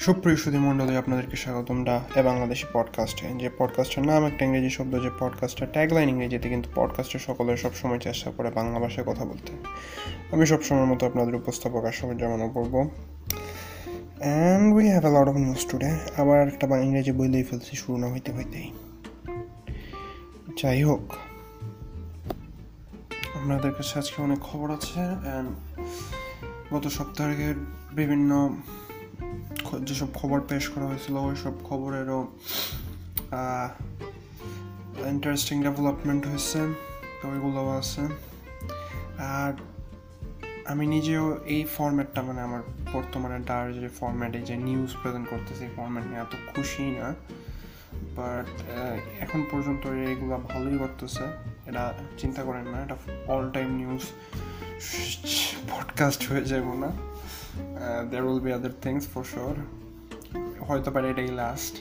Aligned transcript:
সুপ্রিয় 0.00 0.36
সুধী 0.36 0.58
মণ্ডলী, 0.58 0.96
আপনাদেরকে 0.96 1.36
স্বাগতম 1.36 1.84
ডা 1.84 2.00
এ 2.14 2.22
বাংলাদেশি 2.22 2.66
পডকাস্টে 2.72 3.26
যে 3.38 3.50
পডকাস্টের 3.58 4.06
নাম 4.06 4.26
একটা 4.26 4.44
ইংরেজি 4.44 4.70
শব্দ, 4.70 5.02
যে 5.02 5.10
পডকাস্টের 5.18 5.68
ট্যাগলাইন 5.72 6.08
ইংরেজিতে 6.08 6.48
কিন্তু 6.48 6.68
পডকাস্টের 6.74 7.20
সকলের 7.20 7.56
সবসময় 7.56 7.98
চেষ্টা 7.98 8.30
করে 8.30 8.50
বাংলা 8.50 8.78
ভাষায় 8.80 9.06
কথা 9.06 9.24
বলতে। 9.24 9.52
আমি 10.32 10.46
সবসময়ের 10.46 10.86
মতো 10.86 11.06
আপনাদের 11.06 11.34
উপস্থাপক 11.34 11.84
আসলে 11.84 12.14
জামানো 12.18 12.50
পড়ব 12.54 12.88
and 14.18 14.74
we 14.74 14.88
have 14.88 15.04
a 15.04 15.08
lot 15.08 15.28
of 15.28 15.36
news 15.36 15.66
today 15.70 15.98
আবার 16.16 16.46
একটা 16.46 16.78
ইংরেজি 16.78 17.12
বইলেই 17.12 17.42
ফেলছি 17.42 17.76
শুরু 17.76 17.98
না 17.98 18.12
হইতে 18.12 18.32
হইতেই। 18.32 18.72
যাই 20.62 20.84
হোক, 20.84 21.12
আপনাদের 23.34 23.72
কাছে 23.72 23.98
আজকে 23.98 24.22
অনেক 24.22 24.38
খবর 24.40 24.70
আছে। 24.70 25.00
অ্যান্ড 25.00 25.50
গত 26.74 26.88
সপ্তাহের 26.88 27.54
বিভিন্ন 27.92 28.50
যেসব 29.88 30.08
খবর 30.14 30.38
পেশ 30.50 30.64
করা 30.68 30.86
হয়েছিল 30.90 31.14
ওই 31.28 31.36
সব 31.36 31.54
খবরেরও 31.68 32.20
ইন্টারেস্টিং 35.14 35.56
ডেভেলপমেন্ট 35.62 36.22
হয়েছে, 36.26 36.60
তো 37.18 37.24
ওইগুলো 37.28 37.60
আছে। 37.80 38.02
আর 39.36 39.52
আমি 40.72 40.84
নিজেও 40.86 41.24
এই 41.54 41.62
ফর্ম্যাটটা 41.76 42.20
মানে 42.22 42.40
আমার 42.40 42.62
বর্তমানে 42.92 43.38
ডার 43.48 43.64
যে 43.74 43.88
ফর্ম্যাটে 43.98 44.40
যে 44.48 44.56
নিউজ 44.68 44.90
প্রেজেন্ট 45.00 45.26
করতেছে, 45.28 45.62
এই 45.64 45.72
ফর্ম্যাট 45.76 46.04
নিয়ে 46.06 46.20
এত 46.20 46.34
খুশি 46.50 46.84
না। 46.98 47.08
বাট 48.16 48.50
এখন 49.24 49.40
পর্যন্ত 49.50 49.82
এইগুলো 49.86 50.34
ভালোই 50.50 50.78
করতেছে। 50.78 51.24
এটা 51.68 51.84
চিন্তা 52.18 52.40
করেন 52.48 52.66
না, 52.72 52.78
এটা 52.84 52.96
অল 53.32 53.44
টাইম 53.56 53.68
নিউজ 53.80 54.02
পডকাস্ট 55.70 56.20
হয়ে 56.30 56.44
যাব 56.52 56.66
না। 56.82 56.90
There 58.10 58.24
will 58.24 58.40
be 58.40 58.52
other 58.52 58.70
things 58.82 59.08
for 59.08 59.24
sure 59.24 59.56
হয়তো 60.68 60.90
পারে 60.90 61.10
এটাই 61.10 61.28
লাস্ট 61.28 61.74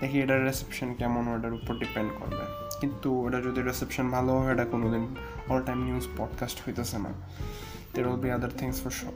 দেখি 0.00 0.20
এটার 0.20 0.46
রিসেপশন 0.46 0.94
কেমন, 0.94 1.28
ওটার 1.28 1.52
উপর 1.52 1.78
ডিপেন্ড 1.78 2.10
করবে। 2.20 2.44
কিন্তু 2.80 3.08
ওটা 3.26 3.40
যদি 3.40 3.62
রিসেপশন 3.62 4.10
ভালো 4.10 4.38
হয়, 4.38 4.52
এটা 4.52 4.64
কোনোদিন 4.64 5.14
অল 5.48 5.62
টাইম 5.62 5.84
নিউজ 5.84 6.08
পডকাস্ট 6.16 6.58
হইতেছে 6.66 6.98
না। 6.98 7.12
There 7.94 8.06
will 8.06 8.20
be 8.20 8.30
other 8.30 8.50
things 8.58 8.82
for 8.82 8.90
sure 8.90 9.12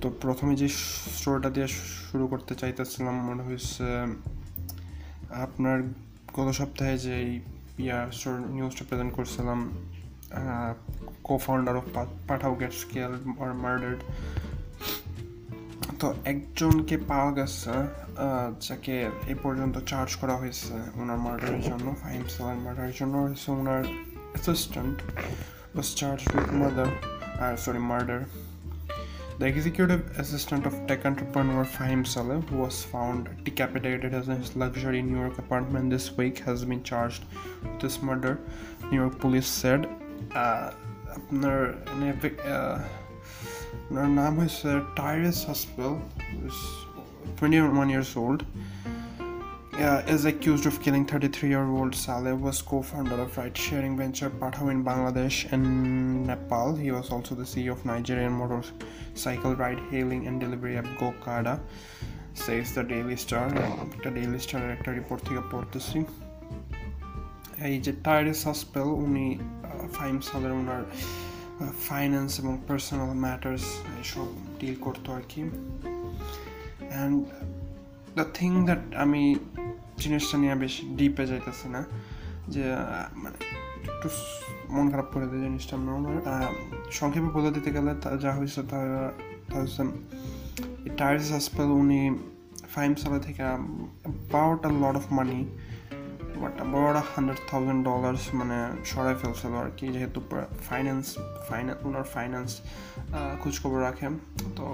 তো 0.00 0.12
প্রথমে 0.20 0.56
যে 0.56 0.68
স্টোরিটা 1.16 1.50
দিয়ে 1.50 1.68
শুরু 2.10 2.26
করতে 2.26 2.54
চাইতেছিলাম, 2.54 3.16
মনে 3.24 3.42
হয়েছে 3.42 3.84
আপনার 5.30 5.82
গত 6.34 6.52
সপ্তাহে 6.52 6.98
যে 6.98 7.40
ইয়ার 7.78 8.12
স্টোর 8.12 8.38
নিউজটা 8.38 8.84
প্রেজেন্ট 8.88 9.14
করছিলাম 9.14 9.70
co-founder 11.27 11.75
of 11.81 11.87
Pathao 12.27 12.53
get 12.61 12.73
scale 12.83 13.11
R 13.43 13.51
murdered 13.65 13.99
তো 15.99 16.07
একজনকে 16.31 16.95
পাওয়া 17.11 17.31
গেছে 17.37 17.73
যাকে 18.67 18.95
এই 19.31 19.37
পর্যন্ত 19.43 19.75
চার্জ 19.91 20.09
করা 20.21 20.35
হয়েছে 20.41 20.73
ওনার 21.01 21.19
মার্ডারের 21.25 21.61
জন্য 21.69 21.87
ফাইম 22.03 22.23
সেলার 22.33 22.59
মার্ডারের 22.65 22.95
জন্য 22.99 23.13
হয়েছে 23.25 23.47
ওনার 23.59 23.81
assistant 24.33 24.97
was 25.77 25.89
charged 25.99 26.29
with 26.35 26.49
murder 26.61 26.87
uh, 27.41 27.55
sorry 27.63 27.81
murder 27.93 28.19
the 29.39 29.45
executive 29.45 30.01
assistant 30.17 30.63
of 30.65 30.73
tech 30.87 31.05
entrepreneur 31.05 31.63
Fahim 31.63 32.01
Saleh, 32.07 32.41
who 32.47 32.57
was 32.57 32.83
found 32.83 33.21
decapitated 33.43 34.11
in 34.11 34.23
his 34.41 34.55
luxury 34.55 35.01
New 35.03 35.19
York 35.19 35.37
apartment 35.37 35.85
this 35.91 36.07
week, 36.19 36.39
has 36.39 36.65
been 36.65 36.81
charged 36.81 37.23
with 37.61 37.79
this 37.79 38.01
murder. 38.01 38.33
New 38.89 38.99
York 39.03 39.19
police 39.19 39.45
said. 39.45 39.81
Uh, 40.35 40.69
আপনার 41.17 41.59
ওনার 43.91 44.09
নাম 44.19 44.31
হয়েছে 44.39 44.69
Tyrese 44.99 45.37
Haspil 45.49 45.93
twenty 47.37 47.57
one 47.77 47.87
years 47.93 48.11
old 48.23 48.41
uh, 49.77 50.01
is 50.07 50.25
accused 50.25 50.65
of 50.65 50.81
killing 50.81 51.05
33-year-old 51.05 51.93
Saleh 51.93 52.35
was 52.35 52.61
co-founder 52.61 53.17
of 53.21 53.37
ride-sharing 53.37 53.95
venture 53.95 54.29
Pathao 54.29 54.71
in 54.71 54.83
Bangladesh 54.83 55.51
and 55.51 56.25
Nepal. 56.25 56.75
He 56.75 56.91
was 56.91 57.11
also 57.11 57.35
the 57.35 57.43
CEO 57.43 57.71
of 57.73 57.85
Nigerian 57.85 58.33
motorcycle 58.33 59.55
ride-hailing 59.55 60.25
and 60.27 60.35
delivery 60.39 60.77
app 60.77 60.85
GoKada, 60.99 61.59
says 62.33 62.73
the 62.73 62.83
Daily 62.83 63.17
Star. 63.25 63.45
একটা 63.95 64.09
daily 64.17 64.39
স্টারের 64.45 64.71
একটা 64.77 64.89
report 64.99 65.21
থেকে 65.27 65.41
পড়তেছি 65.51 65.97
এই 67.68 67.76
যে 67.84 67.92
টাইরেস 68.04 68.40
hospital 68.48 68.88
উনি 69.04 69.26
ফাইম 69.96 70.16
সালের 70.28 70.52
ওনার 70.60 70.82
ফাইন্যান্স 71.88 72.32
এবং 72.40 72.54
পার্সোনাল 72.68 73.10
ম্যাটার্স 73.24 73.64
এসব 74.02 74.26
ডিল 74.58 74.76
করতো 74.80 75.08
আর 75.16 75.24
কি। 75.28 75.42
অ্যান্ড 75.42 77.14
দ্য 78.18 78.24
থিং 78.34 78.50
দ্যাট 78.64 78.82
আমি 79.04 79.22
জিনিসটা 80.02 80.36
নিয়ে 80.38 80.54
বেশি 80.54 80.82
ডিপে 80.98 81.24
যাইতেছি 81.26 81.66
না, 81.74 81.80
যে 82.54 82.64
মানে 83.22 83.38
একটু 83.90 84.08
মন 84.74 84.86
খারাপ 84.90 85.08
করে 85.14 85.26
দেয় 85.30 85.40
জিনিসটা 85.46 85.74
আমার 85.76 86.16
সংক্ষেপে 86.98 87.30
বলে 87.36 87.50
দিতে 87.56 87.70
গেলে 87.76 87.92
যা 88.22 88.30
হয়েছে 88.38 88.60
তা 88.70 88.78
টায়ার্স 90.98 91.26
হসপিটাল 91.32 91.70
উনি 91.82 92.00
ফাইম 92.74 92.92
সালে 93.02 93.18
থেকে 93.26 93.42
about 93.42 94.60
a 94.66 94.70
lot 94.82 94.96
of 95.00 95.06
money 95.12 95.40
but 96.42 96.54
about 96.60 96.96
hundred 97.12 97.40
thousand 97.50 97.80
dollars 97.90 98.22
মানে 98.40 98.58
সরাই 98.90 99.14
ফেলছিল 99.22 99.52
আর 99.62 99.70
কি, 99.78 99.86
যেহেতু 99.94 100.18
ফাইন্যান্স 100.68 101.06
ফাইন্যান্স 101.48 101.80
ওনার 101.88 102.06
ফাইন্যান্স 102.14 102.50
খোঁজখবর 103.42 103.80
রাখেন 103.88 104.12
তো 104.56 104.64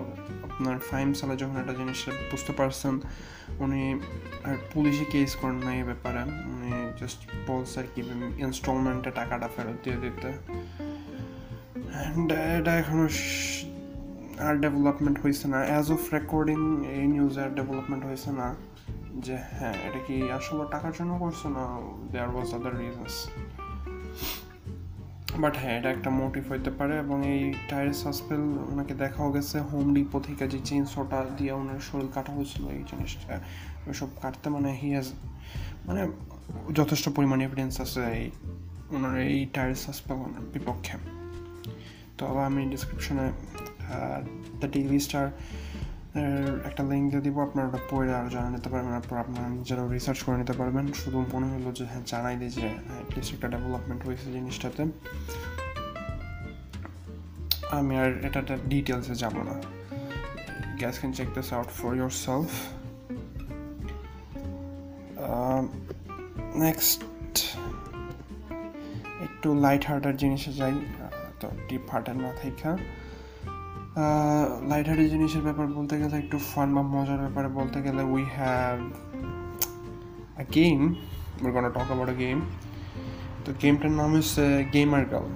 আপনার 0.46 0.76
ফাইম 0.90 1.08
সালে 1.20 1.34
যখন 1.42 1.56
একটা 1.62 1.74
জিনিস 1.80 2.00
বুঝতে 2.30 2.52
পারছেন, 2.58 2.94
উনি 3.64 3.82
আর 4.48 4.56
পুলিশে 4.72 5.04
কেস 5.12 5.30
করেন 5.40 5.58
না 5.66 5.70
এই 5.80 5.84
ব্যাপারে। 5.90 6.22
উনি 6.52 6.70
জাস্ট 7.00 7.20
বলছে 7.48 7.76
আর 7.82 7.86
কি 7.92 8.00
ইনস্টলমেন্টে 8.46 9.10
টাকাটা 9.18 9.48
ফেরত 9.54 9.76
দিয়ে 9.84 9.98
দিতে। 10.04 10.30
এটা 12.58 12.72
এখনও 12.82 13.06
আর 14.46 14.54
ডেভেলপমেন্ট 14.64 15.16
হয়েছে 15.22 15.46
না। 15.52 15.58
অ্যাজ 15.70 15.86
অফ 15.96 16.00
রেকর্ডিং 16.16 16.58
এই 16.98 17.06
নিউজে 17.14 17.40
আর 17.46 17.50
ডেভেলপমেন্ট 17.58 18.02
হয়েছে 18.08 18.30
না। 18.40 18.46
যে 19.18 19.38
হ্যাঁ 19.50 19.74
এটা 19.84 19.98
কি 19.98 20.30
আসলে 20.30 20.64
টাকার 20.70 20.92
জন্য 20.98 21.18
করছ 21.18 21.46
না 21.46 21.80
দেয়ার 22.12 22.34
ওয়াজ 22.34 22.54
আদার 22.54 22.78
রিজনস 22.78 23.28
বাট 25.38 25.56
হ্যাঁ 25.56 25.78
এটা 25.78 25.90
একটা 25.90 26.10
মোটিভ 26.10 26.50
হইতে 26.50 26.70
পারে 26.70 26.98
এবং 26.98 27.26
এই 27.26 27.54
টায়ার্স 27.68 28.06
হসপিটাল 28.06 28.40
ওনাকে 28.40 28.94
দেখাও 28.94 29.32
গেছে 29.32 29.60
হোম 29.60 29.94
ডিপো 29.94 30.20
থেকে 30.20 30.48
যে 30.48 30.58
চেইনসটা 30.64 31.24
দিয়ে 31.36 31.52
ওনার 31.52 31.80
শরীর 31.80 32.08
কাটা 32.14 32.32
হয়েছিল 32.32 32.68
এই 32.68 32.78
জিনিসটা, 32.78 33.40
ওইসব 33.86 34.06
কাটতে 34.22 34.50
মানে 34.50 34.72
হি 34.72 34.92
হ্যাজ 34.92 35.12
মানে 35.86 36.08
যথেষ্ট 36.74 37.08
পরিমাণে 37.08 37.44
এভিডেন্স 37.44 37.80
আছে 37.80 38.00
এই 38.00 38.30
ওনার 38.90 39.20
এই 39.20 39.46
টায়ার্স 39.46 39.88
হসপিটাল 39.88 40.44
বিপক্ষে। 40.52 40.98
তো 42.18 42.26
আবার 42.26 42.46
আমি 42.46 42.66
ডিসক্রিপশনে 42.66 43.32
দ্য 44.60 44.68
ডেইলি 44.68 45.00
স্টার 45.00 45.30
একটা 46.68 46.82
লিঙ্ক 46.90 47.06
দিয়ে 47.10 47.22
দিব, 47.26 47.36
আপনারা 47.46 47.66
ওটা 47.68 47.80
পড়ে 47.90 48.10
আরও 48.18 48.28
জানা 48.34 48.48
নিতে 48.56 48.68
পারবেন 48.72 48.92
তারপর 48.96 49.16
আপনারা 49.24 49.48
নিজেরাও 49.58 49.86
রিসার্চ 49.96 50.18
করে 50.22 50.36
নিতে 50.42 50.54
পারবেন। 50.60 50.84
শুধু 51.00 51.18
মনে 51.32 51.46
হলো 51.52 51.68
যে 51.78 51.84
হ্যাঁ 51.90 52.04
জানাই 52.06 52.36
দিই 52.40 52.50
যে 52.58 52.66
অ্যাটলিস্ট 52.92 53.30
একটা 53.34 53.48
ডেভেলপমেন্ট 53.54 54.00
হয়েছে 54.06 54.26
জিনিসটাতে। 54.36 54.82
আমি 57.78 57.92
আর 58.02 58.10
এটা 58.26 58.40
ডিটেলসে 58.72 59.14
যাব 59.14 59.36
না। 59.48 59.54
Guys 60.80 60.94
can 60.98 61.12
check 61.18 61.28
this 61.34 61.48
out 61.56 61.68
for 61.78 61.90
yourself 62.26 62.50
next 66.66 67.00
একটু 69.26 69.48
লাইট 69.64 69.82
হার্টার 69.88 70.14
জিনিসে 70.16 70.50
যাই 70.60 70.74
তো 71.40 71.46
ডিপ 71.68 71.84
হার্টার 71.90 72.16
না 72.24 72.30
থাকা 72.40 72.70
লাইট 74.68 74.86
হার্টের 74.86 75.10
জিনিসের 75.10 75.42
ব্যাপার 75.42 75.66
বলতে 75.66 75.98
গেলে, 75.98 76.16
একটু 76.16 76.38
ফান 76.38 76.74
বা 76.74 76.82
মজার 76.82 77.18
ব্যাপারে 77.18 77.48
বলতে 77.48 77.82
গেলে 77.82 78.02
we 78.02 78.24
have 78.36 78.78
a 80.40 80.42
game 80.54 80.94
we're 81.42 81.50
gonna 81.50 81.70
talk 81.70 81.90
about 81.92 82.08
a 82.08 82.20
game. 82.20 82.40
তো 83.44 83.52
গেমটার 83.62 83.90
নাম 83.90 84.16
হচ্ছে 84.16 84.64
গেমার 84.72 85.04
গার্ল 85.04 85.26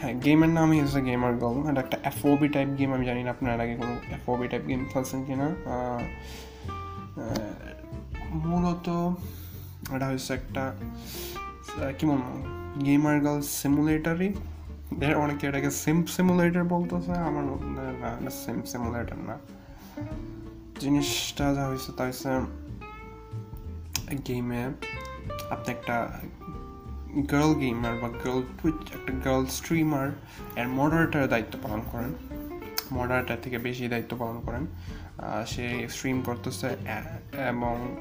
হ্যাঁ 0.00 0.14
গেমের 0.14 0.48
নামই 0.48 0.80
হচ্ছে 0.80 1.02
গেমার 1.02 1.34
গার্ল 1.36 1.70
এটা 1.70 1.80
একটা 1.80 1.98
এফওবি 2.04 2.48
টাইপ 2.48 2.68
গেম 2.78 2.92
আমি 2.94 3.06
জানি 3.06 3.22
না 3.22 3.30
আপনার 3.30 3.60
আগে 3.60 3.76
কোনো 3.76 3.92
এফওবি 3.92 4.48
টাইপ 4.48 4.62
গেম 4.68 4.86
খেলছেন 4.92 5.24
কিনা। 5.24 5.48
মূলত 8.30 8.88
এটা 9.94 10.06
হচ্ছে 10.06 10.34
একটা 10.34 10.74
কি 11.98 12.06
মনে 12.06 12.84
গেমার 12.84 13.20
গার্ল 13.20 13.40
সিমুলেটারই 13.40 14.32
অনেকে 15.14 15.46
এটাকে 15.46 15.70
সিম 15.70 16.04
সিমুলেটার 16.04 16.64
বলতেছে 16.64 17.12
আমার 17.12 17.44
না 18.20 18.30
সিম 18.30 18.62
সিমুলেটার 18.62 19.18
না। 19.18 19.38
জিনিসটা 20.80 21.54
যা 21.54 21.66
হয়েছে 21.66 21.92
তা 21.96 22.04
হচ্ছে 22.04 22.28
গেমে 24.28 24.64
আপনি 25.50 25.70
একটা 25.70 26.20
গার্ল 27.32 27.54
গেমার 27.54 27.94
বা 27.94 28.08
গার্ল 28.08 28.42
টুইচ 28.62 28.74
একটা 28.74 29.12
গার্ল 29.24 29.46
স্ট্রিমার 29.46 30.08
এর 30.56 30.68
মডারেটারের 30.68 31.28
দায়িত্ব 31.28 31.58
পালন 31.62 31.82
করেন। 31.92 32.10
মডারেটার 32.92 33.40
থেকে 33.42 33.58
বেশি 33.58 33.88
দায়িত্ব 33.88 34.16
পালন 34.16 34.40
করেন। 34.40 34.66
সে 35.46 35.88
স্ট্রিম 35.88 36.22
করতেছে 36.22 36.68
এবং 37.48 37.96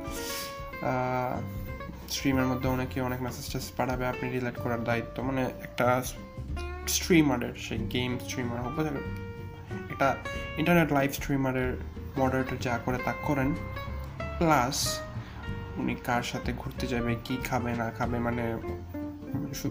স্ট্রিমের 2.10 2.46
মধ্যে 2.46 2.70
অনেকে 2.70 3.02
অনেক 3.02 3.22
মেসেজ 3.22 3.46
টেসেজ 3.46 3.72
পাঠাবে, 3.78 4.08
আপনি 4.08 4.30
রিলেট 4.30 4.56
করার 4.56 4.84
দায়িত্ব। 4.84 5.24
মানে 5.24 5.42
একটা 5.42 6.04
স্ট্রিমারের 6.88 7.54
সেই 7.60 7.78
গেম 7.78 8.20
স্ট্রিমার 8.20 8.60
হোক 8.62 8.80
একটা 9.92 10.16
ইন্টারনেট 10.58 10.94
লাইভ 10.94 11.12
স্ট্রিমারের 11.12 11.78
মডারেটর 12.20 12.56
যা 12.62 12.80
করে 12.86 12.98
তা 13.06 13.14
করেন। 13.24 13.56
প্লাস 14.38 15.00
উনি 15.78 15.96
কার 16.04 16.24
সাথে 16.24 16.54
ঘুরতে 16.58 16.88
যাবে, 16.88 17.16
কি 17.24 17.38
খাবে, 17.46 17.76
না 17.76 17.90
খাবে 17.90 18.20
মানে 18.20 18.58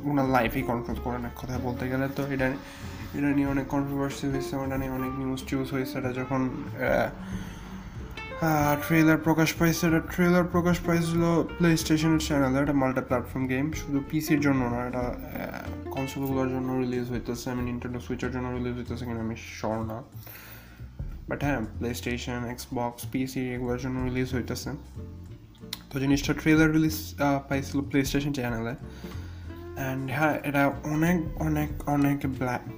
ওনার 0.05 0.25
লাইফই 0.25 0.62
কন্ট্রোল 0.62 0.99
করেন 1.05 1.25
এক 1.25 1.32
কথা 1.37 1.58
বলতে 1.58 1.88
গেলে। 1.88 2.08
তো 2.16 2.26
এটা 2.26 2.46
এটা 3.14 3.26
নিয়ে 3.26 3.49
অনেক 3.49 3.66
কন্ট্রোভার্সি 3.66 4.26
হয়েছে 4.26 4.56
ওটা 4.56 4.76
নিয়ে 4.78 4.90
অনেক 4.90 5.12
নিউজ 5.19 5.43
টিউজ 5.49 5.70
হয়েছে, 5.70 5.99
এটা 5.99 6.12
যখন 6.12 6.50
ট্রেলার 8.85 9.19
প্রকাশ 9.26 9.50
পাইছে। 9.58 9.82
এটা 9.91 10.00
ট্রেলার 10.12 10.46
প্রকাশ 10.55 10.76
পাইছিল 10.87 11.23
প্লে 11.58 11.70
স্টেশনের 11.82 12.23
চ্যানেলে 12.26 12.58
এটা 12.64 12.75
মাল্টি 12.82 13.02
প্ল্যাটফর্ম 13.08 13.44
গেম 13.52 13.67
শুধু 13.81 13.99
পিসির 14.11 14.41
জন্য 14.46 14.62
না, 14.75 14.81
এটা 14.88 15.05
কনসোলগুলোর 15.94 16.49
জন্য 16.55 16.69
রিলিজ 16.85 17.06
হইতেছে। 17.14 17.46
আমি 17.52 17.62
নিনটেন্ডো 17.69 18.00
সুইচের 18.06 18.31
জন্য 18.35 18.46
রিলিজ 18.58 18.75
হইতেছে 18.81 19.05
কিনা 19.08 19.20
আমি 19.26 19.37
শর 19.61 19.79
না। 19.91 19.99
বাট 21.29 21.41
হ্যাঁ 21.46 21.61
প্লে 21.79 21.91
স্টেশন 22.00 22.41
এক্সবক্স 22.55 23.02
পিসি 23.12 23.43
এগুলোর 23.55 23.79
জন্য 23.85 23.96
রিলিজ 24.08 24.29
হইতেছে। 24.37 24.70
তো 25.90 25.94
জিনিসটা 26.05 26.32
ট্রেলার 26.40 26.69
রিলিজ 26.76 26.97
পাইছিল 27.49 27.79
প্লে 27.90 27.99
স্টেশন 28.11 28.32
চ্যানেলে 28.38 28.75
অ্যান্ড 29.79 30.05
হ্যাঁ 30.17 30.35
এটা 30.49 30.62
অনেক 30.94 31.19
অনেক 31.47 31.70
অনেক 31.94 32.19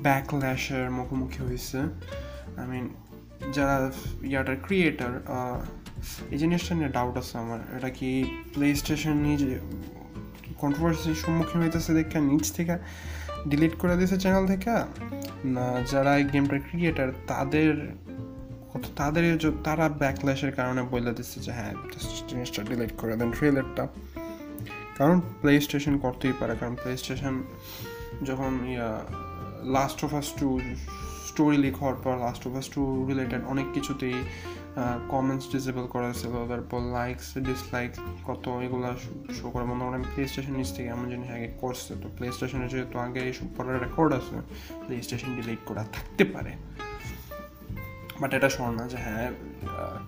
ব্যাকল্যাশের 0.06 0.86
মুখোমুখি 0.98 1.40
হয়েছে 1.46 1.78
আই 2.60 2.66
মিন 2.72 2.84
যারা 3.56 3.76
ইয়াটার 4.30 4.56
ক্রিয়েটার 4.66 5.12
এই 6.32 6.38
জিনিসটা 6.42 6.72
নিয়ে 6.78 6.90
ডাউট 6.96 7.14
আছে 7.22 7.34
আমার। 7.44 7.60
এটা 7.76 7.90
কি 7.98 8.10
প্লে 8.54 8.66
স্টেশন 8.80 9.14
নিজে 9.26 9.52
কন্ট্রোভার্সির 10.62 11.18
সম্মুখীন 11.24 11.58
হইতেছে 11.64 11.90
দেখে 11.98 12.18
নিচ 12.30 12.44
থেকে 12.56 12.74
ডিলিট 13.50 13.74
করে 13.82 13.94
দিয়েছে 13.98 14.16
চ্যানেল 14.24 14.44
থেকে, 14.52 14.74
না 15.54 15.66
যারা 15.92 16.12
এই 16.20 16.24
গেমটার 16.32 16.60
ক্রিয়েটার 16.66 17.10
তাদের 17.30 17.72
তাদের 19.00 19.24
তারা 19.66 19.86
ব্যাকল্যাশের 20.02 20.52
কারণে 20.58 20.82
বলে 20.94 21.10
দিচ্ছে 21.16 21.38
যে 21.46 21.52
হ্যাঁ 21.58 21.72
জিনিসটা 22.30 22.60
ডিলিট 22.70 22.92
করে 23.00 23.14
দেন 23.20 23.30
ট্রেলারটা 23.38 23.84
কারণ 24.98 25.16
প্লে 25.40 25.52
স্টেশন 25.66 25.94
করতেই 26.04 26.34
পারে, 26.40 26.54
কারণ 26.60 26.74
প্লে 26.82 26.92
স্টেশন 27.02 27.34
যখন 28.28 28.52
ya 28.74 28.90
last 29.76 29.98
of 30.06 30.10
us 30.20 30.28
two 30.38 30.48
story 31.36 31.58
leak 31.64 31.74
হওয়ার 31.76 31.98
পর 32.04 32.14
লাস্ট 32.24 32.42
অফ 32.46 32.52
টু 32.74 32.82
রিলেটেড 33.08 33.42
অনেক 33.44 33.66
কিছুতেই 33.74 34.16
কমেন্টস 35.08 35.46
ডিসেবল 35.52 35.84
করা 35.94 36.10
ছিল 36.12 36.34
তারপর 36.48 36.80
লাইকস 36.96 37.28
ডিসলাইক 37.48 37.90
কত 38.26 38.44
এগুলো 38.66 38.90
শো 39.38 39.46
করে। 39.50 39.64
মনে 39.64 39.82
করেন 39.84 40.02
প্লে 40.14 40.22
স্টেশন 40.28 40.54
নিচ 40.56 40.68
থেকে 40.76 40.88
এমন 40.88 41.06
জিনিস 41.10 41.28
আগে 41.30 41.48
করছে 41.60 41.92
তো 42.02 42.06
প্লে 42.16 42.26
স্টেশনে 42.32 42.66
যেহেতু 42.68 42.96
আগে 42.98 43.20
এইসব 43.28 43.46
পরের 43.56 43.76
রেকর্ড 43.84 44.10
আছে 44.18 44.36
প্লে 44.86 44.94
স্টেশন 45.06 45.30
ডিলিট 45.36 45.60
করা 45.66 45.82
থাকতে 45.94 46.24
পারে। 46.24 46.52
বাট 48.20 48.30
এটা 48.34 48.48
শোন 48.48 48.70
না 48.74 48.84
যে 48.88 48.96
হ্যাঁ 48.96 49.26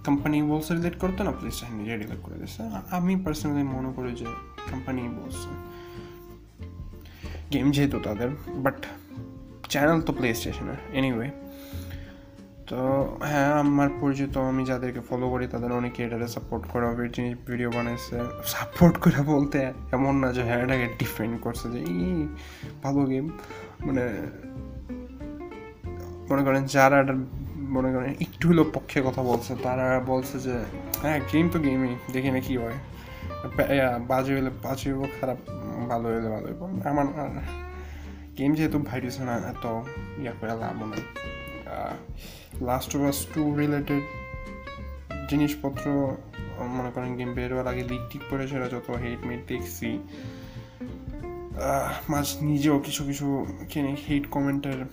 কোম্পানি 0.06 0.36
বলছে 0.52 0.70
রিলেট 0.74 0.96
করতো 0.98 1.20
না 1.24 1.32
প্লে 1.38 1.50
স্টেশন 1.50 1.74
নিজে 1.80 1.94
রিলেট 1.96 2.20
করে 2.22 2.36
দিচ্ছে 2.42 2.62
আমি 2.90 3.12
পার্সোনালি 3.24 3.64
মনে 3.76 3.90
করি 3.96 4.10
যে 4.20 4.28
কোম্পানি 4.70 5.00
বলছে। 5.20 5.50
গেম 7.52 7.66
যেহেতু 7.70 7.96
তাদের 8.04 8.28
বাট 8.64 8.78
চ্যানেল 9.72 9.98
তো 10.00 10.12
প্লে 10.12 10.28
স্টেশনের 10.34 10.80
এনিওয়ে 10.98 11.28
তো 12.68 12.78
হ্যাঁ 13.22 13.52
আমার 13.62 13.88
পরিচিত 14.00 14.34
আমি 14.50 14.62
যাদেরকে 14.64 15.00
ফলো 15.08 15.26
করি, 15.30 15.46
তাদের 15.46 15.70
অনেকে 15.72 16.00
এটাকে 16.04 16.28
সাপোর্ট 16.28 16.64
করা 16.72 16.86
জিনিস 17.16 17.34
ভিডিও 17.46 17.70
বানাইছে। 17.70 18.16
সাপোর্ট 18.44 18.94
করে 18.98 19.20
বলতে 19.22 19.58
এমন 19.92 20.14
না 20.22 20.28
যে 20.32 20.42
হ্যাঁ 20.42 20.60
এটাকে 20.64 20.86
ডিফেন্ড 20.98 21.34
করছে 21.40 21.66
যে, 21.72 21.80
ই, 21.80 22.26
ভালো 22.82 23.00
গেম 23.04 23.26
মানে 23.86 24.04
মনে 26.30 26.42
করেন 26.44 26.62
যারা 26.64 26.98
মনে 27.76 27.88
করেন 27.92 28.10
একটু 28.20 28.44
হলেও 28.48 28.66
পক্ষে 28.74 28.98
কথা 29.06 29.22
বলছে, 29.22 29.52
তারা 29.62 29.86
বলছে 30.06 30.36
যে 30.38 30.54
হ্যাঁ 31.02 31.20
গেম 31.32 31.46
তো 31.52 31.58
গেমই 31.58 31.94
দেখি 32.12 32.30
না 32.30 32.40
কি 32.40 32.54
হয়। 32.56 32.78
বাজে 34.08 34.32
হলে, 34.36 34.50
বাজে 34.64 34.86
হইব 34.92 35.02
খারাপ, 35.20 35.38
ভালো 35.88 36.06
হলে 36.08 36.28
ভালো 36.28 36.46
হইব 36.46 36.62
আমার 36.90 37.06
গেম 38.38 38.54
যেহেতু 38.54 38.78
ভাইরাস 38.78 39.20
না 39.20 39.34
এত 39.34 39.66
ইয়া 40.20 40.32
করে 40.40 40.50
লাভ 40.50 40.84
নেই 40.84 41.02
লাস্ট 42.64 42.96
আস 42.96 43.26
টু 43.34 43.58
রিলেটেড 43.58 44.02
জিনিসপত্র 45.30 46.16
মনে 46.58 46.90
করেন 46.90 47.16
গেম 47.16 47.34
বের 47.34 47.50
হওয়ার 47.50 47.66
আগে 47.66 47.84
লিক 47.84 48.00
টিক 48.10 48.22
করে 48.30 48.48
সেটা 48.48 48.68
যত 48.68 48.90
হেট 48.90 49.26
মেট 49.26 49.46
দেখছি 49.46 49.98
মাঝ 52.08 52.36
নিজেও 52.40 52.78
কিছু 52.78 53.04
কিছু 53.04 53.46
কিনে 53.68 53.96
হেট 54.08 54.30
কমেন্টের 54.30 54.84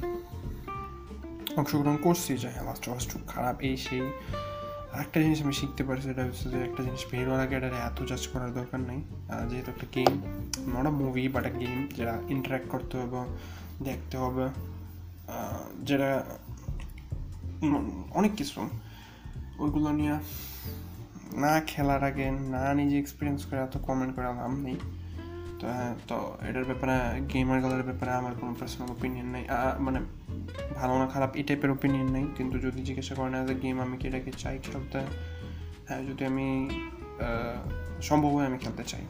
অংশগ্রহণ 1.58 1.98
করছি 1.98 2.38
যে 2.38 2.50
হ্যাঁ 2.50 2.64
লাস্ট 2.64 2.90
আস 2.90 3.08
টু 3.08 3.20
খারাপ 3.28 3.62
এই 3.62 3.78
সেই। 3.78 4.02
একটা 5.04 5.18
জিনিস 5.24 5.40
আমি 5.46 5.54
শিখতে 5.60 5.84
পারি, 5.88 6.00
সেটা 6.08 6.22
হচ্ছে 6.28 6.46
যে 6.54 6.60
একটা 6.68 6.82
জিনিস 6.88 7.04
বের 7.12 7.26
হওয়ার 7.28 7.42
আগে 7.46 7.56
এটা 7.60 7.70
এত 7.90 7.98
জাজ 8.10 8.24
করার 8.32 8.52
দরকার 8.60 8.80
নেই। 8.90 9.00
যেহেতু 9.50 9.70
একটা 9.74 9.88
game 9.96 10.14
not 10.74 10.86
a 10.92 10.94
movie 11.02 11.24
but 11.34 11.44
একটা 11.50 11.62
গেম 11.66 11.80
যেটা 11.98 12.16
ইন্টারাক্ট 12.36 12.68
করতে 12.74 12.94
হবে, 13.02 13.22
দেখতে 13.88 14.16
হবে 14.24 14.46
যেটা 15.88 16.10
অনেক 18.20 18.32
কিছু। 18.40 18.60
ওইগুলো 19.64 19.90
নিয়ে 20.00 20.16
না 21.44 21.54
খেলার 21.70 22.02
আগে, 22.10 22.26
না 22.54 22.64
নিজে 22.80 22.96
এক্সপিরিয়েন্স 23.00 23.42
করে 23.48 23.60
এত 23.68 23.76
কমেন্ট 23.88 24.12
করে 24.16 24.26
লাভ 24.40 24.54
নেই। 24.68 24.78
তো 25.60 25.66
হ্যাঁ 25.76 25.94
তো 26.10 26.18
এটার 26.50 26.66
ব্যাপারে 26.70 26.96
গেমারগুলোর 27.34 27.84
ব্যাপারে 27.90 28.12
আমার 28.22 28.34
কোনো 28.40 28.52
পার্সোনাল 28.60 28.90
ওপিনিয়ন 28.96 29.28
নেই। 29.36 29.46
মানে 29.86 30.00
ভালো 30.76 30.94
না, 31.00 31.06
খারাপ 31.06 31.32
এই 31.36 31.44
টাইপের 31.44 31.72
ওপিনিয়ন 31.72 32.08
নেই। 32.12 32.26
কিন্তু 32.38 32.56
যদি 32.60 32.80
জিজ্ঞাসা 32.84 33.14
করেন 33.16 33.34
অ্যাজ 33.34 33.50
এ 33.52 33.54
গেম 33.54 33.76
আমি 33.82 33.98
কি 33.98 34.08
এটাকে 34.08 34.32
চাই 34.38 34.60
খেলতে 34.64 35.00
হ্যাঁ 35.88 36.02
যদি 36.04 36.26
আমি 36.26 36.48
সম্ভব 38.02 38.32
হয় 38.36 38.46
আমি 38.46 38.58
খেলতে 38.58 38.84
চাই। 38.84 39.04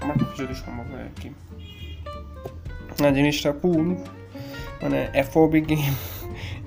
আমার 0.00 0.16
পক্ষে 0.20 0.38
যদি 0.44 0.54
সম্ভব 0.54 0.86
হয় 0.92 1.02
আর 1.02 1.14
কি। 1.20 1.28
না, 3.02 3.08
জিনিসটা 3.10 3.50
কুল 3.52 3.86
মানে 4.82 4.98
এফওবি 5.14 5.60
গেম 5.60 5.94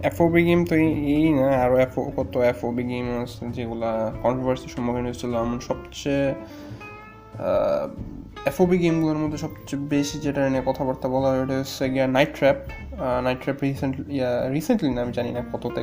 এফওবি 0.04 0.42
গেম 0.44 0.66
তো 0.66 0.76
এই 1.16 1.26
না 1.34 1.48
আরও 1.64 1.76
এফও 1.78 2.02
কত 2.18 2.34
এফওবি 2.52 2.84
গেম 2.84 3.06
আছে 3.24 3.44
যেগুলা 3.50 3.92
কন্ট্রোভার্সির 4.22 4.70
সম্মুখীন 4.70 5.04
হয়েছিল। 5.04 5.32
এমন 5.36 5.60
সবচেয়ে 5.60 6.28
এফওবি 8.50 8.77
গেমগুলোর 8.84 9.20
মধ্যে 9.24 9.39
সবচেয়ে 9.44 9.82
বেশি 9.94 10.15
যেটা 10.25 10.41
নিয়ে 10.53 10.63
কথাবার্তা 10.70 11.08
বলা 11.15 11.27
হয়, 11.32 11.39
ওটা 11.44 11.56
হচ্ছে 11.62 11.84
গিয়া 11.94 12.06
night 12.18 12.32
trap 12.38 12.58
night 13.25 13.39
trap 13.44 13.58
recently 13.65 14.03
recently 14.56 14.89
না, 14.96 15.00
আমি 15.06 15.13
জানি 15.18 15.29
না 15.38 15.41
কততে, 15.53 15.82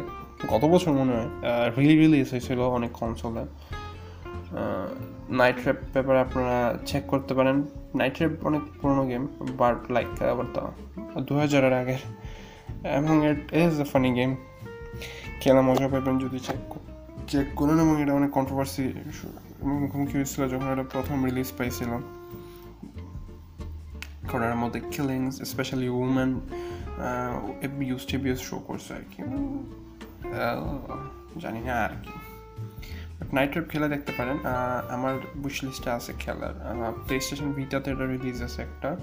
গত 0.52 0.62
বছর 0.72 0.92
মনে 1.00 1.12
হয় 1.16 1.28
রিলি 1.76 1.94
রিলিজ 2.02 2.26
হয়েছিল 2.32 2.60
অনেক 2.78 2.92
কনসোলে 3.00 3.44
নাইট 5.40 5.56
ট্র্যাপ 5.62 5.78
ব্যাপারে 5.94 6.18
আপনারা 6.26 6.56
চেক 6.88 7.02
করতে 7.12 7.32
পারেন। 7.38 7.56
নাইট 8.00 8.12
ট্র্যাপ 8.16 8.32
অনেক 8.48 8.62
পুরোনো 8.80 9.04
গেম 9.10 9.22
বাট 9.60 9.76
লাইক 9.96 10.08
আবার 10.34 10.46
দু 11.28 11.34
হাজারের 11.42 11.74
আগের 11.80 12.02
এবং 12.98 13.14
it 13.30 13.42
is 13.62 13.72
a 13.84 13.86
funny 13.92 14.10
game 14.18 14.30
খেলা 15.40 15.62
মজা 15.68 15.86
পাবেন 15.92 16.14
যদি 16.24 16.38
চেক 16.46 16.60
চেক 17.30 17.46
করেন, 17.58 17.76
এবং 17.84 17.94
এটা 18.02 18.12
অনেক 18.20 18.30
কন্ট্রোভার্সি 18.38 18.82
মুখোমুখি 19.82 20.14
হয়েছিল 20.18 20.42
যখন 20.52 20.68
এটা 20.74 20.84
প্রথম 20.94 21.16
রিলিজ 21.28 21.48
পাইছিলাম। 21.58 22.02
কারণ 24.32 24.54
মধ্যে 24.54 24.80
কিলিংস 24.80 25.42
স্পেশালি 25.42 25.88
উমেন 25.88 26.40
এবিউস 27.62 28.06
টিবিউস 28.06 28.40
শো 28.40 28.56
করছে 28.58 28.94
আর 28.94 29.04
কি। 29.10 29.22
জানি 31.40 31.60
না 31.60 31.74
আর 31.84 31.94
কি। 32.02 32.14
নাইট 33.32 33.50
ট্রিপ 33.52 33.68
খেলা 33.68 33.88
দেখতে 33.88 34.12
পারেন। 34.18 34.38
আমার 34.90 35.14
বুশ 35.36 35.64
লিস্টে 35.64 35.90
আছে 35.90 36.12
খেলার। 36.18 36.54
প্লে 37.06 37.20
স্টেশন 37.20 37.52
ভিটাতে 37.52 37.90
এটা 37.90 38.06
রিলিজ 38.06 38.42
আছে 38.42 38.62
একটা। 38.62 38.96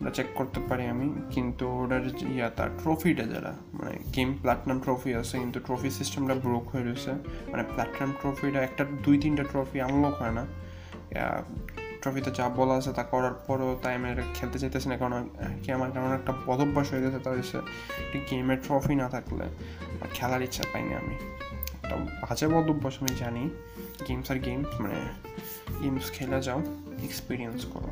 ওটা 0.00 0.10
চেক 0.10 0.26
করতে 0.34 0.60
পারি 0.68 0.86
আমি। 0.86 1.06
কিন্তু 1.30 1.68
ওটার 1.68 2.06
ইয়া, 2.06 2.50
তার 2.50 2.70
ট্রফিটা 2.82 3.24
যারা 3.24 3.52
মানে 3.72 3.98
গেম 4.16 4.34
প্ল্যাটনাম 4.40 4.78
ট্রফি 4.80 5.14
আছে, 5.14 5.38
কিন্তু 5.38 5.60
ট্রফি 5.60 5.90
সিস্টেমটা 5.90 6.34
ব্রোক 6.34 6.68
হয়ে 6.68 6.84
রয়েছে। 6.84 7.12
মানে 7.50 7.62
প্ল্যাটনাম 7.62 8.12
ট্রফিটা 8.20 8.62
একটা, 8.62 8.84
দুই, 9.02 9.18
তিনটা 9.18 9.42
ট্রফি 9.42 9.80
আনলক 9.80 10.14
হয় 10.22 10.30
না। 10.30 10.44
ট্রফিতে 12.04 12.30
যা 12.30 12.48
বলা 12.48 12.74
আছে 12.74 12.92
তা 12.92 13.02
করার 13.02 13.34
পরও 13.46 13.78
তাই 13.82 13.94
আমি 13.94 14.14
খেলতে 14.34 14.58
চাইতেছি 14.58 14.88
না। 14.88 14.96
কারণ 14.96 15.28
কি 15.62 15.72
আমার 15.72 15.90
কারণ 15.90 16.12
একটা 16.12 16.32
বদভ্যাস 16.46 16.92
হয়ে 16.92 17.02
গেছে 17.02 17.42
সে 17.42 17.58
একটি 17.58 18.18
গেমের 18.30 18.58
ট্রফি 18.66 18.94
না 18.94 19.08
থাকলে 19.08 19.44
খেলার 20.14 20.42
ইচ্ছা 20.42 20.64
পাইনি 20.72 20.94
আমি। 20.94 21.14
একটা 21.82 21.96
বাজে 21.96 22.48
বদভ্যাস 22.48 22.94
আমি 23.00 23.14
জানি। 23.16 23.50
গেমস 24.08 24.30
আর 24.30 24.36
গেমস 24.36 24.80
মানে 24.80 25.00
গেমস 25.82 26.10
খেলে 26.10 26.42
যাও 26.42 26.62
এক্সপিরিয়েন্স 27.04 27.64
করো। 27.64 27.90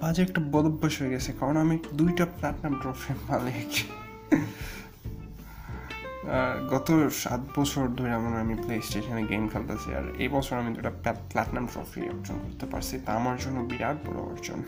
বাজে 0.00 0.22
একটা 0.22 0.40
বদভ্যাস 0.52 1.00
হয়ে 1.00 1.10
গেছে। 1.10 1.32
কারণ 1.40 1.56
আমি 1.56 1.78
দুইটা 1.94 2.26
প্ল্যাটনাম 2.26 2.74
ট্রফি 2.74 3.14
মালিক। 3.28 3.70
গত 6.70 7.08
সাত 7.12 7.60
বছর 7.60 7.88
ধরে 7.88 8.12
আমার 8.12 8.40
আমি 8.40 8.54
প্লে 8.54 8.82
স্টেশনে 8.82 9.24
গেম 9.24 9.48
খেলতেছি 9.48 9.94
আর 9.94 10.02
এই 10.18 10.28
বছর 10.28 10.56
আমি 10.56 10.74
দুটা 10.74 10.90
প্ল্যাটনাম 11.12 11.66
ট্রফি 11.66 12.00
অর্জন 12.00 12.34
করতে 12.34 12.66
পারছি। 12.66 13.00
তা 13.06 13.12
আমার 13.12 13.36
জন্য 13.38 13.60
বিরাট 13.60 13.96
বড় 14.08 14.16
অর্জন। 14.16 14.62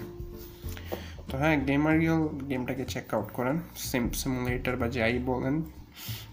তো 1.28 1.38
হ্যাঁ 1.38 1.64
গেমার 1.64 1.98
গিল 1.98 2.28
গেমটাকে 2.48 2.84
চেক 2.84 3.14
আউট 3.14 3.32
করেন। 3.32 3.58
সিম 3.76 4.10
সিমুলেটার 4.10 4.76
বা 4.76 4.88
যাই 4.88 5.18
বলেন, 5.18 5.62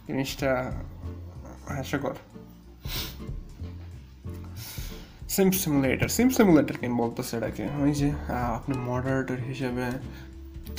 জিনিসটা 0.07 0.71
হাস্যকর। 1.67 2.13
সিম 5.29 5.51
সিমুলেটার 5.51 6.09
সিম 6.09 6.29
সিমুলেটার 6.29 6.77
কেন 6.77 6.97
বলতেছে 6.97 7.37
এটাকে। 7.37 7.67
ওই 7.81 7.91
যে 7.91 8.11
আপনি 8.29 8.77
মডারেটর 8.77 9.37
হিসেবে 9.47 9.85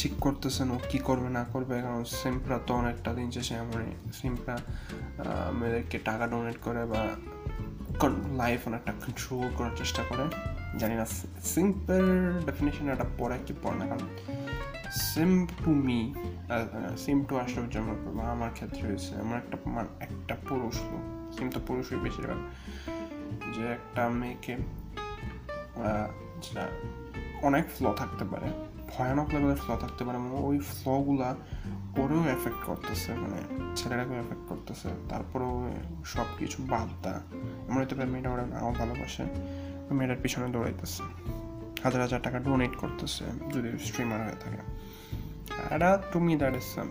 ঠিক 0.00 0.12
করতেছেন 0.24 0.68
ও 0.74 0.76
কী 0.90 0.98
করবে, 1.08 1.28
না 1.38 1.42
করবে, 1.52 1.74
কারণ 1.86 2.02
সিমপ্রা 2.20 2.56
তো 2.66 2.72
অনেকটা 2.80 3.10
দিন 3.18 3.28
শেষে 3.36 3.54
আমার 3.64 3.80
সিমপ্রা 4.18 4.54
মেয়েদেরকে 5.58 5.96
টাকা 6.08 6.24
ডোনেট 6.32 6.58
করে 6.66 6.82
বা 6.92 7.02
লাইফ 8.42 8.60
অনেকটা 8.68 8.92
কন্ট্রোল 9.02 9.46
করার 9.58 9.74
চেষ্টা 9.80 10.02
করে। 10.10 10.24
জানি 10.80 10.94
না 11.00 11.06
সিম্পল 11.54 12.04
ডেফিনেশন 12.48 12.84
এটা 12.94 13.06
পড়ে 13.18 13.36
কি 13.46 13.52
পড়ে 13.62 13.76
না, 13.80 13.84
কারণ 13.90 14.06
seem 15.10 15.32
to 15.62 15.70
me 15.86 16.00
seem 17.04 17.18
to 17.28 17.34
Ashraf 17.42 17.66
Jamal 17.74 17.96
বা 18.16 18.24
আমার 18.34 18.50
ক্ষেত্রে 18.56 18.82
হয়েছে 18.88 19.12
আমার 19.24 19.36
একটা 19.42 19.56
মান, 19.74 19.86
একটা 20.06 20.34
পুরুষ 20.48 20.76
সিম 21.34 21.46
তো 21.54 21.60
পুরুষই 21.68 21.98
বেশিরভাগ। 22.06 22.40
যে 23.54 23.64
একটা 23.76 24.02
মেয়েকে 24.20 24.54
অনেক 27.48 27.64
ফ্ল 27.74 27.84
থাকতে 28.00 28.24
পারে। 28.32 28.48
ভয়ানক 28.92 29.28
লেভেলের 29.34 29.56
ফ্ল 29.56 29.70
থাকতে 29.76 30.02
পারে 30.04 30.18
মানে 30.18 30.36
ওই 30.48 30.58
ফ্লগুলা 30.58 31.30
ওরেও 32.00 32.22
এফেক্ট 32.36 32.60
করতেছে 32.66 33.10
মানে 33.14 33.38
ছেলেটাকেও 33.76 34.16
এফেক্ট 34.24 34.44
করতেছে, 34.48 34.88
তারপরেও 35.08 35.54
সব 36.04 36.28
কিছু 36.38 36.58
বাদ 36.62 36.88
দা 37.02 37.14
এমন 37.68 37.80
হতে 37.82 37.94
পারে 37.94 38.08
মেয়েটা 38.08 38.30
ওরা 38.30 38.44
নাও 38.46 38.72
ভালোবাসে 38.72 39.24
মেয়েটার 39.90 40.18
পিছনে 40.22 40.46
দৌড়াইতেছে। 40.52 41.02
হাজার 41.84 42.00
হাজার 42.00 42.20
টাকা 42.22 42.38
ডোনেট 42.38 42.76
করতেছে, 42.76 43.24
যদি 43.54 43.68
স্ট্রিমার 43.84 44.20
হয়ে 44.26 44.38
থাকে। 44.44 44.62
এটা 45.74 45.90
তুমি 46.12 46.36
দ্যাট 46.36 46.54
সাম 46.74 46.88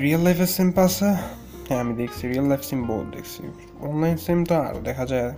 রিয়েল 0.00 0.20
লাইফের 0.20 0.50
সিম্প 0.56 0.78
আছে। 0.78 1.08
হ্যাঁ 1.66 1.80
আমি 1.80 1.94
দেখছি 1.94 2.22
রিয়েল 2.28 2.46
লাইফ 2.48 2.62
সিম 2.62 2.80
বহুত 2.86 3.06
দেখছি। 3.16 3.42
অনলাইন 3.80 4.16
সিম 4.16 4.44
তো 4.44 4.54
আরও 4.54 4.80
দেখা 4.80 5.06
যায় 5.06 5.30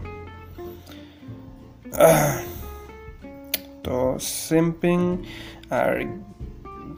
তো 3.84 4.16
সিম্পিং 4.20 5.22
আর 5.70 6.04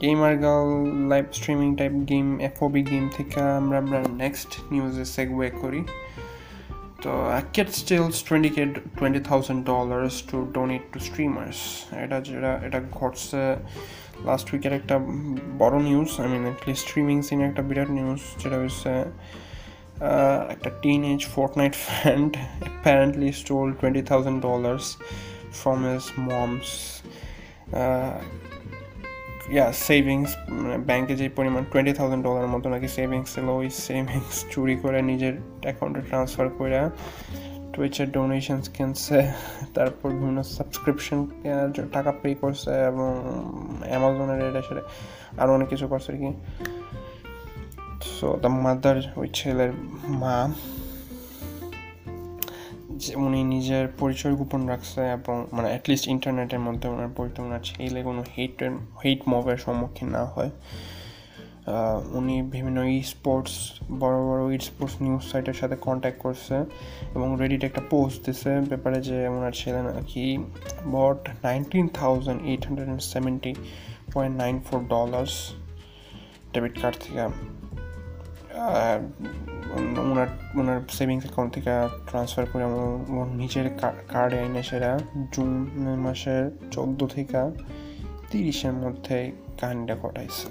gamer 0.01 0.37
girl 0.37 0.69
live 1.09 1.25
streaming 1.33 1.75
type 1.75 1.91
game 1.91 2.39
FOB 2.39 2.83
game 2.83 3.09
থেকে 3.13 3.41
আমরা 3.41 3.77
আমরা 3.77 4.03
নেক্সট 4.09 4.47
নিউজে 4.71 5.05
সেগওয়ে 5.05 5.49
করি। 5.49 5.83
তো 7.01 7.29
kid 7.53 7.69
steals 7.69 8.23
twenty 8.23 8.49
K 8.49 8.65
twenty 8.99 9.19
thousand 9.19 9.65
dollars 9.65 10.23
to 10.31 10.47
donate 10.53 10.81
to 10.91 10.99
streamers 10.99 11.57
এটা 11.91 12.21
যেটা, 12.21 12.59
এটা 12.63 12.81
ঘটছে 12.91 13.55
লাস্ট 14.25 14.53
উইকের 14.53 14.73
একটা 14.73 14.99
বড় 15.57 15.79
news 15.79 16.21
I 16.21 16.27
mean 16.27 16.41
at least 16.41 16.87
streaming 16.87 17.21
সিনে 17.21 17.45
একটা 17.45 17.61
বিরাট 17.61 17.89
নিউজ 17.89 18.19
যেটা 18.43 18.57
হচ্ছে 18.57 19.03
একটা 20.49 20.69
teenage 21.13 21.21
night 21.57 21.75
friend 21.75 22.37
apparently 22.37 23.31
stole 23.31 23.67
twenty 23.79 24.01
thousand 24.01 24.41
dollars 24.41 24.85
from 25.61 25.79
his 25.89 26.05
mom's 26.29 26.69
yeah 29.51 29.71
savings 29.71 30.29
ব্যাংকে 30.85 31.15
যে 31.15 31.29
পরিমাণ 31.29 31.63
টোয়েন্টি 31.71 31.93
থাউজেন্ড 31.93 32.23
ডলারের 32.23 32.47
মতো 32.47 32.69
নাকি 32.69 32.87
সেভিংস 32.87 33.27
ছিল, 33.35 33.47
ওই 33.49 33.69
সেভিংস 33.69 34.45
চুরি 34.51 34.75
করে 34.75 35.01
নিজের 35.01 35.33
অ্যাকাউন্টে 35.63 36.01
ট্রান্সফার 36.09 36.49
করে 36.49 36.89
টুইচের 37.73 38.11
ডোনেশনস 38.11 38.69
কিনছে, 38.69 39.31
তারপর 39.75 40.09
বিভিন্ন 40.09 40.43
সাবস্ক্রিপশন 40.43 41.27
টাকা 41.91 42.11
পে 42.21 42.35
করছে 42.35 42.71
এবং 42.91 43.09
অ্যামাজনের 43.89 44.39
এটা 44.49 44.61
সেটা 44.61 44.81
আরও 45.41 45.53
অনেক 45.53 45.67
কিছু 45.67 45.87
করছে 45.87 46.11
আর 46.11 46.17
কি। 46.17 46.29
সো 48.01 48.37
দ্য 48.41 48.47
মাদার 48.47 49.01
ওই 49.15 49.29
ছেলের 49.33 49.71
মা, 50.07 50.53
যে 52.97 53.15
উনি 53.15 53.43
নিজের 53.43 53.87
পরিচয় 53.99 54.35
গোপন 54.35 54.65
রাখছে 54.65 55.01
এবং 55.11 55.47
মানে 55.51 55.67
অ্যাটলিস্ট 55.67 56.07
ইন্টারনেটের 56.07 56.59
মধ্যে 56.59 56.89
ওনার 56.89 57.09
পরিচয় 57.15 57.45
ওনার 57.45 57.59
ছেলে 57.63 58.03
কোনো 58.03 58.23
হেটের 58.37 58.71
হেট 59.05 59.19
মবের 59.27 59.57
সম্মুখীন 59.57 60.07
না 60.07 60.25
হয়। 60.25 60.49
উনি 62.13 62.41
বিভিন্ন 62.41 62.83
ই 62.83 63.03
স্পোর্টস 63.03 63.71
বড় 63.99 64.17
বড় 64.25 64.55
ই 64.55 64.59
স্পোর্টস 64.59 65.01
নিউজ 65.01 65.23
সাইটের 65.31 65.53
সাথে 65.53 65.75
কন্ট্যাক্ট 65.75 66.19
করছে 66.19 66.55
এবং 67.15 67.37
রেডিট 67.39 67.63
একটা 67.63 67.81
পোস্ট 67.89 68.25
দিছে 68.25 68.59
ব্যাপারে 68.59 69.01
যে 69.01 69.27
ওনার 69.27 69.51
ছেলে 69.51 69.81
নাকি 69.81 70.37
bought 70.91 71.29
nineteen 71.43 71.87
thousand 71.87 72.41
eight 72.43 72.65
hundred 72.65 72.87
and 72.87 73.03
seventy 73.03 73.55
point 74.13 74.37
nine 74.37 74.59
four 74.59 74.87
dollars 74.87 75.53
debit 76.53 76.81
card 76.81 76.97
থেকে। 77.01 77.56
ওনার 80.11 80.29
ওনার 80.59 80.79
সেভিংস 80.97 81.23
অ্যাকাউন্ট 81.25 81.51
থেকে 81.55 81.71
ট্রান্সফার 82.09 82.45
করে 82.51 82.65
ওর 83.17 83.27
নিজের 83.41 83.67
কার্ডে 84.13 84.37
এনে 84.45 84.63
সেরা 84.69 84.91
জুন 85.33 85.51
মাসের 86.05 86.43
চোদ্দ 86.71 86.99
থেকে 87.15 87.41
তিরিশের 88.31 88.75
মধ্যে 88.83 89.17
কাহিনিটা 89.59 89.95
ঘটাইছে। 90.03 90.47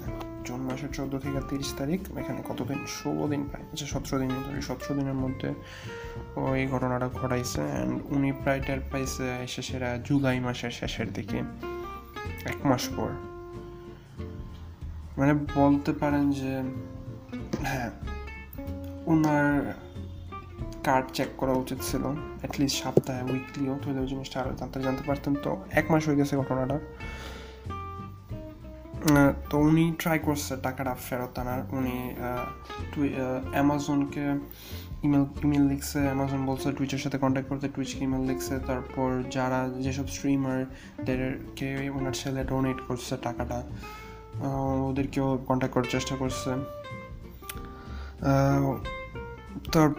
জুন 0.47 0.59
মাসের 0.67 0.91
চোদ্দ 0.93 1.13
থেকে 1.23 1.39
তিরিশ 1.49 1.69
তারিখ, 1.77 1.99
এখানে 2.21 2.39
কতদিন 2.49 2.79
ষোলো 2.97 3.23
দিন 3.31 3.41
প্রায় 3.49 3.65
আচ্ছা 3.71 3.85
সতেরো 3.85 4.17
দিন 4.21 4.31
ধরে, 4.45 4.59
সতেরো 4.61 4.93
দিনের 4.99 5.17
মধ্যে 5.23 5.49
ওই 6.35 6.61
ঘটনাটা 6.67 7.07
ঘটাইছে 7.19 7.61
অ্যান্ড 7.71 7.93
উনি 8.15 8.29
প্রায় 8.43 8.61
টের 8.67 8.81
পাইছে 8.91 9.25
সেরা 9.67 9.89
জুলাই 10.07 10.37
মাসের 10.45 10.73
শেষের 10.79 11.09
দিকে, 11.13 11.39
এক 12.51 12.57
মাস 12.69 12.83
পর। 12.95 13.09
মানে 15.17 15.33
বলতে 15.55 15.91
পারেন 16.01 16.23
যে 16.31 16.53
হ্যাঁ 17.63 17.89
ওনার 19.05 19.73
কার্ড 20.83 21.07
চেক 21.13 21.27
করা 21.37 21.51
উচিত 21.51 21.77
ছিল 21.81 22.03
অ্যাটলিস্ট 22.03 22.83
সপ্তাহে 22.83 23.23
উইকলিও 23.31 23.77
তাহলে 23.83 23.99
ওই 23.99 24.07
জিনিসটা 24.07 24.41
আরও 24.41 24.55
জানতে 24.55 24.81
জানতে 24.81 25.03
পারতেন। 25.07 25.35
তো 25.43 25.57
এক 25.71 25.91
মাস 25.91 26.07
হয়ে 26.07 26.15
গেছে 26.15 26.37
ঘটনাটা। 26.37 26.79
তো 29.49 29.57
উনি 29.59 29.93
ট্রাই 29.99 30.19
করছে 30.19 30.55
টাকাটা 30.63 30.95
ফেরত 31.09 31.39
আনার। 31.39 31.61
উনি 31.71 32.15
অ্যামাজনকে 33.51 34.25
ইমেল 35.03 35.25
ইমেল 35.43 35.61
লিখছে। 35.61 35.99
অ্যামাজন 35.99 36.45
বলছে 36.45 36.71
টুইচের 36.71 36.99
সাথে 36.99 37.17
কন্ট্যাক্ট 37.17 37.49
করতে। 37.49 37.69
টুইচকে 37.75 38.03
ইমেল 38.03 38.21
লিখছে। 38.21 38.59
তারপর 38.67 39.23
যারা 39.31 39.69
যেসব 39.69 40.07
স্ট্রিমারদেরকে 40.07 41.89
ওনার 41.89 42.13
ছেলে 42.13 42.43
ডোনেট 42.43 42.77
করছে 42.87 43.17
টাকাটা 43.17 43.63
ওদেরকেও 44.89 45.37
কন্ট্যাক্ট 45.47 45.73
করার 45.73 45.89
চেষ্টা 45.91 46.15
করছে। 46.15 46.51
তার, 49.73 49.89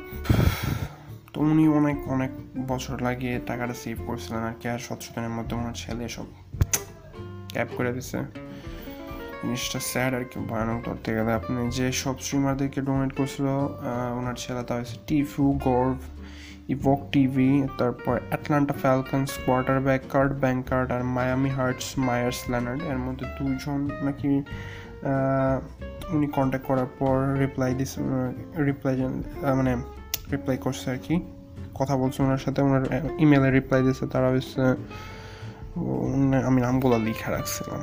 তো 1.33 1.39
উনি 1.51 1.65
অনেক 1.79 1.99
অনেক 2.15 2.33
বছর 2.71 2.97
লাগিয়ে 3.07 3.35
টাকাটা 3.49 3.75
সেভ 3.83 3.99
করছিলেন 4.09 4.43
আর 4.51 4.55
কি, 4.61 4.67
আর 4.75 4.81
সচেতনের 4.87 5.33
মধ্যে 5.37 5.55
ওনার 5.61 5.77
ছেলে 5.83 6.05
সব 6.17 6.27
ক্যাপ 7.55 7.69
করে 7.77 7.91
দিছে। 7.97 8.19
জিনিসটা 9.41 9.81
স্যাড 9.91 10.13
আর 10.19 10.25
কি, 10.31 10.39
ভয়ানক 10.51 10.79
ধরতে 10.87 11.11
গেলে 11.17 11.31
আপনি 11.41 11.59
যে 11.79 11.87
সব 12.03 12.17
স্ট্রিমারদেরকে 12.25 12.81
ডোনেট 12.89 13.13
করছিল 13.19 13.47
ওনার 14.19 14.37
ছেলে 14.43 14.63
তা 14.69 14.73
হয়েছে 14.79 14.97
টিফু 15.09 15.45
গর্ভ 15.69 15.99
ইভক 16.75 17.01
টিভি 17.13 17.51
তারপর 17.79 18.15
Atlanta 18.31 18.75
Falcons 18.83 19.33
quarterback 19.87 20.03
card 20.13 20.33
bank 20.43 20.61
card 20.71 20.89
আর 20.97 21.03
মায়ামি 21.17 21.51
হার্টস 21.59 21.87
মায়ার্স 22.09 22.39
ল্যানার্ড 22.53 22.81
এর 22.91 22.99
মধ্যে 23.07 23.25
দুইজন 23.39 23.81
নাকি 24.07 24.33
উনি 26.17 26.27
কন্ট্যাক্ট 26.27 26.67
করার 26.67 26.91
পর 26.99 27.17
রিপ্লাই 27.43 27.71
দিস 27.75 27.93
রিপ্লাই 28.69 28.95
মানে 29.59 29.73
রিপ্লাই 30.33 30.57
করছে 30.65 30.87
আর 30.91 30.99
কি। 31.03 31.15
কথা 31.75 31.95
বলছে 31.97 32.19
ওনার 32.23 32.39
সাথে 32.39 32.61
ওনার 32.63 32.85
ইমেলে 33.19 33.51
রিপ্লাই 33.51 33.81
দিয়েছে 33.83 34.05
তারা 34.07 34.29
হচ্ছে 34.29 34.63
আমি 36.49 36.59
নামগুলো 36.61 36.97
লিখে 36.99 37.31
রাখছিলাম। 37.31 37.81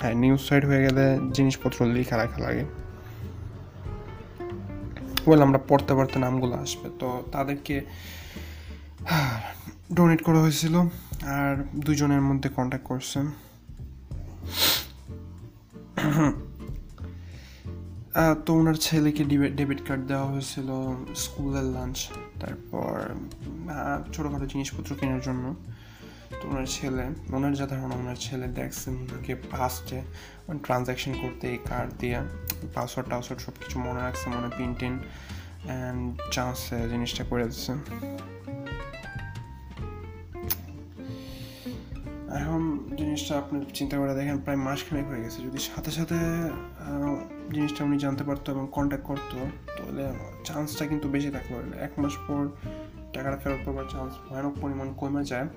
হ্যাঁ 0.00 0.14
নিউজ 0.14 0.40
সাইট 0.48 0.64
হয়ে 0.64 0.82
গেলে 0.86 1.04
জিনিসপত্র 1.32 1.78
লিখে 1.96 2.16
রাখা 2.16 2.38
লাগে। 2.40 2.64
ওয়েল 5.26 5.40
আমরা 5.42 5.58
পড়তে 5.68 5.92
পড়তে 5.94 6.16
নামগুলো 6.18 6.54
আসবে, 6.64 6.88
তো 7.00 7.08
তাদেরকে 7.32 7.76
ডোনেট 9.96 10.20
করা 10.22 10.40
হয়েছিল, 10.44 10.74
আর 11.38 11.64
দুজনের 11.84 12.22
মধ্যে 12.28 12.48
কন্ট্যাক্ট 12.56 12.86
করছে। 12.86 13.18
তো 18.44 18.50
ওনার 18.60 18.76
ছেলেকে 18.86 19.22
ডেবিট 19.58 19.80
কার্ড 19.88 20.02
দেওয়া 20.10 20.26
হয়েছিল 20.32 20.68
স্কুলের 21.24 21.66
লাঞ্চ 21.76 21.98
তারপর 22.42 22.94
ছোটোখাটো 24.14 24.46
জিনিসপত্র 24.52 24.90
কেনার 25.00 25.22
জন্য। 25.28 25.44
তো 26.40 26.44
ওনার 26.50 26.66
ছেলে, 26.76 27.04
ওনার 27.36 27.52
যা 27.58 27.66
ধারণা, 27.72 27.94
ওনার 28.02 28.18
ছেলে 28.26 28.46
দেখছে, 28.58 28.86
ওনাকে 29.02 29.32
পাস্টে 29.52 29.98
ট্রানজ্যাকশন 30.64 31.12
করতে 31.22 31.44
এই 31.54 31.58
কার্ড 31.70 31.90
দিয়ে 32.00 32.18
পাসওয়ার্ড 32.74 33.08
টাসওয়ার্ড 33.12 33.40
সব 33.46 33.54
কিছু 33.62 33.76
মনে 33.86 34.00
রাখছে, 34.06 34.26
মনে 34.34 34.48
পিন 34.58 34.70
টিন 34.80 34.94
অ্যান্ড 34.98 36.00
চান্সে 36.34 36.78
জিনিসটা 36.92 37.22
করে 37.30 37.44
দিচ্ছে। 37.50 37.72
এখন 42.40 42.62
জিনিসটা 43.00 43.32
আপনি 43.42 43.56
চিন্তা 43.78 43.96
করে 44.00 44.12
দেখেন, 44.18 44.36
প্রায় 44.44 44.58
মাসখানেক 44.66 45.06
হয়ে 45.10 45.22
গেছে। 45.24 45.38
যদি 45.46 45.58
সাথে 45.68 45.90
সাথে 45.98 46.18
জিনিসটা 47.52 47.84
উনি 47.84 47.98
জানতে 47.98 48.24
পারতো 48.24 48.52
এবং 48.52 48.68
কন্ট্যাক্ট 48.72 49.06
করতো, 49.06 49.38
তাহলে 49.76 50.12
চান্সটা 50.44 50.86
কিন্তু 50.86 51.08
বেশি 51.08 51.30
থাকল। 51.30 51.72
এক 51.72 51.98
মাস 51.98 52.12
পর 52.28 52.48
টাকাটা 53.12 53.36
ফেরত 53.36 53.58
পাবার 53.66 53.84
চান্স 53.90 54.12
ভয়ানক 54.28 54.52
পরিমাণ 54.60 54.94
কমে 54.94 55.24
যায়। 55.24 55.48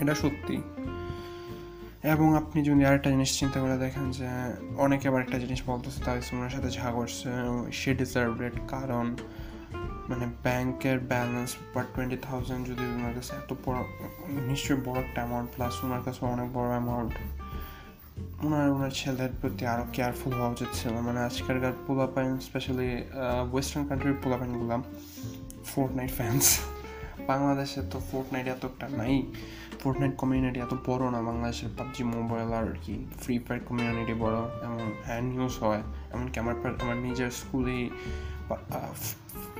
এটা 0.00 0.14
সত্যি। 0.14 0.62
এবং 2.02 2.36
আপনি 2.36 2.64
যদি 2.64 2.84
আরেকটা 2.84 3.10
জিনিস 3.10 3.38
চিন্তা 3.38 3.60
করে 3.60 3.78
দেখেন 3.78 4.10
যে, 4.10 4.28
অনেকে 4.76 5.08
আবার 5.08 5.22
একটা 5.22 5.38
জিনিস 5.38 5.62
বলতেছে 5.66 6.02
তাই 6.04 6.20
ওনার 6.32 6.50
সাথে 6.50 6.70
ঝা 6.70 6.90
করছে 6.90 7.28
সে 7.72 7.94
ডিজার্ভ 7.94 8.40
রেট 8.40 8.54
কারণ 8.68 9.16
মানে 10.08 10.26
ব্যাংকের 10.42 10.98
ব্যালেন্স 10.98 11.56
বা 11.74 11.82
টোয়েন্টি 11.82 12.16
থাউজেন্ড 12.22 12.68
যদি 12.68 12.84
ওনার 12.84 13.14
কাছে 13.14 13.32
এত 13.36 13.54
বড়, 13.66 13.76
নিশ্চয়ই 14.28 14.80
বড় 14.84 14.98
একটা 14.98 15.22
অ্যামাউন্ট 15.22 15.50
প্লাস 15.54 15.84
ওনার 15.84 16.02
কাছে 16.02 16.24
অনেক 16.24 16.52
বড় 16.52 16.68
অ্যামাউন্ট 16.68 17.12
ওনার 18.42 18.66
ওনার 18.76 18.92
ছেলের 19.00 19.32
প্রতি 19.40 19.62
আরও 19.72 19.84
কেয়ারফুল 19.94 20.32
হওয়া 20.38 20.50
উচিত 20.54 20.70
ছিল। 20.78 20.94
মানে 21.06 21.20
আজকালকার 21.28 21.74
পোলাপাইন 21.86 22.30
স্পেশালি 22.46 22.90
ওয়েস্টার্ন 23.52 23.84
কান্ট্রির 23.88 24.18
পোলাপাইনগুলাম 24.22 24.80
ফোর্ট 25.70 25.92
নাইট 25.98 26.12
ফ্যান্স 26.18 26.44
বাংলাদেশে 27.30 27.80
তো 27.92 27.98
ফোর্ট 28.08 28.28
নাইট 28.34 28.46
এতটা 28.54 28.86
নাই। 29.00 29.14
ফোর্ট 29.80 29.96
নাইট 30.00 30.14
কমিউনিটি 30.22 30.58
এত 30.66 30.74
বড় 30.88 31.04
না। 31.14 31.20
বাংলাদেশের 31.28 31.70
পাবজি 31.78 32.02
মোবাইল 32.16 32.48
আর 32.60 32.68
কি 32.84 32.94
ফ্রি 33.22 33.34
ফায়ার 33.44 33.60
কমিউনিটি 33.68 34.14
বড়, 34.24 34.38
এমন 34.66 34.86
হ্যান্ড 35.08 35.26
নিউজ 35.34 35.54
হয়। 35.64 35.82
এমন 36.14 36.24
এমনকি 36.24 36.36
আমার 36.42 36.54
আমার 36.84 36.98
নিজের 37.06 37.30
স্কুলে 37.40 37.78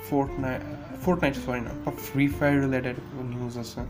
fort 0.07 0.31
night 0.43 0.61
fort 1.03 1.19
night 1.23 1.37
sorry 1.45 1.61
না 1.67 1.73
ফ্রি 2.07 2.25
ফায়ার 2.37 2.55
রিলেটেড 2.65 2.97
নিউজ 3.35 3.55
আছে। 3.65 3.81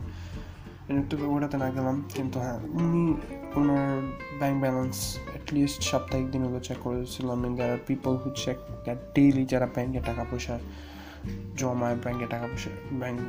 একটু 0.89 1.35
ওটাতে 1.35 1.57
না 1.57 1.71
গেলাম, 1.71 2.05
কিন্তু 2.15 2.41
হ্যাঁ 2.41 2.59
উনি 2.59 3.17
ওনার 3.55 4.13
ব্যাঙ্ক 4.39 4.61
ব্যালেন্স 4.61 5.19
অ্যাটলিস্ট 5.31 5.83
সাপ্তাহিক 5.83 6.31
দিনগুলো 6.31 6.61
চেক 6.61 6.77
করেছিলাম 6.81 7.55
there 7.55 7.73
are 7.73 7.79
people 7.87 8.17
who 8.17 8.31
check 8.37 8.57
that 8.85 8.99
daily 9.15 9.45
যারা 9.45 9.67
ব্যাংকে 9.67 10.01
টাকা 10.01 10.25
পয়সা 10.31 10.59
জমায় 11.57 11.97
ব্যাংকে 11.97 12.27
টাকা 12.27 12.47
পয়সা 12.47 12.71
ব্যাংক 12.93 13.21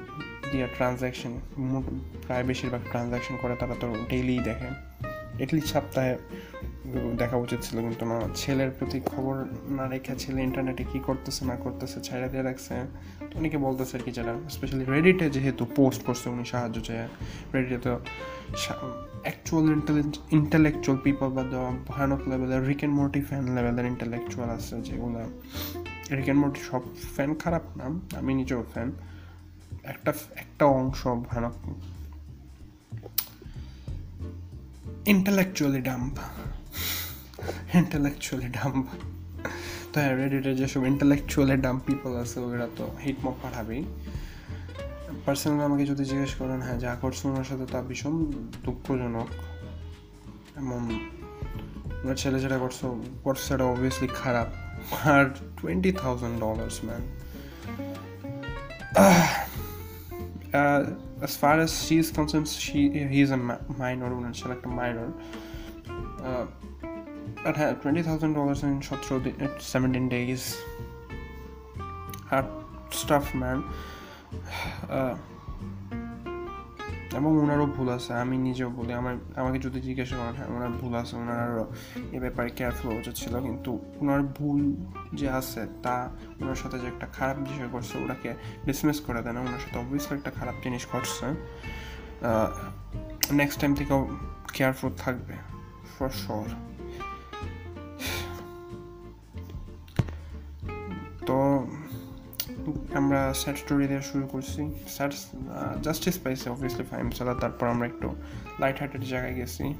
দিয়ে 0.51 0.67
ট্রানজ্যাকশন 0.67 1.39
প্রায় 2.27 2.43
বেশিরভাগ 2.43 2.81
ট্রানজ্যাকশন 2.89 3.35
করে 3.41 3.55
তারা 3.55 3.75
তো 3.79 3.95
ডেইলি 4.09 4.39
দেখে। 4.39 4.69
এটলিস্ট 5.43 5.73
সপ্তাহে 5.73 6.17
দেখা 7.21 7.37
উচিত 7.45 7.59
ছিল, 7.67 7.77
কিন্তু 7.85 8.03
না। 8.11 8.17
ছেলের 8.41 8.71
প্রতি 8.77 8.97
খবর 9.11 9.35
না 9.77 9.85
রেখে 9.93 10.13
ছেলে 10.23 10.39
ইন্টারনেটে 10.47 10.83
কী 10.91 10.99
করতেছে, 11.07 11.41
না 11.51 11.55
করতেছে, 11.63 11.97
ছাইড়া 12.07 12.27
দিয়ে 12.33 12.43
রাখছে। 12.49 12.73
তো 13.29 13.33
অনেকে 13.39 13.57
বলতেছে 13.65 13.93
আর 13.97 14.03
কি 14.05 14.11
যারা 14.17 14.33
স্পেশালি 14.55 14.83
রেডিটে 14.95 15.25
যেহেতু 15.35 15.63
পোস্ট 15.77 15.99
করছে 16.07 16.25
উনি 16.33 16.45
সাহায্য 16.53 16.77
চায়। 16.87 17.07
রেডিটে 17.55 17.77
তো 17.85 17.91
অ্যাকচুয়াল 19.25 19.65
ইন্টেলেকচুয়াল 20.37 20.97
পিপল 21.05 21.27
বা 21.37 21.43
ভয়ানক 21.89 22.21
লেভেলের 22.31 22.61
রিক 22.69 22.81
অ্যান্ড 22.81 22.95
মোটি 23.01 23.21
ফ্যান 23.29 23.43
লেভেলের 23.55 23.85
ইন্টেলেকচুয়াল 23.93 24.49
আছে 24.57 24.75
যেগুলো। 24.87 25.19
রিক 26.17 26.27
অ্যান্ড 26.27 26.41
মোটি 26.43 26.59
সব 26.69 26.81
ফ্যান 27.15 27.29
খারাপ 27.43 27.65
না, 27.79 27.85
আমি 28.19 28.31
নিজেও 28.39 28.61
ফ্যান 28.73 28.89
একটা 29.91 30.11
একটা 30.43 30.65
অংশ 30.79 31.01
ভয়ানক। 31.27 31.55
ইন্টেলেকচুয়ালি 35.13 35.81
ডাম্প 35.89 36.15
ইন্টেলেকচুয়ালি 37.73 38.47
ডাম্প 38.47 38.85
তো 39.93 40.01
হ্যাঁ 40.01 40.15
রেডিটে 40.15 40.55
যেসব 40.55 40.85
ইন্টেলেকচুয়ালি 40.85 41.57
ডাম্প 41.57 41.81
পিপল 41.85 42.15
আছে 42.15 42.39
ওরা 42.39 42.67
তো 42.75 42.85
হিট 43.03 43.15
মক 43.25 43.35
পাঠাবেই। 43.43 43.83
পার্সোনালি 45.25 45.63
আমাকে 45.63 45.85
যদি 45.85 46.03
জিজ্ঞেস 46.05 46.33
করেন 46.35 46.61
হ্যাঁ 46.61 46.79
যা 46.79 46.95
করছে 47.01 47.27
ওনার 47.27 47.43
সাথে 47.43 47.65
তা 47.71 47.81
ভীষণ 47.81 48.25
দুঃখজনক। 48.65 49.27
এমন 50.55 50.99
ওনার 52.03 52.15
ছেলে 52.15 52.39
যেটা 52.39 52.57
করছ 52.57 52.85
করছে 53.23 53.43
সেটা 53.43 53.63
অবভিয়াসলি 53.63 54.07
খারাপ। 54.15 54.47
আর 55.07 55.25
twenty 55.61 55.91
thousand 55.91 56.39
dollars 56.39 56.79
man 56.85 57.01
as 61.25 61.33
far 61.41 61.55
as 61.65 61.71
she 61.85 61.95
is 62.03 62.09
concerned, 62.17 62.47
she 62.65 62.79
he 63.13 63.19
is 63.25 63.31
a 63.37 63.39
minor, 63.81 64.09
ওনার 64.17 64.33
ছেলে 64.33 64.53
একটা 64.53 64.69
minor. 66.25 66.41
Uh, 66.41 66.45
but 67.43 67.55
হ্যাঁ 67.59 67.73
টোয়েন্টি 67.81 68.03
থাউজেন্ড 68.07 68.33
ডলার্স 68.37 68.61
ইন 68.63 68.81
সতেরো 68.81 69.15
দিন 69.19 69.35
সেভেন্টিন 69.73 70.05
ডেজ 70.13 70.43
আর 72.35 72.43
স্টাফ 73.01 73.25
ম্যান 73.35 73.57
এবং 77.17 77.31
ওনারও 77.43 77.65
ভুল 77.65 77.89
আছে 77.89 78.13
আমি 78.13 78.37
নিজেও 78.37 78.69
বলি। 78.69 78.93
আমার 78.93 79.15
আমাকে 79.35 79.59
যদি 79.59 79.81
জিজ্ঞাসা 79.81 80.15
করেন 80.17 80.35
হ্যাঁ 80.35 80.49
ওনার 80.55 80.71
ভুল 80.81 80.93
আছে 81.01 81.13
ওনার 81.15 81.39
আরও 81.47 81.65
এ 82.15 82.19
ব্যাপারে 82.19 82.49
কেয়ারফুল 82.49 82.87
উচিত 83.01 83.15
ছিল। 83.21 83.33
কিন্তু 83.41 83.71
ওনার 84.01 84.21
ভুল 84.37 84.59
যে 85.13 85.27
আছে 85.39 85.61
তা 85.83 85.95
ওনার 86.41 86.55
সাথে 86.55 86.79
যে 86.79 86.87
একটা 86.87 87.07
খারাপ 87.17 87.37
বিষয় 87.37 87.69
করছে 87.71 87.93
ওটাকে 88.03 88.29
ডিসমিস 88.65 88.97
করে 88.99 89.19
দেয় 89.21 89.33
না 89.33 89.39
ওনার 89.39 89.61
সাথে 89.65 89.77
অবভিয়াসলি 89.79 90.17
একটা 90.17 90.31
খারাপ 90.31 90.55
জিনিস 90.63 90.85
করছে 90.85 91.25
নেক্সট 93.41 93.57
টাইম 93.59 93.75
থেকেও 93.75 94.01
কেয়ারফুল 94.53 94.91
থাকবে। 94.97 95.54
ফর 95.95 96.09
শোর 96.09 96.45
তো 101.27 101.67
আমরা 102.93 103.33
স্যাড 103.33 103.57
স্টোরি 103.57 103.87
দিয়ে 103.87 104.01
শুরু 104.01 104.27
করছি। 104.27 104.69
স্যাড 104.87 105.13
জাস্টিস 105.83 106.19
পাইছি 106.19 106.49
অবভিয়াসলি 106.49 106.85
ফাইম 106.91 107.09
ছাড়া 107.09 107.33
তারপর 107.33 107.67
আমরা 107.67 107.87
একটু 107.87 108.15
লাইট 108.59 108.79
হার্টেড 108.79 109.01
জায়গায় 109.01 109.33
গেছি। 109.33 109.73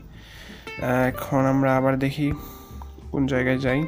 এখন 1.08 1.45
আমরা 1.54 1.78
আবার 1.78 1.99
দেখি 1.99 2.32
কোন 3.12 3.28
জায়গায় 3.28 3.58
যাই। 3.58 3.86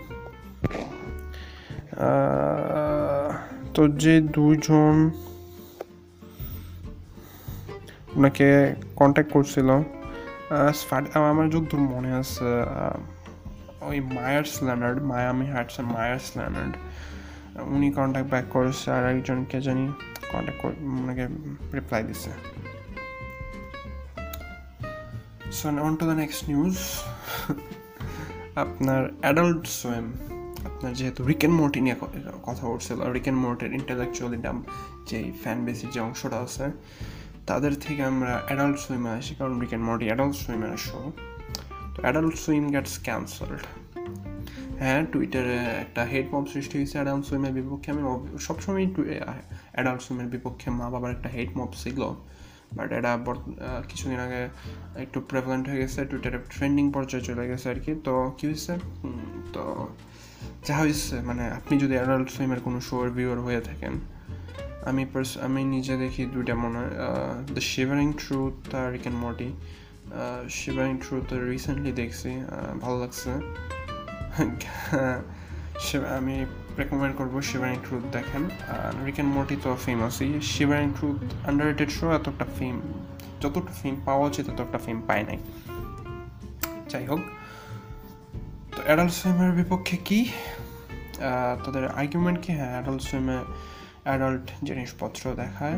তো 3.74 3.88
যে 3.88 4.22
দুইজন 4.22 5.12
ওনাকে 8.16 8.76
কন্ট্যাক্ট 8.96 9.34
করছিল 9.34 9.97
আমার 10.50 11.50
যতদূর 11.50 11.80
মনে 11.80 12.14
আছে 12.14 12.46
ওই 13.82 14.00
Meyers 14.00 14.64
Leonard 14.64 15.04
Miami 15.04 15.46
hertz 15.46 15.80
Meyers 15.80 16.32
Leonard 16.38 16.76
উনি 17.62 17.92
কন্ট্যাক্ট 17.92 18.30
ব্যাক 18.30 18.46
করেছে 18.50 18.92
আর 18.92 19.04
একজনকে 19.10 19.62
জানি 19.62 19.94
কন্ট্যাক্ট 20.32 20.66
ওনাকে 20.66 21.28
রিপ্লাই 21.74 22.04
দিছে। 22.04 22.30
So 25.52 25.70
on 25.70 25.96
to 25.96 26.06
the 26.06 26.14
next 26.14 26.50
news 26.50 26.78
আপনার 28.56 29.10
অ্যাডাল্ট 29.22 29.68
সোয়েম 29.68 30.12
আপনার 30.66 30.94
যেহেতু 30.94 31.24
রিকেন 31.24 31.52
মোর্টি 31.52 31.82
নিয়ে 31.82 31.96
কথা 32.44 32.68
উঠছিল 32.68 33.12
রিকেন 33.12 33.36
মোর্টের 33.36 33.74
ইন্টালেকচুয়ালি 33.74 34.38
ডাম 34.38 34.64
যে 35.08 35.32
ফ্যান 35.42 35.66
বেসির 35.66 35.90
যে 35.90 36.00
অংশটা 36.00 36.38
আছে 36.38 36.72
তাদের 37.50 37.74
থেকে 37.84 38.02
আমরা 38.12 38.34
অ্যাডাল্ট 38.48 38.78
সুইমে 38.86 39.10
আসি, 39.18 39.34
কারণ 39.40 39.54
রিকেন 39.64 39.82
মোর্টি 39.88 40.06
অ্যাডাল্ট 40.10 40.36
সুইমের 40.44 40.74
শো 40.88 41.00
তো 41.94 42.00
অ্যাডাল্ট 42.06 42.36
সুইম 42.46 42.64
গেটস 42.76 42.96
ক্যান্সেলড 43.08 43.64
হ্যাঁ 44.82 45.02
টুইটারে 45.12 45.58
একটা 45.84 46.02
হেড 46.12 46.28
মব 46.34 46.46
সৃষ্টি 46.54 46.76
হয়েছে 46.80 46.96
অ্যাডাল্ট 47.00 47.24
সুইমের 47.30 47.54
বিপক্ষে। 47.60 47.90
আমি 47.94 48.02
সবসময় 48.48 48.86
অ্যাডাল্ট 49.76 50.02
সুইমের 50.06 50.30
বিপক্ষে 50.34 50.68
মা 50.80 50.86
বাবার 50.94 51.12
একটা 51.16 51.30
হেড 51.36 51.50
মব 51.58 51.72
ছিল। 51.84 52.00
বাট 52.78 52.90
এটা 53.00 53.12
কিছুদিন 53.90 54.20
আগে 54.26 54.42
একটু 55.04 55.18
প্রেভেলেন্ট 55.30 55.66
হয়ে 55.70 55.80
গেছে 55.84 56.00
টুইটারে 56.12 56.40
ট্রেন্ডিং 56.56 56.86
পর্যায়ে 56.96 57.24
চলে 57.30 57.44
গেছে 57.52 57.68
আর 57.74 57.80
কি 57.86 57.92
তো 58.08 58.14
কী 58.38 58.46
হয়েছে? 58.50 58.74
তো 59.54 59.64
যা 60.68 60.76
হয়েছে 60.84 61.16
মানে 61.30 61.44
আপনি 61.60 61.74
যদি 61.84 61.96
অ্যাডাল্ট 62.00 62.30
সুইমের 62.36 62.62
কোনো 62.66 62.78
শোর 62.88 63.06
ভিউয়ার 63.18 63.40
হয়ে 63.48 63.62
থাকেন 63.70 63.94
আমি 64.88 65.06
আমি 65.42 65.64
নিজে 65.64 65.98
দেখি 65.98 66.26
দুইটা 66.26 66.56
মনে 66.56 66.78
হয় 66.78 66.90
the 67.54 67.62
shivering 67.62 68.14
truth 68.14 68.76
R 68.76 68.92
Rick 68.92 69.02
and 69.02 69.20
Morty 69.20 69.52
shivering 70.50 70.98
truth 70.98 71.34
recently 71.34 71.92
দেখছি 71.92 72.30
ভালো 72.82 73.00
লাগছে। 73.00 73.32
আমি 76.18 76.46
রেকমেন্ড 76.78 77.16
করব 77.16 77.42
শিভারিং 77.42 77.80
ট্রুথ 77.88 78.04
দেখেন। 78.12 78.50
রিক 79.06 79.14
অ্যান্ড 79.14 79.34
মর্টি 79.34 79.56
তো 79.64 79.78
ফেমাসই 79.86 80.42
shivering 80.42 80.94
truth 81.00 81.48
under 81.48 81.68
rated 81.68 81.90
show 81.90 82.12
এতটা 82.12 82.46
ফেম 82.60 82.82
যতটা 83.42 83.74
ফেম 83.84 83.96
পাওয়া 84.06 84.28
উচিত, 84.28 84.46
ততটা 84.50 84.78
ফেম 84.78 85.02
পায় 85.08 85.24
নাই। 85.24 85.38
যাই 86.90 87.06
হোক, 87.06 87.20
তো 88.76 88.82
অ্যাডাল্ট 88.86 89.14
সুইমের 89.14 89.52
বিপক্ষে 89.52 89.98
কি? 89.98 90.30
তাদের 91.66 91.88
আর্গুমেন্ট 91.88 92.40
কি? 92.42 92.54
হ্যাঁ 92.54 92.72
অ্যাডাল্ট 92.72 93.02
সুইমে 93.02 93.38
অ্যাডাল্ট 94.08 94.46
জিনিসপত্র 94.68 95.24
দেখায়, 95.42 95.78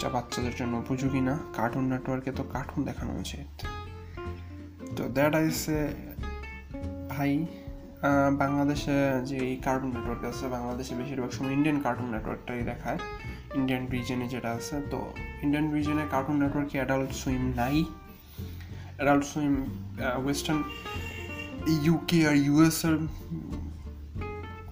যা 0.00 0.08
বাচ্চাদের 0.14 0.54
জন্য 0.60 0.72
উপযোগী 0.84 1.22
না। 1.28 1.34
কার্টুন 1.58 1.84
নেটওয়ার্কে 1.92 2.30
তো 2.38 2.42
কার্টুন 2.54 2.80
দেখানো 2.88 3.12
উচিত। 3.22 3.48
তো 4.96 5.02
দ্যাট 5.16 5.32
আইসে 5.40 5.78
ভাই 7.12 7.32
বাংলাদেশে 8.42 8.96
যে 9.30 9.38
কার্টুন 9.66 9.90
নেটওয়ার্ক 9.96 10.22
আছে, 10.30 10.44
বাংলাদেশে 10.56 10.92
বেশিরভাগ 11.00 11.30
সময় 11.36 11.52
ইন্ডিয়ান 11.58 11.78
কার্টুন 11.86 12.08
নেটওয়ার্কটাই 12.14 12.62
দেখায়। 12.70 12.98
ইন্ডিয়ান 13.58 13.82
রিজনে 13.94 14.26
যেটা 14.34 14.50
আছে, 14.58 14.76
তো 14.92 14.98
ইন্ডিয়ান 15.44 15.66
রিজনে 15.76 16.04
কার্টুন 16.14 16.36
নেটওয়ার্কে 16.42 16.76
অ্যাডাল্ট 16.80 17.10
সুইম 17.22 17.42
নাই। 17.60 17.76
অ্যাডাল্ট 18.98 19.24
সুইম 19.32 19.54
ওয়েস্টার্ন 20.24 20.60
ইউকে 21.86 22.18
আর 22.28 22.36
ইউএসের 22.46 22.96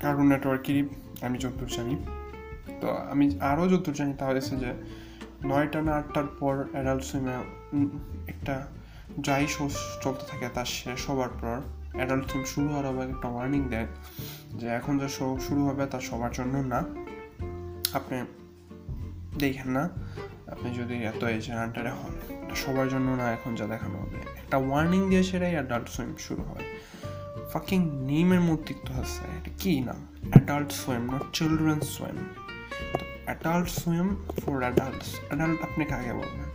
কার্টুন 0.02 0.26
নেটওয়ার্কেরই 0.32 0.82
আমি 1.26 1.36
যতদূর 1.42 1.70
জানি। 1.76 1.96
তো 2.80 2.88
আমি 2.90 3.38
আরও 3.40 3.68
যতদূর 3.68 3.94
জানি 3.94 4.14
তা 4.14 4.26
হয়েছে 4.26 4.56
যে 4.56 4.72
নয়টা 5.44 5.82
না 5.82 5.92
আটটার 5.92 6.26
পর 6.26 6.64
অ্যাডাল্ট 6.72 7.04
সুইমে 7.04 7.34
একটা 8.28 8.66
যাই 9.18 9.46
শো 9.46 9.70
চলতে 10.02 10.24
থাকে 10.28 10.48
তার 10.54 10.64
শেষ 10.64 11.10
হওয়ার 11.10 11.28
পর 11.28 11.60
অ্যাডাল্ট 11.96 12.30
সুইম 12.30 12.44
শুরু 12.44 12.68
হওয়ার 12.68 12.86
আগে 12.86 13.12
একটা 13.12 13.28
ওয়ার্নিং 13.28 13.68
দেয় 13.68 13.86
যে 14.54 14.66
এখন 14.68 14.98
যে 14.98 15.08
শো 15.08 15.38
শুরু 15.48 15.66
হবে 15.66 15.86
তা 15.86 16.00
সবার 16.00 16.30
জন্য 16.32 16.58
না। 16.58 16.84
আপনি 17.92 18.16
দেখেন 19.38 19.70
না, 19.70 19.88
আপনি 20.46 20.70
যদি 20.70 20.94
এত 20.94 21.24
এজে 21.24 21.52
আন্টারে 21.52 21.90
হন 21.90 22.14
সবার 22.54 22.88
জন্য 22.88 23.10
না 23.10 23.32
এখন 23.32 23.54
যা 23.54 23.66
দেখানো 23.66 23.98
হবে। 23.98 24.16
একটা 24.16 24.56
ওয়ার্নিং 24.56 25.08
দিয়ে 25.08 25.22
সেটাই 25.22 25.52
অ্যাডাল্ট 25.52 25.88
সুইম 25.88 26.14
শুরু 26.18 26.42
হয়। 26.42 26.64
ফাকিং 27.52 27.80
নেমের 28.06 28.40
তো 28.86 28.92
আছে। 29.00 29.24
এটা 29.38 29.50
কী 29.58 29.80
নাম? 29.80 30.06
Adult 30.30 30.72
swim 30.72 31.02
not 31.14 31.22
children 31.32 31.80
swim 31.80 32.16
adult 33.26 33.68
swim 33.80 34.08
for 34.40 34.56
adults 34.62 35.08
adult 35.28 35.58
আপনি 35.62 35.84
কাকে 35.84 36.12
বলবেন? 36.12 36.48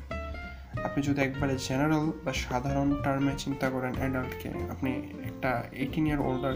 আপনি 0.88 1.00
যদি 1.04 1.20
একবারে 1.22 1.54
জেনারেল 1.68 2.06
বা 2.26 2.34
সাধারণ 2.34 2.90
টার্মে 3.04 3.34
চিন্তা 3.38 3.68
করেন 3.70 3.94
অ্যাডাল্টকে 3.98 4.50
আপনি 4.72 4.92
একটা 5.30 5.64
eighteen 5.82 6.06
year 6.08 6.20
older 6.20 6.56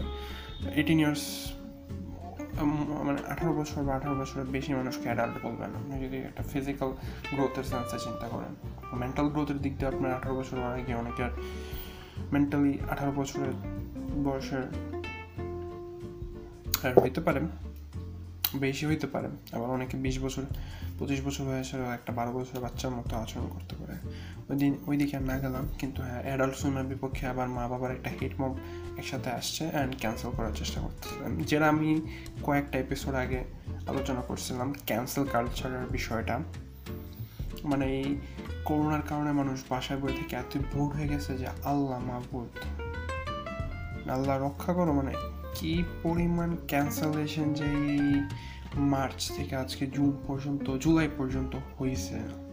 eighteen 0.74 0.98
years 1.00 1.24
মানে 3.06 3.20
আঠারো 3.32 3.52
বছর 3.52 3.82
বা 3.82 3.92
আঠারো 3.94 4.14
বছরের 4.14 4.46
বেশি 4.46 4.70
মানুষকে 4.74 5.02
অ্যাডাল্ট 5.02 5.36
বলবেন। 5.46 5.70
আপনি 5.78 5.94
যদি 6.06 6.16
একটা 6.28 6.42
ফিজিক্যাল 6.42 6.90
গ্রোথের 7.34 7.66
সেন্সে 7.70 7.98
চিন্তা 8.04 8.26
করেন 8.28 8.52
মেন্টাল 8.98 9.28
গ্রোথের 9.28 9.58
দিক 9.64 9.74
দিয়ে 9.78 9.90
আপনার 9.92 10.10
আঠারো 10.14 10.34
বছর 10.36 10.56
আগে 10.58 10.94
অনেকের 10.94 11.30
মেন্টালি 12.32 12.72
আঠারো 12.90 13.12
বছরের 13.12 13.52
বয়সের 14.24 14.64
আর 16.84 16.92
হইতে 17.02 17.20
পারে। 17.20 17.40
বেশি 18.54 18.86
হইতে 18.86 19.06
পারে। 19.06 19.28
আবার 19.52 19.70
অনেকে 19.70 19.96
বিশ 19.96 20.22
বছর, 20.22 20.42
পঁচিশ 20.98 21.26
বছর 21.26 21.44
বয়সের 21.44 21.80
একটা 21.80 22.12
বারো 22.12 22.32
বছরের 22.32 22.60
বাচ্চার 22.60 22.90
মতো 22.90 23.16
আচরণ 23.16 23.48
করতে 23.48 23.76
পারে। 23.76 23.98
ওই 24.48 24.56
দিন, 24.56 24.78
ওই 24.86 24.96
দিকে 24.96 25.16
আর 25.16 25.22
না 25.22 25.38
গেলাম, 25.38 25.68
কিন্তু 25.78 26.02
হ্যাঁ 26.02 26.22
অ্যাডাল্ট 26.22 26.56
সুইমের 26.56 26.84
বিপক্ষে 26.84 27.26
আবার 27.26 27.48
মা 27.48 27.68
বাবার 27.68 27.90
একটা 27.90 28.10
হেট 28.10 28.40
মব 28.40 28.58
একসাথে 28.98 29.30
আসছে 29.30 29.70
অ্যান্ড 29.70 29.94
ক্যান্সেল 29.98 30.30
করার 30.36 30.50
চেষ্টা 30.56 30.80
করতেছিলাম 30.80 31.36
যেটা 31.36 31.68
আমি 31.68 32.00
কয়েকটা 32.42 32.78
এপিসোড 32.78 33.14
আগে 33.14 33.44
আলোচনা 33.86 34.20
করছিলাম 34.20 34.74
ক্যান্সেল 34.86 35.24
কালচারের 35.32 35.86
বিষয়টা 35.90 36.40
মানে 37.64 37.86
এই 37.86 38.20
করোনার 38.64 39.02
কারণে 39.02 39.32
মানুষ 39.32 39.64
বাসায় 39.68 40.00
বই 40.00 40.12
থেকে 40.12 40.36
এত 40.36 40.58
বোর 40.74 40.96
হয়ে 40.96 41.08
গেছে 41.08 41.38
যে, 41.38 41.46
আল্লাহ 41.46 41.98
মাহবুদ 41.98 42.48
আল্লাহ 44.10 44.42
রক্ষা 44.42 44.72
করো 44.72 44.92
মানে 44.92 45.12
কি 45.54 45.84
পরিমাণ 46.02 46.56
ক্যান্সেলেশন 46.66 47.54
যে 47.54 47.66
মার্চ 48.74 49.32
থেকে 49.36 49.56
আজকে 49.56 49.86
জুন 49.86 50.18
পর্যন্ত, 50.26 50.76
জুলাই 50.76 51.08
পর্যন্ত 51.18 51.56
হয়েছে 51.78 52.48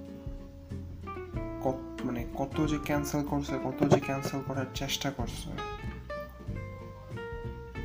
মানে 2.05 2.25
কত 2.38 2.67
যে 2.67 2.77
ক্যান্সেল 2.86 3.23
করছে, 3.23 3.60
কত 3.63 3.88
যে 3.93 3.99
ক্যান্সেল 3.99 4.41
করার 4.47 4.65
চেষ্টা 4.75 5.12
করছে? 5.12 5.49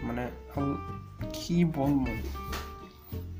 মানে 0.02 0.30
কি 1.32 1.64
বলব? 1.64 2.06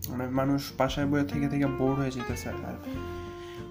মানে 0.08 0.28
মানুষ 0.28 0.72
বাসায় 0.78 1.06
বয়ে 1.06 1.24
থেকে 1.24 1.48
থেকে 1.48 1.66
বোর 1.66 1.94
হয়ে 1.94 2.10
যেতেছে 2.10 2.48
আর 2.48 2.54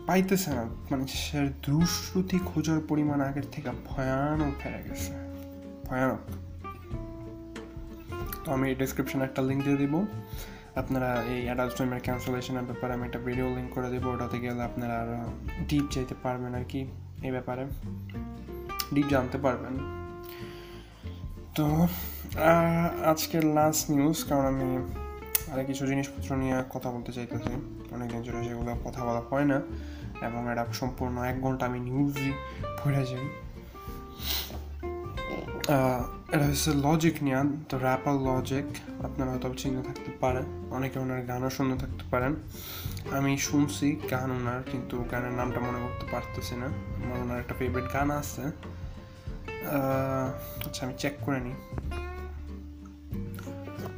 পাইতেছে 0.07 0.51
না। 0.51 0.63
মানে 0.63 1.07
সে 1.07 1.49
দুশ্রুতি 1.63 2.39
খোঁজার 2.45 2.79
পরিমাণ 2.87 3.21
আগের 3.21 3.43
থেকে 3.51 3.69
ভয়ানক 3.85 4.53
ফেলে 4.59 4.83
গেছে। 4.89 5.13
ভয়ানক। 5.85 6.48
তো 8.43 8.51
আমি 8.53 8.75
ডিসক্রিপশনে 8.75 9.23
একটা 9.23 9.41
লিঙ্ক 9.41 9.63
দিয়ে 9.63 9.77
দিব। 9.77 10.05
আপনারা 10.75 11.23
এই 11.23 11.43
অ্যাডাল্ট 11.43 11.73
সুইমের 11.73 12.01
ক্যান্সেলেশনের 12.03 12.63
ব্যাপারে 12.63 12.93
আমি 12.93 13.05
একটা 13.05 13.19
ভিডিও 13.19 13.55
লিঙ্ক 13.55 13.73
করে 13.73 13.89
দেবো। 13.89 14.09
ওটাতে 14.11 14.39
গেলে 14.39 14.63
আপনারা 14.63 15.01
আরও 15.01 15.17
ডিপ 15.67 15.83
যাইতে 15.91 16.15
পারবেন 16.23 16.55
আর 16.55 16.63
কি 16.69 16.87
এই 17.23 17.31
ব্যাপারে। 17.31 17.65
ডিপ 18.93 19.05
জানতে 19.09 19.37
পারবেন। 19.37 19.75
তো 21.55 21.87
আজকের 23.05 23.45
লাস্ট 23.45 23.91
নিউজ 23.91 24.23
কারণ 24.23 24.45
আমি 24.45 24.93
আরে 25.51 25.65
কিছু 25.65 25.87
জিনিসপত্র 25.87 26.35
নিয়ে 26.35 26.63
কথা 26.69 26.91
বলতে 26.91 27.11
চাইতেছি। 27.11 27.53
অনেকদিন 27.91 28.21
ধরে 28.21 28.43
সেগুলো 28.43 28.75
কথা 28.85 29.05
বলা 29.05 29.21
হয় 29.29 29.45
না। 29.45 29.61
এবং 30.25 30.51
এটা 30.51 30.65
সম্পূর্ণ 30.73 31.23
এক 31.23 31.41
ঘণ্টা 31.41 31.65
আমি 31.65 31.79
নিউজই 31.79 32.31
পড়ে 32.83 33.05
যাই। 33.05 33.27
এটা 36.33 36.45
হচ্ছে 36.45 36.71
লজিক 36.85 37.15
নিয়ে, 37.23 37.41
তো 37.69 37.75
র্যাপার 37.77 38.15
লজিক 38.27 38.67
আপনারা 39.05 39.29
হয়তো 39.31 39.47
চিন্তা 39.63 39.81
থাকতে 39.87 40.11
পারেন 40.19 40.45
অনেকে 40.77 40.97
ওনার 40.99 41.21
গানও 41.29 41.49
শুনতে 41.49 41.75
থাকতে 41.83 42.03
পারেন। 42.11 42.33
আমি 43.17 43.31
শুনছি 43.37 43.87
গান 44.11 44.29
ওনার, 44.31 44.59
কিন্তু 44.71 44.95
গানের 45.11 45.31
নামটা 45.31 45.59
মনে 45.59 45.79
করতে 45.85 46.05
পারতেছি 46.11 46.53
না। 46.55 46.67
আমার 47.03 47.17
ওনার 47.23 47.37
একটা 47.39 47.53
ফেভারিট 47.59 47.87
গান 47.93 48.07
আছে। 48.11 48.43
আচ্ছা 50.65 50.81
আমি 50.85 50.93
চেক 50.97 51.15
করে 51.25 51.39
নিই। 51.39 51.55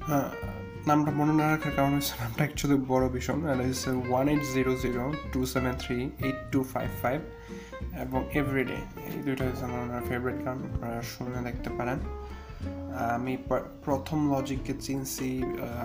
হ্যাঁ 0.08 0.30
নামটা 0.88 1.12
মনে 1.12 1.34
না 1.34 1.46
রাখার 1.52 1.74
কারণ 1.76 1.92
হচ্ছে 1.94 2.14
নামটা 2.22 2.42
অ্যাকচুয়ালি 2.44 2.78
বড় 2.88 3.06
ভীষণ 3.10 3.40
এটা 3.54 3.64
হচ্ছে 3.70 3.90
one 4.10 4.26
eight 4.30 4.44
zero 4.54 4.72
zero 4.84 5.04
two 5.34 5.40
seven 5.54 5.74
three 5.84 5.98
eight 6.28 6.40
two 6.52 6.60
five 6.74 6.90
five 7.02 7.20
এবং 8.06 8.22
এভরিডে 8.40 8.80
এই 9.10 9.22
দুইটা 9.26 9.44
হচ্ছে 9.48 9.64
আমার 9.70 10.04
ফেভারিট 10.10 10.40
গান 10.46 10.58
আপনারা 10.70 11.00
শুনে 11.14 11.40
দেখতে 11.48 11.70
পারেন। 11.78 12.00
আমি 13.16 13.34
প্রথম 13.86 14.20
লজিককে 14.34 14.74
চিনছি 14.86 15.28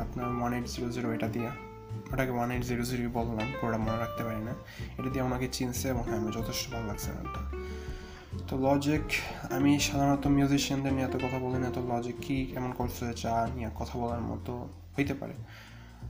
আপনার 0.03 0.29
ওয়ান 0.38 0.53
এইট 0.57 0.66
জিরো 0.75 0.88
জিরো 0.95 1.09
এটা 1.16 1.29
দিয়ে। 1.37 1.51
ওটাকে 2.12 2.33
ওয়ান 2.37 2.49
এইট 2.55 2.64
জিরো 2.71 2.85
জিরো 2.90 3.03
বললাম, 3.19 3.47
পুরোটা 3.59 3.79
মনে 3.85 3.99
রাখতে 4.05 4.23
পারি 4.27 4.42
না। 4.49 4.55
এটা 4.99 5.09
দিয়ে 5.12 5.25
ওনাকে 5.29 5.49
চিনছে 5.57 5.87
এবং 5.92 6.03
হ্যাঁ 6.09 6.19
আমার 6.23 6.33
যথেষ্ট 6.38 6.64
ভালো 6.73 6.87
লাগছে 6.90 7.09
গানটা 7.16 7.40
তো 8.49 8.55
লজিক 8.66 9.07
আমি 9.57 9.73
সাধারণত 9.88 10.25
মিউজিশিয়ানদের 10.37 10.92
নিয়ে 10.97 11.07
এত 11.11 11.16
কথা 11.25 11.38
বলি 11.45 11.59
না, 11.64 11.69
তো 11.77 11.81
লজিক 11.92 12.16
কী 12.25 12.37
কেমন 12.53 12.71
করছে 12.79 13.05
চা 13.23 13.35
নিয়ে 13.57 13.71
কথা 13.81 13.95
বলার 14.01 14.23
মতো 14.31 14.53
হইতে 14.97 15.14
পারে। 15.21 15.35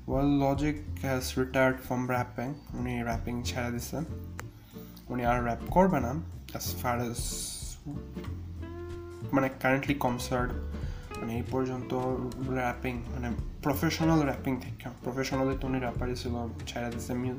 Well 0.09 0.31
Logic 0.45 0.77
has 1.05 1.25
retired 1.41 1.77
from 1.87 2.03
rapping 2.15 2.49
উনি 2.79 2.95
র্যাপিং 3.09 3.35
ছেড়ে 3.49 3.71
দিছে। 3.75 3.99
উনি 5.09 5.25
আর 5.25 5.45
র্যাপ 5.45 5.59
করবে 5.71 6.01
না 6.01 6.09
অ্যাজ 6.09 6.75
ফার 6.83 7.01
এস 7.01 7.47
মানে 9.33 9.49
কারেন্টলি 9.61 9.95
কনসার্ট 9.95 10.53
মানে 11.19 11.37
এই 11.37 11.43
পর্যন্ত 11.51 11.95
র্যাপিং 12.49 13.03
মানে 13.09 13.31
প্রফেশনাল 13.63 14.23
র্যাপিং 14.23 14.57
থেকে 14.57 14.89
প্রফেশনালি 15.05 15.57
তো 15.61 15.67
উনি 15.67 15.79
র্যাপারই 15.79 16.17
ছিল 16.17 16.49
ছেড়ে 16.67 16.91
দিচ্ছে 16.91 17.35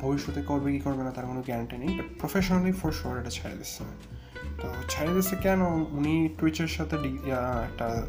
ভবিষ্যতে 0.00 0.42
করবে 0.42 0.72
কি 0.72 0.80
করবে 0.80 1.04
না 1.04 1.10
তার 1.10 1.26
কোনো 1.26 1.42
গ্যারান্টি 1.42 1.76
নেই 1.76 1.88
বাট 1.88 2.20
প্রফেশনালি 2.20 2.72
ফর 2.72 2.92
শোর 2.92 3.20
এটা 3.20 3.30
ছেড়ে 3.30 3.56
দিচ্ছে 3.56 3.84
তো 4.60 4.74
ছেড়ে 4.88 5.14
দিচ্ছে 5.14 5.36
কেন? 5.36 5.62
উনি 5.90 6.28
টুইচের 6.38 6.68
সাথে 6.68 6.96
একটা 7.64 8.06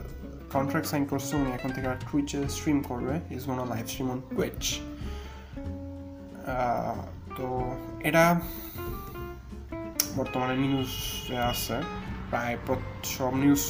কন্ট্রাক্ট 0.54 0.90
সাইন 0.90 1.06
করছে, 1.06 1.36
উনি 1.36 1.52
এখন 1.52 1.70
থেকে 1.72 1.88
আর 1.88 1.96
টুইচে 2.12 2.50
স্ট্রিম 2.50 2.82
করবে 2.82 3.36
is 3.36 3.48
one 3.48 3.70
live 3.70 3.88
stream 3.88 4.12
on 4.12 4.22
Twitch 4.36 4.80
তো 7.38 7.46
এটা 8.10 8.24
বর্তমানে 10.18 10.56
নিউজ 10.64 10.92
আছে। 11.52 11.78
প্রায় 12.30 12.56
সব 13.16 13.34
নিউজ 13.44 13.64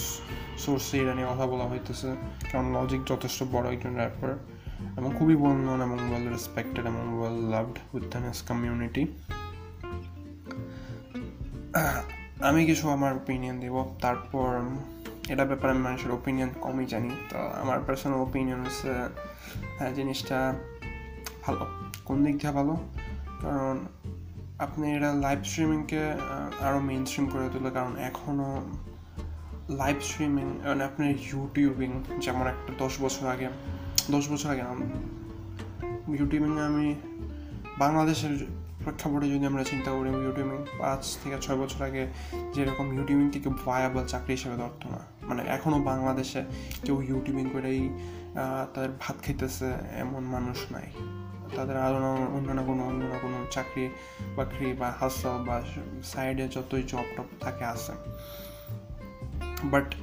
সোর্সে 0.64 0.96
এটা 1.04 1.14
নিয়ে 1.18 1.30
কথা 1.34 1.46
বলা 1.52 1.66
হইতেছে। 1.72 2.10
কারণ 2.52 2.66
লজিক 2.76 3.02
যথেষ্ট 3.12 3.40
বড় 3.52 3.66
একজন 3.74 3.94
র্যাপার 4.02 4.32
এবং 5.00 5.10
খুবই 5.20 5.36
নোন 5.68 5.80
এবং 5.88 5.98
ওয়েল 6.10 6.26
রেসপেক্টেড 6.36 6.84
এবং 6.92 7.04
well 7.18 7.38
loved 7.54 7.78
with 7.94 8.14
his 8.28 8.40
community 8.50 9.04
আমি 12.50 12.62
কিছু 12.70 12.86
আমার 12.96 13.12
ওপিনিয়ন 13.22 13.56
দেব, 13.64 13.76
তারপর 14.02 14.50
এটা 15.34 15.44
ব্যাপারে 15.50 15.72
আমি 15.74 15.84
মানুষের 15.88 16.12
ওপিনিয়ন 16.20 16.50
কমই 16.62 16.86
জানি। 16.94 17.12
তো 17.30 17.38
আমার 17.62 17.78
পার্সোনাল 17.88 18.20
ওপিনিয়ন 18.28 18.60
হচ্ছে 18.66 18.92
জিনিসটা 19.98 20.38
ভালো, 21.44 21.64
কোন 22.08 22.18
দিক 22.26 22.36
দিয়ে 22.42 22.54
ভালো? 22.60 22.74
কারণ 23.42 23.80
আপনি 24.60 24.96
এটা 24.96 25.14
লাইভ 25.14 25.44
স্ট্রিমিংকে 25.44 26.02
আরও 26.62 26.80
মেন 26.80 27.06
স্ট্রিম 27.06 27.30
করে 27.30 27.50
তোলে 27.54 27.72
কারণ 27.72 27.96
এখনও 27.96 28.62
লাইভ 29.70 29.98
স্ট্রিমিং 30.02 30.46
মানে 30.46 30.84
আপনার 30.84 31.10
ইউটিউবিং 31.10 32.04
যেমন 32.22 32.48
একটা 32.48 32.74
দশ 32.78 33.02
বছর 33.02 33.28
আগে, 33.28 33.50
দশ 34.12 34.32
বছর 34.32 34.50
আগে 34.50 34.62
ইউটিউবিং 36.20 36.60
আমি 36.60 36.96
বাংলাদেশের 37.78 38.48
প্রেক্ষাপটে 38.80 39.30
যদি 39.30 39.46
আমরা 39.46 39.64
চিন্তা 39.64 39.92
করি 39.92 40.10
ইউটিউবিং 40.10 40.66
পাঁচ 40.80 41.18
থেকে 41.24 41.38
ছয় 41.42 41.58
বছর 41.58 41.86
আগে 41.86 42.08
যেরকম 42.54 42.94
ইউটিউবিংটিকে 42.94 43.50
ভায়াবল 43.66 44.06
চাকরি 44.06 44.32
হিসেবে 44.34 44.56
ধরতো 44.56 44.90
না। 44.90 45.00
মানে 45.22 45.44
এখনও 45.44 45.80
বাংলাদেশে 45.80 46.44
কেউ 46.84 47.02
ইউটিউবিং 47.02 47.50
করেই 47.54 47.90
তাদের 48.74 48.90
ভাত 49.00 49.16
খেতেছে 49.22 49.74
এমন 49.98 50.24
মানুষ 50.24 50.58
নাই। 50.72 50.88
তাদের 51.56 51.78
আরও 51.78 52.16
অন্য 52.36 52.52
না 52.52 52.64
কোনো 52.64 52.88
অন্য 52.88 53.06
না 53.06 53.18
কোনো 53.20 53.46
চাকরি 53.52 53.90
বাকরি 54.36 54.74
বা 54.74 54.94
হাসল 55.00 55.44
বা 55.44 55.62
সাইডে 56.04 56.48
যতই 56.48 56.84
জব 56.88 57.06
টপ 57.18 57.26
থাকে 57.40 57.66
আছে। 57.66 57.94
বাট 59.64 59.96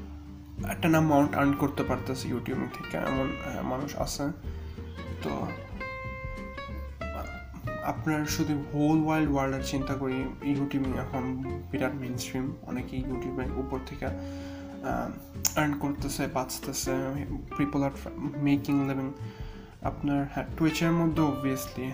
একটা 0.68 0.88
অ্যামাউন্ট 0.88 1.34
আর্ন 1.34 1.52
করতে 1.52 1.82
পারতেছে 1.82 2.28
ইউটিউব 2.28 2.58
থেকে, 2.74 2.96
এমন 2.96 3.26
মানুষ 3.62 3.96
আছে। 3.96 4.24
তো 5.22 5.46
আপনার 7.84 8.26
শুধু 8.26 8.64
হোল 8.74 9.04
ওয়ার্ল্ড 9.04 9.30
ওয়ার্ল্ডের 9.30 9.64
চিন্তা 9.64 9.94
করি 9.94 10.16
ইউটিউবিং 10.42 10.92
এখন 10.98 11.42
বিরাট 11.70 11.94
মেন 11.94 12.16
স্ট্রিম 12.16 12.56
অনেকেই 12.62 13.00
ইউটিউবের 13.00 13.50
উপর 13.56 13.78
থেকে 13.86 14.06
আর্ন 15.56 15.78
করতেছে, 15.78 16.26
বাঁচতেছে 16.26 16.92
পিপল 17.56 17.82
আর 17.82 17.90
মেকিং 18.16 18.88
লিভিং 18.88 19.12
আপনার 19.82 20.26
হ্যাঁ 20.32 20.46
টুইচের 20.56 20.92
মধ্যে 20.92 21.22
obviously 21.22 21.92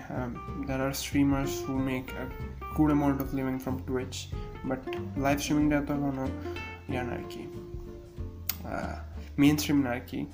there 0.65 0.81
are 0.81 0.91
streamers 0.91 1.69
who 1.69 1.77
make 1.77 2.03
good 2.77 2.87
amount 2.87 3.21
of 3.21 3.33
living 3.33 3.59
from 3.59 3.77
Twitch 3.87 4.27
but 4.65 4.79
live 5.17 5.39
স্ট্রিমিংটা 5.39 5.75
এত 5.77 5.87
কোনো 5.87 6.27
ইয়ান 6.93 7.09
আর 7.09 7.23
কি 7.29 7.47
মেন 9.39 9.57
স্ট্রিম 9.57 9.81
না 9.81 9.89
আর 9.89 9.99
কি। 10.07 10.25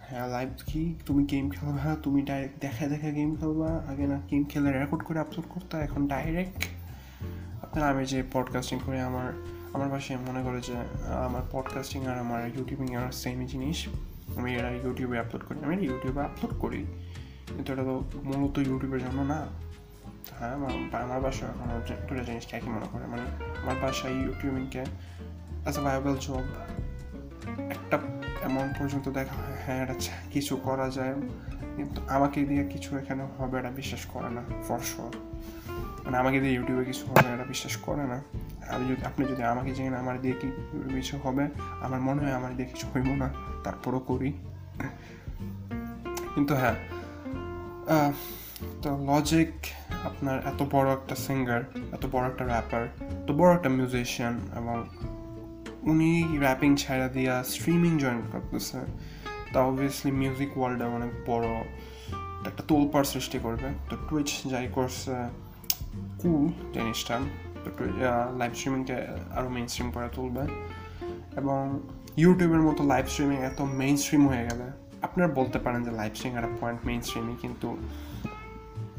হ্যাঁ 0.00 0.28
লাইভ 0.28 0.48
কি, 0.66 0.94
তুমি 1.06 1.24
গেম 1.24 1.50
খেলবা, 1.50 1.96
তুমি 2.02 2.22
ডাইরেক্ট 2.22 2.60
দেখা 2.60 2.86
দেখা 2.86 3.10
গেম 3.10 3.36
খেলবা, 3.36 3.66
আগে 3.66 4.06
না 4.06 4.20
গেম 4.30 4.44
খেলে 4.44 4.72
রেকর্ড 4.72 5.04
করে 5.04 5.18
আপলোড 5.18 5.46
করতে, 5.48 5.76
এখন 5.76 6.06
ডাইরেক্ট 6.06 6.64
আপনার, 7.62 7.90
আমি 7.90 8.06
যে 8.06 8.22
পডকাস্টিং 8.32 8.78
করে, 8.86 9.00
আমার 9.00 9.32
আমার 9.72 9.88
পাশে 9.88 10.16
মনে 10.16 10.42
করে 10.42 10.60
যে, 10.60 10.74
আমার 11.24 11.42
পডকাস্টিং 11.52 12.06
আর 12.06 12.18
আমার 12.18 12.48
ইউটিউবিং 12.48 12.94
আর 12.94 13.12
সেমই 13.12 13.46
জিনিস। 13.46 13.88
আমি 14.36 14.54
এরা 14.54 14.70
ইউটিউবে 14.70 15.18
আপলোড 15.18 15.44
করি, 15.44 15.64
আমি 15.64 15.76
ইউটিউবে 15.76 16.22
আপলোড 16.22 16.60
করি। 16.60 16.84
কিন্তু 17.48 17.72
এটা 17.72 17.82
তো 17.82 18.04
মূলত 18.14 18.58
ইউটিউবের 18.58 19.00
জন্য 19.00 19.22
না। 19.22 19.46
হ্যাঁ 20.38 20.54
আমার 21.02 21.20
বাসা 21.20 21.46
দুটো 22.08 22.24
জিনিসকে 22.24 22.56
একই 22.56 22.68
মনে 22.68 22.86
করে। 22.92 23.06
মানে 23.06 23.22
আমার 23.62 23.74
বাসায় 23.82 24.12
ইউটিউবিংকে 24.12 24.80
অ্যাজ 24.80 25.78
এ 25.78 25.80
ভাইবল 25.80 26.16
জব 26.20 26.42
একটা 27.70 27.98
অ্যামাউন্ট 28.40 28.78
পর্যন্ত 28.78 29.08
দেখা 29.08 29.34
হয়। 29.34 29.56
হ্যাঁ 29.66 29.82
এটা 29.82 29.94
কিছু 30.32 30.56
করা 30.56 30.90
যায়। 30.90 31.14
কিন্তু 31.76 32.00
আমাকে 32.08 32.44
দিয়ে 32.44 32.68
কিছু 32.68 32.98
এখানে 32.98 33.26
হবে 33.38 33.58
এটা 33.58 33.70
বিশ্বাস 33.70 34.06
করে 34.06 34.30
না 34.30 34.42
ফর 34.68 34.78
মানে 36.04 36.16
আমাকে 36.16 36.40
দিয়ে 36.40 36.52
ইউটিউবে 36.52 36.84
কিছু 36.84 37.06
হবে 37.06 37.34
এটা 37.34 37.44
বিশ্বাস 37.44 37.76
করে 37.76 38.04
না। 38.04 38.22
আমি 38.68 38.84
যদি, 38.88 39.04
আপনি 39.04 39.26
যদি 39.26 39.42
আমাকে 39.42 39.74
জেনে 39.74 39.96
আমার 39.96 40.20
দিয়ে 40.20 40.34
কি 40.40 40.50
কিছু 40.94 41.18
হবে, 41.18 41.48
আমার 41.80 42.00
মনে 42.00 42.22
হয় 42.22 42.32
আমার 42.32 42.56
দিয়ে 42.56 42.68
কিছু 42.68 42.86
হইব 42.94 43.04
না। 43.04 43.30
তারপরও 43.64 43.98
করি। 43.98 44.32
কিন্তু 46.34 46.54
হ্যাঁ 46.54 46.74
তো 48.82 48.90
লজিক 49.06 49.50
আপনার 50.04 50.38
এত 50.46 50.62
বড় 50.70 50.92
একটা 50.92 51.14
সিঙ্গার 51.14 51.62
এত 51.92 52.06
বড় 52.12 52.26
একটা 52.26 52.44
র্যাপার 52.44 52.88
এত 53.00 53.30
বড় 53.32 53.54
একটা 53.54 53.68
মিউজিশিয়ান 53.68 54.40
এবং 54.56 54.76
উনি 55.82 56.38
র্যাপিং 56.38 56.76
ছাড়া 56.76 57.08
দিয়া 57.08 57.44
স্ট্রিমিং 57.44 57.98
জয়েন 57.98 58.22
করতেছে, 58.32 58.78
তা 59.52 59.60
অবভিয়াসলি 59.60 60.12
মিউজিক 60.12 60.58
ওয়ার্ল্ডে 60.58 60.84
অনেক 60.84 61.10
বড় 61.26 61.46
একটা 62.46 62.62
তোলপাড় 62.68 63.04
সৃষ্টি 63.04 63.38
করবে। 63.42 63.68
তো 63.90 63.96
টুইচ 64.10 64.30
যাই 64.46 64.68
করছে 64.74 65.14
কুল 66.22 66.72
জিনিসটা। 66.72 67.20
তো 67.64 67.84
লাইভ 68.38 68.54
স্ট্রিমিংকে 68.54 68.96
আরও 69.34 69.48
মেইন 69.48 69.66
স্ট্রিম 69.66 69.90
করে 69.90 70.08
তুলবে। 70.14 70.42
এবং 71.36 71.80
ইউটিউবের 72.16 72.60
মতো 72.60 72.84
লাইভ 72.84 73.06
স্ট্রিমিং 73.06 73.38
এত 73.38 73.60
মেইন 73.60 73.96
স্ট্রিম 73.96 74.28
হয়ে 74.28 74.44
গেলে, 74.50 74.66
আপনারা 75.02 75.32
বলতে 75.32 75.58
পারেন 75.58 75.84
যে 75.84 75.90
লাইভ 75.90 76.14
স্ট্রিম 76.14 76.36
একটা 76.36 76.50
পয়েন্ট 76.60 76.86
মেইন 76.86 77.00
স্ট্রিমিং 77.00 77.36
কিন্তু 77.42 77.68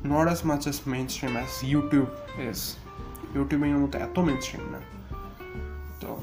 not 0.06 0.25
as 0.25 0.41
much 0.45 0.67
as 0.67 0.82
mainstream 1.08 1.34
as 1.34 1.51
YouTube 1.63 2.08
is 2.39 2.75
ইউটিউবের 3.36 3.78
মতো 3.78 3.97
এত 3.99 4.19
মেইন 4.19 4.41
স্ট্রিম 4.41 4.65
না। 4.69 4.80
তো 6.01 6.17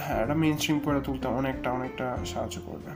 হ্যাঁ 0.00 0.24
এটা 0.24 0.34
মেইন 0.34 0.56
স্ট্রিম 0.56 0.78
করে 0.78 1.00
তুলতে 1.00 1.28
অনেকটা 1.28 1.68
অনেকটা 1.70 2.16
সাহায্য 2.26 2.60
করবে। 2.66 2.90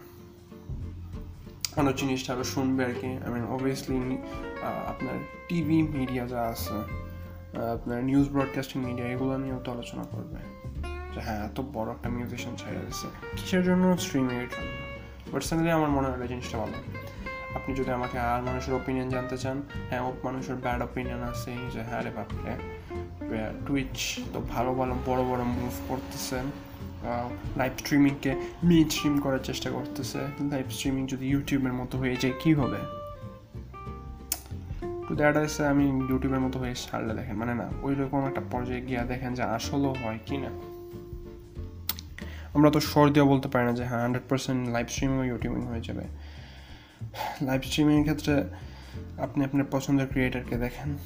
অনেক 1.81 1.95
জিনিসটা 1.97 2.33
আরও 2.35 2.45
শুনবে 2.45 2.85
আর 2.85 2.95
কি। 3.01 3.07
আই 3.07 3.31
মিন 3.33 3.45
অবভিয়াসলি 3.45 4.17
আপনার 4.87 5.15
টিভি 5.49 5.83
মিডিয়া 5.83 6.25
যা 6.27 6.41
আছে 6.43 6.77
আপনার 7.75 8.05
নিউজ 8.05 8.29
ব্রডকাস্টিং 8.29 8.79
মিডিয়া 8.85 9.09
এগুলো 9.09 9.39
নিয়েও 9.39 9.61
তো 9.65 9.73
আলোচনা 9.73 10.05
করবে। 10.05 10.39
হ্যাঁ 11.21 11.45
এত 11.45 11.61
বড় 11.73 11.91
একটা 11.91 12.09
মিউজিশিয়ান 12.09 12.57
ছেড়ে 12.57 12.79
দিচ্ছে 12.79 13.07
কিসের 13.37 13.65
জন্য 13.65 13.99
স্ট্রিমিংয়ের 13.99 14.47
জন্য 14.51 14.87
পার্সোনালি 15.33 15.71
আমার 15.71 15.89
মনে 15.89 16.09
হয় 16.09 16.27
জিনিসটা 16.27 16.59
ভালো। 16.59 16.73
আপনি 17.55 17.75
যদি 17.75 17.91
আমাকে 17.91 18.19
আর 18.19 18.43
মানুষের 18.43 18.75
ওপিনিয়ন 18.75 19.09
জানতে 19.09 19.39
চান 19.39 19.63
হ্যাঁ 19.91 20.13
মানুষের 20.25 20.55
ব্যাড 20.55 20.83
ওপিনিয়ন 20.83 21.23
আছে 21.23 21.57
যে 21.73 21.83
হ্যাঁ 21.83 22.03
রে 22.03 22.11
বাপরে 22.11 22.57
টুইচ 23.67 24.21
তো 24.33 24.41
ভালো 24.41 24.75
ভালো 24.75 24.95
বড় 25.07 25.25
বড় 25.25 25.45
মুভ 25.45 25.73
করতেছে 25.89 26.37
লাইভ 27.57 27.73
স্ট্রিমিংকে 27.79 28.35
মেইন 28.65 28.89
স্ট্রিম 28.89 29.21
করার 29.21 29.39
চেষ্টা 29.39 29.71
করতেছে 29.71 30.19
লাইভ 30.51 30.71
স্ট্রিমিং 30.71 31.07
যদি 31.07 31.27
ইউটিউবের 31.27 31.73
মতো 31.73 31.99
হয়ে 31.99 32.17
যায়, 32.17 32.35
কী 32.41 32.55
হবে? 32.55 32.77
তো 35.09 35.15
দ্যাট 35.15 35.37
আছে 35.37 35.67
আমি 35.67 35.85
ইউটিউবের 36.09 36.41
মতো 36.41 36.59
হয়ে 36.59 36.75
ছাড়লে 36.75 37.15
দেখেন 37.15 37.37
মানে 37.37 37.55
না 37.55 37.71
ওই 37.83 37.95
রকম 37.95 38.27
একটা 38.27 38.41
পর্যায়ে 38.51 38.81
গিয়া 38.81 39.05
দেখেন 39.05 39.35
যে 39.35 39.43
আসলেও 39.43 39.95
হয় 40.05 40.19
কি 40.27 40.37
না 40.37 40.76
আমরা 42.57 42.71
তো 42.71 42.81
শর 42.81 43.09
দিয়ে 43.09 43.25
বলতে 43.25 43.49
পারি 43.49 43.65
না 43.67 43.73
যে 43.73 43.85
হ্যাঁ 43.85 44.01
hundred 44.01 44.29
percent 44.29 44.69
live 44.69 44.87
streaming 44.89 45.27
YouTubing 45.27 45.63
হয়ে 45.67 45.81
যাবে। 45.81 46.05
লাইভ 47.43 47.63
স্ট্রিমিংয়ের 47.63 48.03
ক্ষেত্রে 48.03 48.35
আপনি 49.19 49.45
আপনার 49.45 49.65
পছন্দের 49.71 50.07
ক্রিয়েটারকে 50.07 50.57
দেখেন। 50.57 50.97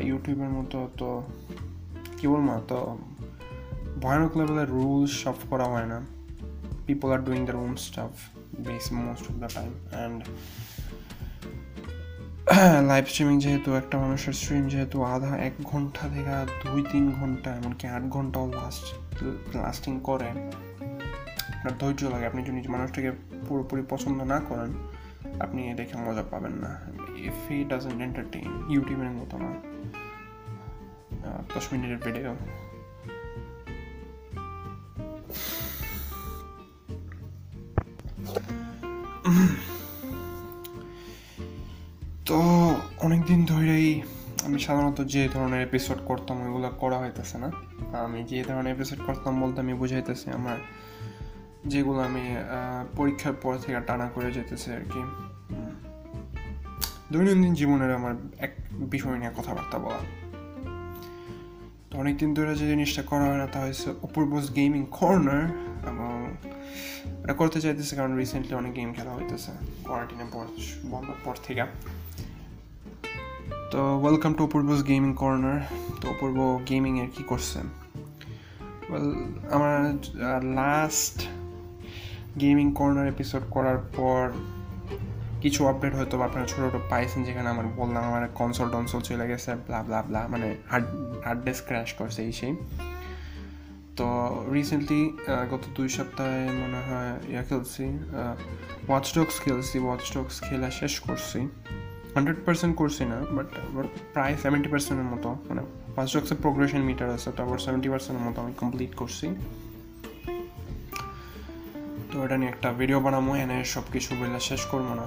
ইউটিউবের 0.00 0.48
মতো 0.48 0.90
তো, 0.98 1.22
কী 2.18 2.28
বলব 2.28 2.60
তো 2.68 2.98
ভয়ানক 4.00 4.36
লেভেলের 4.36 4.68
রুলস 4.68 5.12
সব 5.24 5.34
করা 5.50 5.64
হয় 5.64 5.86
না। 5.86 6.00
People 6.86 7.12
are 7.12 7.18
doing 7.18 7.44
their 7.44 7.56
own 7.56 7.76
stuff 7.76 8.10
base 8.60 8.92
most 8.92 9.24
of 9.30 9.34
the 9.36 9.48
time 9.54 9.72
and 9.90 10.24
live 12.86 13.04
streaming 13.06 13.40
যেহেতু 13.40 13.74
একটা 13.74 13.98
মানুষের 13.98 14.32
স্ট্রিম 14.32 14.68
যেহেতু 14.68 15.02
আধা 15.02 15.36
এক 15.36 15.52
ঘণ্টা 15.64 16.08
থেকে 16.08 16.68
দুই 16.68 16.84
তিন 16.92 17.04
ঘণ্টা, 17.20 17.50
এমনকি 17.56 17.86
আট 17.86 18.02
ঘন্টাও 18.02 18.46
লাস্ট 18.50 18.86
লাস্টিং 19.56 20.00
করে। 20.02 20.28
আপনার 21.64 21.80
ধৈর্য 21.82 22.02
লাগে। 22.12 22.26
আপনি 22.26 22.40
যদি 22.42 22.60
মানুষটাকে 22.68 23.10
পুরোপুরি 23.48 23.82
পছন্দ 23.90 24.18
না 24.32 24.38
করেন, 24.48 24.70
আপনি 25.44 25.60
দেখে 25.80 25.96
মজা 26.06 26.24
পাবেন 26.30 26.54
না। 26.64 26.72
ইফ 27.28 27.36
হি 27.48 27.58
ডাজেন্ট 27.70 27.98
এন্টারটেইন 28.06 28.48
ইউটিউবের 28.72 29.12
মতো 29.20 29.36
না। 29.44 29.50
দশ 31.54 31.64
মিনিটের 31.72 32.00
ভিডিও 32.04 32.30
তো, 42.28 42.38
অনেকদিন 43.06 43.40
ধরেই 43.44 43.88
আমি 44.46 44.58
সাধারণত 44.66 44.98
যে 45.14 45.22
ধরনের 45.34 45.60
এপিসোড 45.68 45.98
করতাম, 46.04 46.36
ওইগুলো 46.44 46.68
করা 46.82 46.96
হইতেছে 47.02 47.36
না। 47.42 47.48
আমি 48.06 48.18
যে 48.30 48.38
ধরনের 48.48 48.72
এপিসোড 48.76 49.00
করতাম 49.06 49.32
বলতে 49.42 49.58
আমি 49.64 49.74
বুঝাইতেছি 49.80 50.26
আমার 50.38 50.58
যেগুলো 51.72 52.00
আমি 52.08 52.24
পরীক্ষার 52.96 53.36
পর 53.42 53.52
থেকে 53.62 53.80
টানা 53.86 54.06
করে 54.14 54.28
যেতেছে 54.32 54.68
আর 54.78 54.84
কি। 54.92 55.02
দৈনন্দিন 57.12 57.52
জীবনের 57.54 57.90
আমার 57.94 58.14
এক 58.38 58.52
বিষয় 58.92 59.16
নিয়ে 59.20 59.32
কথাবার্তা 59.38 59.78
বলা। 59.78 60.00
তো 61.90 61.94
অনেকদিন 61.98 62.30
ধরে 62.34 62.52
যে 62.60 62.66
জিনিসটা 62.72 63.02
করা 63.02 63.24
হয় 63.24 63.38
না, 63.42 63.46
তা 63.46 63.60
হচ্ছে 63.60 63.88
অপূর্বস 64.02 64.44
গেমিং 64.54 64.82
কর্নার 64.90 65.44
এবং 65.90 66.12
এটা 67.22 67.34
করতে 67.34 67.58
চাইতেছে 67.60 67.92
কারণ 67.96 68.12
রিসেন্টলি 68.16 68.54
অনেক 68.54 68.72
গেম 68.74 68.90
খেলা 68.92 69.12
হইতেছে 69.14 69.52
কোয়ারেন্টিনের 69.84 70.28
পর, 70.32 70.44
বন্ধের 70.90 71.18
পর 71.24 71.34
থেকে। 71.42 71.64
তো 73.70 73.80
welcome 74.02 74.32
to 74.34 74.42
Apurbo's 74.44 74.80
gaming 74.86 75.12
corner. 75.14 75.60
তো 76.00 76.04
অপূর্ব 76.10 76.38
গেমিং 76.68 76.92
এর 77.00 77.08
কি 77.16 77.22
করছে? 77.22 77.58
ওয়েল 78.88 79.08
আমার 79.50 79.74
লাস্ট 80.58 81.18
গেমিং 82.42 82.66
কর্নার 82.78 83.08
এপিসোড 83.14 83.42
করার 83.50 83.78
পর 83.96 84.22
কিছু 85.42 85.60
আপডেট 85.70 85.92
হয়তো 85.98 86.14
আপনারা 86.22 86.46
ছোটো 86.52 86.62
ছোটো 86.66 86.80
পাইছেন 86.90 87.20
যেখানে 87.28 87.48
আমার 87.54 87.66
বললাম 87.80 88.02
আমার 88.10 88.22
কনসোল 88.40 88.68
টনসোল 88.74 89.00
চলে 89.08 89.26
গেছে 89.32 89.50
ব্লা 89.66 89.80
ব্লা 89.86 89.98
ব্লা 90.08 90.20
মানে 90.32 90.48
হার্ড 90.70 90.86
হার্ড 91.24 91.40
ডিস্ক 91.46 91.62
ক্র্যাশ 91.68 91.90
করছে 92.00 92.20
এই 92.28 92.32
সেই। 92.40 92.52
তো 93.98 94.06
রিসেন্টলি 94.54 95.00
গত 95.52 95.64
দুই 95.76 95.88
সপ্তাহে 95.96 96.42
মনে 96.62 96.80
হয় 96.88 97.12
ইয়া 97.32 97.42
খেলছি 97.48 97.84
ওয়াচডক্স 98.88 99.34
খেলছি 99.44 99.76
ওয়াচডক্স 99.86 100.34
খেলা 100.46 100.68
শেষ 100.80 100.94
করছি। 101.06 101.38
হান্ড্রেড 102.14 102.38
পার্সেন্ট 102.46 102.74
করছি 102.80 103.02
না 103.12 103.18
বাট 103.36 103.48
প্রায় 104.14 104.34
সেভেন্টি 104.42 104.68
পার্সেন্টের 104.72 105.08
মতো 105.12 105.28
মানে 105.48 105.62
ফার্স্ট 105.94 106.12
ডক্সের 106.16 106.38
প্রোগ্রেশন 106.44 106.82
মিটার 106.88 107.08
আছে, 107.16 107.28
তো 107.36 107.40
আবার 107.46 107.58
সেভেন্টি 107.66 107.88
পার্সেন্টের 107.92 108.24
মতো 108.26 108.38
আমি 108.44 108.52
কমপ্লিট 108.62 108.92
করছি। 109.00 109.26
তো 112.14 112.20
এটা 112.26 112.36
নিয়ে 112.40 112.50
একটা 112.54 112.68
ভিডিও 112.80 112.98
বানাবো 113.06 113.30
এনে 113.42 113.56
সব 113.74 113.84
কিছু 113.94 114.10
বলে 114.20 114.40
শেষ 114.50 114.62
করব 114.72 114.88
না। 115.00 115.06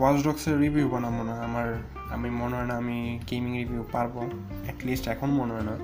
ওয়াচ 0.00 0.16
ডক্সের 0.26 0.56
রিভিউ 0.64 0.86
বানাবো 0.94 1.20
না, 1.28 1.34
আমার, 1.46 1.68
আমি 2.14 2.28
মনে 2.40 2.54
হয় 2.58 2.68
না 2.70 2.74
আমি 2.82 2.98
গেমিং 3.28 3.52
রিভিউ 3.62 3.82
পারব 3.94 4.14
অ্যাটলিস্ট 4.66 5.04
এখন 5.14 5.28
মনে 5.40 5.52
হয় 5.56 5.66
না। 5.70 5.74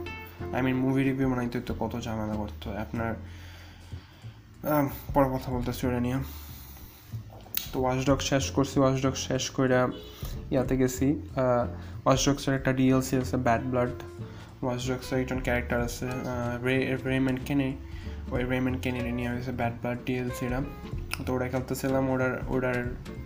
আই 0.55 0.61
মিন 0.67 0.77
মুভি 0.85 1.03
রিভিউ 1.09 1.27
বানাইতে 1.33 1.59
তো 1.69 1.73
কত 1.83 1.93
ঝামেলা 2.07 2.35
করতে 2.41 2.67
আপনার 2.85 3.13
পরে 5.15 5.29
কথা 5.35 5.49
বলতেছি 5.55 5.83
ওটা 5.89 6.01
নিয়ে। 6.07 6.19
তো 7.71 7.77
ওয়াচডগ 7.85 8.19
শেষ 8.31 8.45
করছি 8.57 8.77
ওয়াচডগ 8.83 9.15
শেষ 9.27 9.45
করে 9.57 9.77
ইয়াতে 10.53 10.75
গেছি 10.81 11.07
ওয়াচডগসের 12.05 12.53
একটা 12.59 12.71
ডিএলসি 12.79 13.15
আছে 13.23 13.37
ব্যাড 13.47 13.63
ব্লাড 13.71 13.95
ওয়াচডগসের 14.65 15.17
একজন 15.23 15.39
ক্যারেক্টার 15.47 15.79
আছে 15.89 16.07
রে 16.65 16.77
রেমেন্ট 17.13 17.41
কেনে 17.49 17.69
ওই 18.31 18.43
রেমেন্ট 18.45 18.79
কেনে 18.83 19.01
নিয়ে 19.13 19.31
হয়েছে 19.31 19.53
ব্যাড 19.53 19.75
ব্লাড 19.81 19.99
ডিএলসিরা 20.07 20.59
তো 21.25 21.29
ওটা 21.35 21.47
খেলতেছিলাম 21.49 22.05
ওটার 22.11 22.33
ওটার 22.49 22.79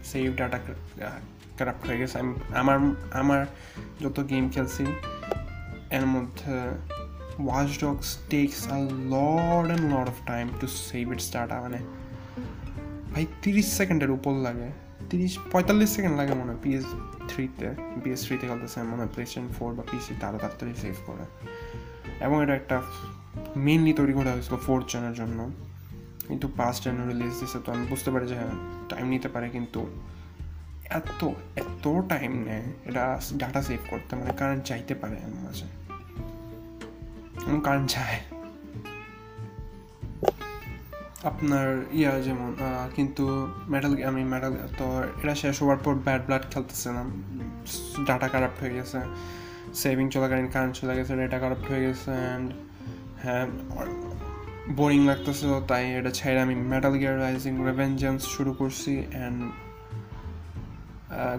সেভ 0.05 0.29
ডাটা 0.37 0.59
খারাপ 1.59 1.79
হয়ে 1.87 1.99
গেছে 1.99 2.17
আমি 2.19 2.33
আমার 2.55 2.79
আমার 3.13 3.41
যত 4.01 4.17
গেম 4.29 4.45
খেলছি 4.49 4.85
এর 5.91 6.05
মধ্যে 6.07 6.55
Watch 7.39 7.71
Dogs 7.79 8.09
takes 8.31 8.59
a 8.69 8.79
lot 9.13 9.65
and 9.67 9.85
lot 9.95 10.07
of 10.09 10.17
time 10.27 10.47
to 10.61 10.67
save 10.91 11.05
its 11.13 11.29
data 11.33 11.57
মানে 11.61 11.79
ভাই 13.13 13.25
তিরিশ 13.43 13.67
সেকেন্ডের 13.77 14.11
উপর 14.11 14.33
লাগে 14.39 14.69
তিরিশ 15.11 15.33
পঁয়তাল্লিশ 15.53 15.91
সেকেন্ড 15.91 16.15
লাগে 16.17 16.35
মনে 16.35 16.51
হয় 16.53 16.61
পিএস 16.63 16.87
থ্রিতে 17.29 17.69
পিএস 18.05 18.21
থ্রিতে 18.27 18.45
খেলতেছে 18.47 18.79
মনে 18.83 19.01
হয় 19.03 19.11
প্লেস্টেশন 19.15 19.47
ফোর 19.49 19.71
বা 19.75 19.85
পিসিতে 19.91 20.25
আরও 20.27 20.39
তাড়াতাড়ি 20.39 20.73
সেভ 20.75 20.97
করে 21.07 21.25
এবং 22.21 22.43
এটা 22.43 22.55
একটা 22.55 22.83
মেনলি 23.57 23.93
তৈরি 23.93 24.13
করা 24.13 24.31
হয়েছিল 24.33 24.57
ফোর্থ 24.57 24.87
জেনের 24.93 25.15
জন্য। 25.15 25.51
কিন্তু 26.29 26.49
পাঁচ 26.57 26.75
জেন 26.85 26.97
রিলিজ 27.09 27.33
দিয়েছে 27.33 27.59
তো 27.65 27.73
আমি 27.73 27.87
বুঝতে 27.87 28.11
পারি 28.11 28.27
যে 28.27 28.35
হ্যাঁ 28.35 28.55
টাইম 28.89 29.07
নিতে 29.09 29.29
পারে 29.29 29.49
কিন্তু 29.49 29.81
এত 30.91 31.25
এত 31.57 31.85
টাইম 32.09 32.33
নেয়, 32.45 32.65
এটা 32.85 33.21
ডাটা 33.35 33.63
সেভ 33.63 33.81
করতে 33.91 34.17
মানে 34.17 34.33
কারেন্ট 34.33 34.65
চাইতে 34.65 34.95
পারে 34.95 35.17
মাঝে। 35.45 35.69
এবং 37.47 37.61
কারেন্ট 37.65 37.91
যায়। 37.91 38.21
আপনার 41.23 41.83
ইয়া 41.93 42.21
যেমন 42.21 42.57
কিন্তু 42.97 43.49
মেটাল 43.69 44.03
আমি 44.05 44.25
মেটাল 44.25 44.55
তো 44.79 45.03
এটা 45.23 45.35
শেষ 45.35 45.63
হওয়ার 45.63 45.79
পর 45.85 45.95
ব্যাড 45.95 46.23
ব্লাড 46.27 46.45
খেলতেছিলাম 46.51 47.07
ডাটা 48.07 48.29
কারাপ্ট 48.29 48.61
হয়ে 48.61 48.75
গেছে। 48.75 49.01
সেভিং 49.75 50.11
চলাকালীন 50.11 50.49
কারেন্ট 50.49 50.77
চলে 50.77 50.97
গেছে 50.97 51.17
ডেটা 51.17 51.39
কারাপ্ট 51.39 51.71
হয়ে 51.71 51.83
গেছে 51.87 52.11
অ্যান্ড 52.11 52.53
হ্যাঁ 53.23 53.47
বোরিং 54.77 55.07
লাগতেছিল 55.07 55.61
তাই 55.67 55.93
এটা 55.93 56.11
ছেড়ে 56.11 56.41
আমি 56.41 56.55
মেটাল 56.55 56.93
গিয়ার 56.97 57.21
রাইজিং 57.21 57.65
রেভেঞ্জেন্স 57.67 58.23
শুরু 58.23 58.53
করছি 58.53 59.07
অ্যান্ড 59.11 59.53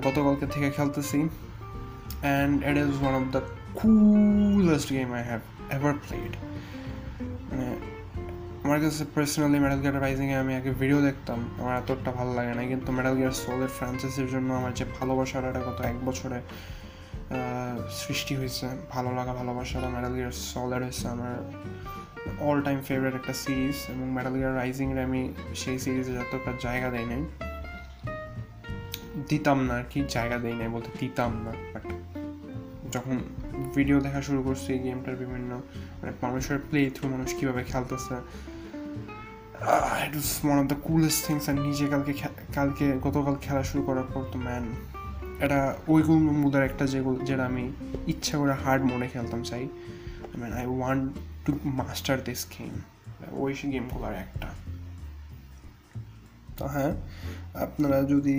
গতকালকে 0.03 0.45
থেকে 0.45 0.69
খেলতেছি 0.69 1.29
and 2.21 2.63
it 2.63 2.77
is 2.77 3.03
one 3.03 3.15
of 3.15 3.23
the 3.31 3.41
coolest 3.73 4.89
game 4.89 5.13
I 5.13 5.23
have 5.23 5.39
ever 5.71 5.93
played 5.93 6.33
মানে 7.51 7.75
আমার 8.63 8.81
কাছে 8.81 9.05
পার্সোনালি 9.15 9.59
মেটাল 9.59 9.79
গিয়ার 9.79 10.01
রাইজিংয়ে 10.01 10.35
আমি 10.35 10.55
আগে 10.55 10.71
ভিডিও 10.71 11.01
দেখতাম, 11.01 11.49
আমার 11.59 11.77
এতটা 11.77 12.11
ভালো 12.11 12.33
লাগে 12.33 12.53
না 12.53 12.63
কিন্তু 12.63 12.91
মেটাল 12.91 13.15
গিয়ার 13.15 13.31
সোলের 13.31 13.67
ফ্রাঞ্চাইজির 13.67 14.27
জন্য 14.27 14.53
আমার 14.53 14.73
যে 14.73 14.85
ভালোবাসাটা 14.99 15.49
এটা 15.49 15.59
গত 15.59 15.81
এক 15.81 16.05
বছরে 16.05 16.41
সৃষ্টি 18.01 18.33
হয়েছে, 18.39 18.67
ভালো 18.93 19.09
লাগা 19.17 19.33
ভালোবাসাটা 19.39 19.89
মেটাল 19.95 20.13
গিয়ার 20.17 20.35
সলার 20.51 20.81
হয়েছে 20.85 21.05
আমার 21.15 21.35
অল 22.47 22.57
টাইম 22.67 22.79
ফেভারিট 22.87 23.15
একটা 23.21 23.33
সিরিজ 23.43 23.77
এবং 23.93 24.05
মেটাল 24.17 24.35
গিয়ার 24.39 24.53
রাইজিংয়ে 24.61 25.03
আমি 25.07 25.21
সেই 25.61 25.77
সিরিজে 25.83 26.13
যতটা 26.19 26.51
জায়গা 26.65 26.87
দেয় 26.95 27.07
নাই, 27.11 27.21
দিতাম 29.29 29.59
না 29.67 29.73
আর 29.79 29.85
কি, 29.91 29.99
জায়গা 30.15 30.37
দেয় 30.43 30.55
নাই 30.59 30.69
বলতে 30.75 30.89
দিতাম 31.01 31.31
না 31.45 31.53
বাট 31.73 31.85
যখন 32.95 33.15
ভিডিও 33.75 33.97
দেখা 34.05 34.21
শুরু 34.27 34.39
করছি, 34.47 34.67
এই 34.75 34.81
গেমটার 34.85 35.15
বিভিন্ন 35.23 35.51
মানে 35.99 36.11
মানুষের 36.23 36.57
প্লে 36.69 36.81
থ্রু 36.95 37.05
মানুষ 37.13 37.29
কীভাবে 37.37 37.61
খেলতেছে 37.71 38.15
it 40.05 40.13
was 40.15 40.29
one 40.45 40.57
of 40.61 40.65
the 40.71 40.77
coolest 40.87 41.19
things 41.25 41.45
আর 41.51 41.57
নিজে 41.67 41.85
কালকে 41.93 42.13
কালকে 42.57 42.85
গতকাল 43.05 43.35
খেলা 43.45 43.63
শুরু 43.69 43.81
করার 43.87 44.07
পর 44.13 44.23
তো 44.31 44.37
ম্যান 44.47 44.65
এটা 45.43 45.59
ওইগুলো 45.87 46.31
মুদার 46.43 46.63
একটা 46.69 46.85
যেগুলো, 46.93 47.17
যেটা 47.25 47.43
আমি 47.51 47.65
ইচ্ছা 48.07 48.35
করে 48.37 48.53
হার্ড 48.63 48.83
মোডে 48.91 49.07
খেলতাম 49.13 49.41
চাই 49.49 49.63
I 50.31 50.37
mean 50.41 50.51
I 50.61 50.65
want 50.77 51.05
to 51.45 51.51
master 51.79 52.15
this 52.27 52.41
game 52.55 52.73
ওই 53.43 53.51
গেমগুলোর 53.73 54.15
একটা। 54.25 54.47
তো 56.57 56.63
হ্যাঁ 56.73 56.93
আপনারা 57.65 57.97
যদি 58.13 58.37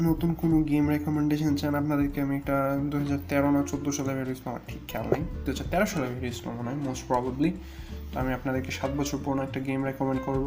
নতুন 0.00 0.30
কোনো 0.34 0.56
গেম 0.70 0.84
রেকমেন্ডেশন 0.94 1.52
চান, 1.60 1.72
আপনাদেরকে 1.74 2.18
আমি 2.24 2.34
একটা 2.40 2.56
দু 2.90 2.96
হাজার 3.02 3.20
তেরো 3.30 3.48
না 3.54 3.60
চোদ্দ 3.70 3.86
সালে 3.96 4.12
বেরিয়েছিল 4.18 4.46
আমার 4.52 4.64
ঠিক 4.68 4.82
খেয়াল 4.90 5.06
নেই 5.12 5.22
দু 5.44 5.48
হাজার 5.52 5.66
তেরো 5.72 5.86
সালে 5.92 6.06
বেরিয়েছিল 6.14 6.46
মনে 6.58 6.68
হয় 6.70 6.78
মোস্ট 6.86 7.02
প্রবাবলি 7.08 7.50
তো 8.10 8.14
আমি 8.22 8.30
আপনাদেরকে 8.32 8.70
সাত 8.70 8.90
বছর 8.98 9.18
পুরনো 9.24 9.42
একটা 9.42 9.60
গেম 9.60 9.80
রেকমেন্ড 9.88 10.20
করব। 10.26 10.46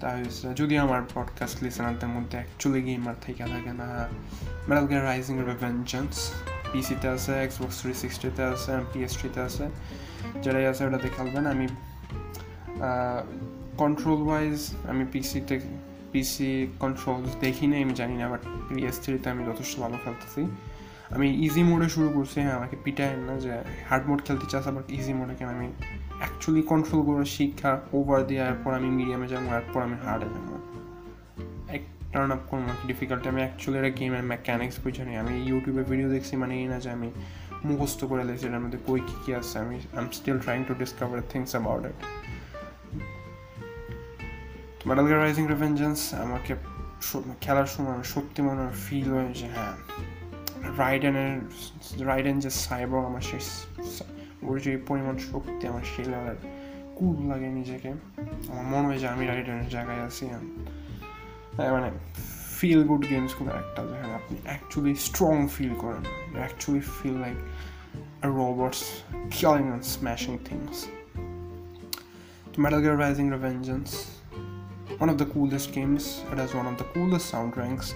তা 0.00 0.08
হচ্ছে 0.08 0.46
যদি 0.56 0.74
আমার 0.78 1.02
পডকাস্ট 1.14 1.62
লিসেনারদের 1.62 2.08
মধ্যে 2.08 2.36
অ্যাকচুয়ালি 2.38 2.80
গেমার 2.82 3.14
থেকে 3.20 3.44
থাকে 3.44 3.72
না 3.72 4.08
মেটাল 4.68 4.86
গিয়ার 4.86 5.04
রাইজিং 5.04 5.36
রেভেঞ্জেন্স 5.44 6.32
পিসিতে 6.72 7.08
আছে 7.08 7.32
এক্সবক্স 7.44 7.82
থ্রি 7.82 7.94
সিক্সটিতে 7.94 8.42
আছে 8.42 8.72
পিএস 8.92 9.12
থ্রিতে 9.18 9.40
আছে 9.40 9.64
যেটাই 10.42 10.66
আছে 10.66 10.86
ওটাতে 10.86 11.08
খেলবেন 11.16 11.46
আমি 11.46 11.66
কন্ট্রোল 13.78 14.22
ওয়াইজ 14.22 14.74
আমি 14.88 15.04
পিসিতে 15.12 15.60
পিসি 16.12 16.66
কন্ট্রোলস 16.80 17.30
দেখি 17.40 17.66
না 17.66 17.76
আমি 17.76 17.94
জানি 17.94 18.14
না 18.14 18.28
বাট 18.28 18.40
পিএস 18.68 18.96
থ্রিতে 19.00 19.30
আমি 19.30 19.42
যথেষ্ট 19.44 19.80
ভালো 19.80 19.96
খেলতেছি 20.04 20.42
আমি 21.10 21.28
ইজি 21.46 21.62
মোডে 21.62 21.88
শুরু 21.88 22.08
করছি 22.08 22.40
হ্যাঁ 22.40 22.54
আমাকে 22.54 22.76
পিটায় 22.84 23.16
না 23.16 23.34
যে 23.38 23.52
হার্ড 23.88 24.06
মোড 24.06 24.24
খেলতে 24.24 24.46
চাস 24.50 24.66
আবার 24.66 24.82
ইজি 24.88 25.12
মোডে 25.12 25.34
কেন 25.34 25.48
আমি 25.48 25.72
অ্যাকচুয়ালি 26.20 26.62
কন্ট্রোলগুলো 26.72 27.20
শিক্ষা 27.36 27.72
ওভার 27.98 28.20
দেওয়ার 28.30 28.56
পর 28.62 28.70
আমি 28.78 28.88
মিডিয়ামে 28.98 29.26
যাব, 29.32 29.44
এরপর 29.58 29.80
আমি 29.86 29.96
হার্ডে 30.04 30.28
যাব। 30.34 30.48
এক 31.76 31.82
টার্ন 32.12 32.30
আপ 32.36 32.42
করব 32.50 32.66
ডিফিকাল্টি 32.90 33.26
আমি 33.32 33.40
অ্যাকচুয়ালি 33.44 33.78
এটা 33.80 33.90
গেমের 33.98 34.24
মেকানিক্স 34.32 34.76
বুঝে 34.84 35.02
নিই। 35.06 35.16
আমি 35.22 35.34
ইউটিউবে 35.48 35.82
ভিডিও 35.90 36.08
দেখছি 36.14 36.34
মানে 36.42 36.54
এই 36.60 36.66
না 36.72 36.78
যে 36.84 36.90
আমি 36.96 37.08
মুখস্থ 37.68 38.00
করে 38.10 38.22
লেছি 38.28 38.44
এটার 38.48 38.62
মধ্যে 38.64 38.80
কই 38.88 39.00
কী 39.08 39.16
কী 39.22 39.30
আছে, 39.40 39.54
আমি 39.64 39.76
I 39.96 40.00
am 40.02 40.08
still 40.18 40.38
trying 40.44 40.60
to 40.68 40.72
discover 40.82 41.18
things 41.32 41.50
about 41.56 41.82
it 41.90 41.98
Gear 45.08 45.20
Rising 45.24 45.44
Revengeance 45.54 45.98
আমাকে 46.24 46.52
খেলার 47.44 47.68
সময় 47.74 47.94
আমি 47.96 48.06
সত্যি 48.14 48.40
মনে 48.46 48.60
হয় 48.64 48.76
ফিল 48.84 49.08
হয় 49.16 49.30
যে 49.40 49.46
হ্যাঁ 49.56 49.74
রাইডেনের 50.82 51.32
রাইডেন 52.10 52.36
যে 52.44 52.50
সাইবর 52.64 52.98
আমার 53.10 53.24
সেই 53.28 53.42
ওর 54.43 54.55
যে 54.59 54.77
পরিমাণ 54.87 55.15
শক্তি 55.17 55.63
আমার 55.67 55.83
সেই 55.91 56.05
লেভেলের 56.05 56.39
কুল 56.95 57.15
লাগে 57.27 57.49
নিজেকে 57.59 57.89
আমার 58.51 58.65
মনে 58.71 58.85
হয় 58.87 58.99
যে 58.99 59.07
আমি 59.07 59.23
রাইডেনের 59.25 59.69
জায়গায় 59.69 60.01
আছি 60.07 60.25
হ্যাঁ 60.25 61.71
মানে 61.71 61.89
ফিল 62.57 62.81
গুড 62.83 63.03
গেমসগুলো 63.09 63.51
একটা 63.51 63.81
যেখানে 63.83 64.13
আপনি 64.13 64.35
অ্যাকচুয়ালি 64.45 64.93
স্ট্রং 64.95 65.35
ফিল 65.47 65.73
করেন 65.73 66.03
actually 66.37 66.83
feel 66.97 67.17
like 67.17 67.37
robots 68.37 68.81
killing 69.29 69.67
and 69.73 69.83
smashing 69.85 70.37
things. 70.39 70.75
Metal 72.57 72.81
Gear 72.81 72.97
Rising 72.97 73.29
Revengeance 73.29 73.93
one 74.99 75.09
of 75.09 75.17
the 75.17 75.25
coolest 75.25 75.67
games 75.73 76.21
it 76.31 76.37
has 76.37 76.53
one 76.53 76.67
of 76.67 76.77
the 76.77 76.83
coolest 76.93 77.25
soundtracks 77.33 77.93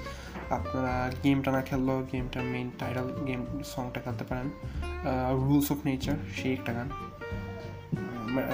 আপনারা 0.59 0.95
গেমটা 1.25 1.51
না 1.53 1.61
খেললেও 1.61 1.99
গেমটার 2.13 2.45
মেইন 2.45 2.69
টাইটেল 2.79 3.07
গেম 3.27 3.43
সংটা 3.65 4.01
খেলতে 4.01 4.25
পারেন। 4.25 4.49
রুলস 5.47 5.69
অফ 5.73 5.79
নেচার 5.85 6.19
সেই 6.37 6.53
একটা 6.53 6.73
গান। 6.73 6.89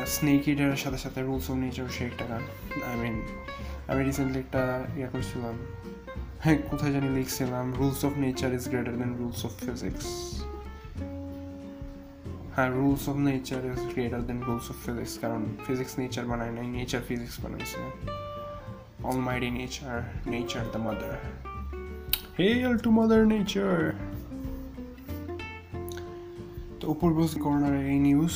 স্নেক 0.07 0.49
ইডারের 0.49 0.77
সাথে 0.77 0.99
সাথে 0.99 1.19
রুলস 1.23 1.47
অফ 1.51 1.57
নেচার 1.57 1.89
সেই 1.89 2.07
একটা 2.07 2.25
গান। 2.25 2.43
আই 2.91 2.97
মিন 2.97 3.17
আমি 3.89 4.01
রিসেন্টলি 4.05 4.39
একটা 4.39 4.63
ইয়ে 4.97 5.09
করছিলাম। 5.13 5.55
হ্যাঁ 6.41 6.59
কোথায় 6.71 6.93
জানি 6.93 7.09
লিখছিলাম 7.09 7.67
rules 7.79 8.05
of 8.05 8.13
nature 8.17 8.51
is 8.55 8.65
greater 8.69 8.97
than 8.99 9.11
rules 9.19 9.41
of 9.45 9.53
physics 9.61 10.07
হ্যাঁ 12.55 12.71
rules 12.71 13.05
of 13.09 13.17
nature 13.29 13.63
is 13.65 13.81
greater 13.93 14.23
than 14.27 14.39
rules 14.47 14.67
of 14.71 14.77
physics 14.87 15.15
কারণ 15.19 15.43
ফিজিক্স 15.67 15.93
নেচার 15.99 16.25
বানায় 16.27 16.53
নাই 16.53 16.67
নেচার 16.77 17.03
ফিজিক্স 17.09 17.37
বানাইছে। 17.45 17.81
Almighty 19.09 19.49
nature 19.51 19.99
nature 20.27 20.65
the 20.73 20.79
mother 20.87 21.17
Hail 22.41 22.75
to 22.85 22.91
Mother 22.99 23.23
Nature! 23.35 23.85
তো 26.81 26.87
পূর্বজ 27.01 27.33
corner 27.45 27.75
এই 27.93 27.99
news 28.09 28.35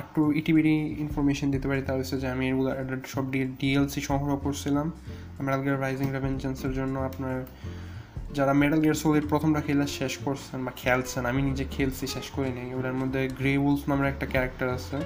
একটু 0.00 0.20
ইটিভিটি 0.40 0.74
information 1.04 1.48
দিতে 1.54 1.66
পারি 1.68 1.82
তার 1.86 1.96
হচ্ছে 1.98 2.16
যে 2.22 2.26
আমি 2.34 2.44
এগুলো 2.50 2.70
সব 3.14 3.24
ডিএলসি 3.60 4.00
সংগ্রহ 4.00 4.36
করছিলাম। 4.36 4.86
মেডাল 5.40 5.58
আজকে 5.58 5.70
রাইজিং 5.84 6.08
রেভেঞ্জেন্সের 6.16 6.72
জন্য 6.78 6.94
আপনার 7.08 7.36
যারা 8.34 8.52
মেডাল 8.62 8.80
গিয়ার 8.84 8.98
সোলের 9.02 9.26
প্রথমটা 9.28 9.60
খেলে 9.66 9.86
শেষ 9.98 10.14
করছেন 10.24 10.58
বা 10.64 10.72
খেলছেন, 10.82 11.22
আমি 11.30 11.40
নিজে 11.48 11.64
খেলছি, 11.74 12.04
শেষ 12.06 12.26
করি 12.36 12.50
নাই। 12.58 12.68
ওটার 12.78 12.96
মধ্যে 13.00 13.20
গ্রে 13.38 13.52
উলফ 13.66 13.82
নামের 13.88 14.08
একটা 14.12 14.26
ক্যারেক্টার 14.32 14.68
আছে। 14.78 14.96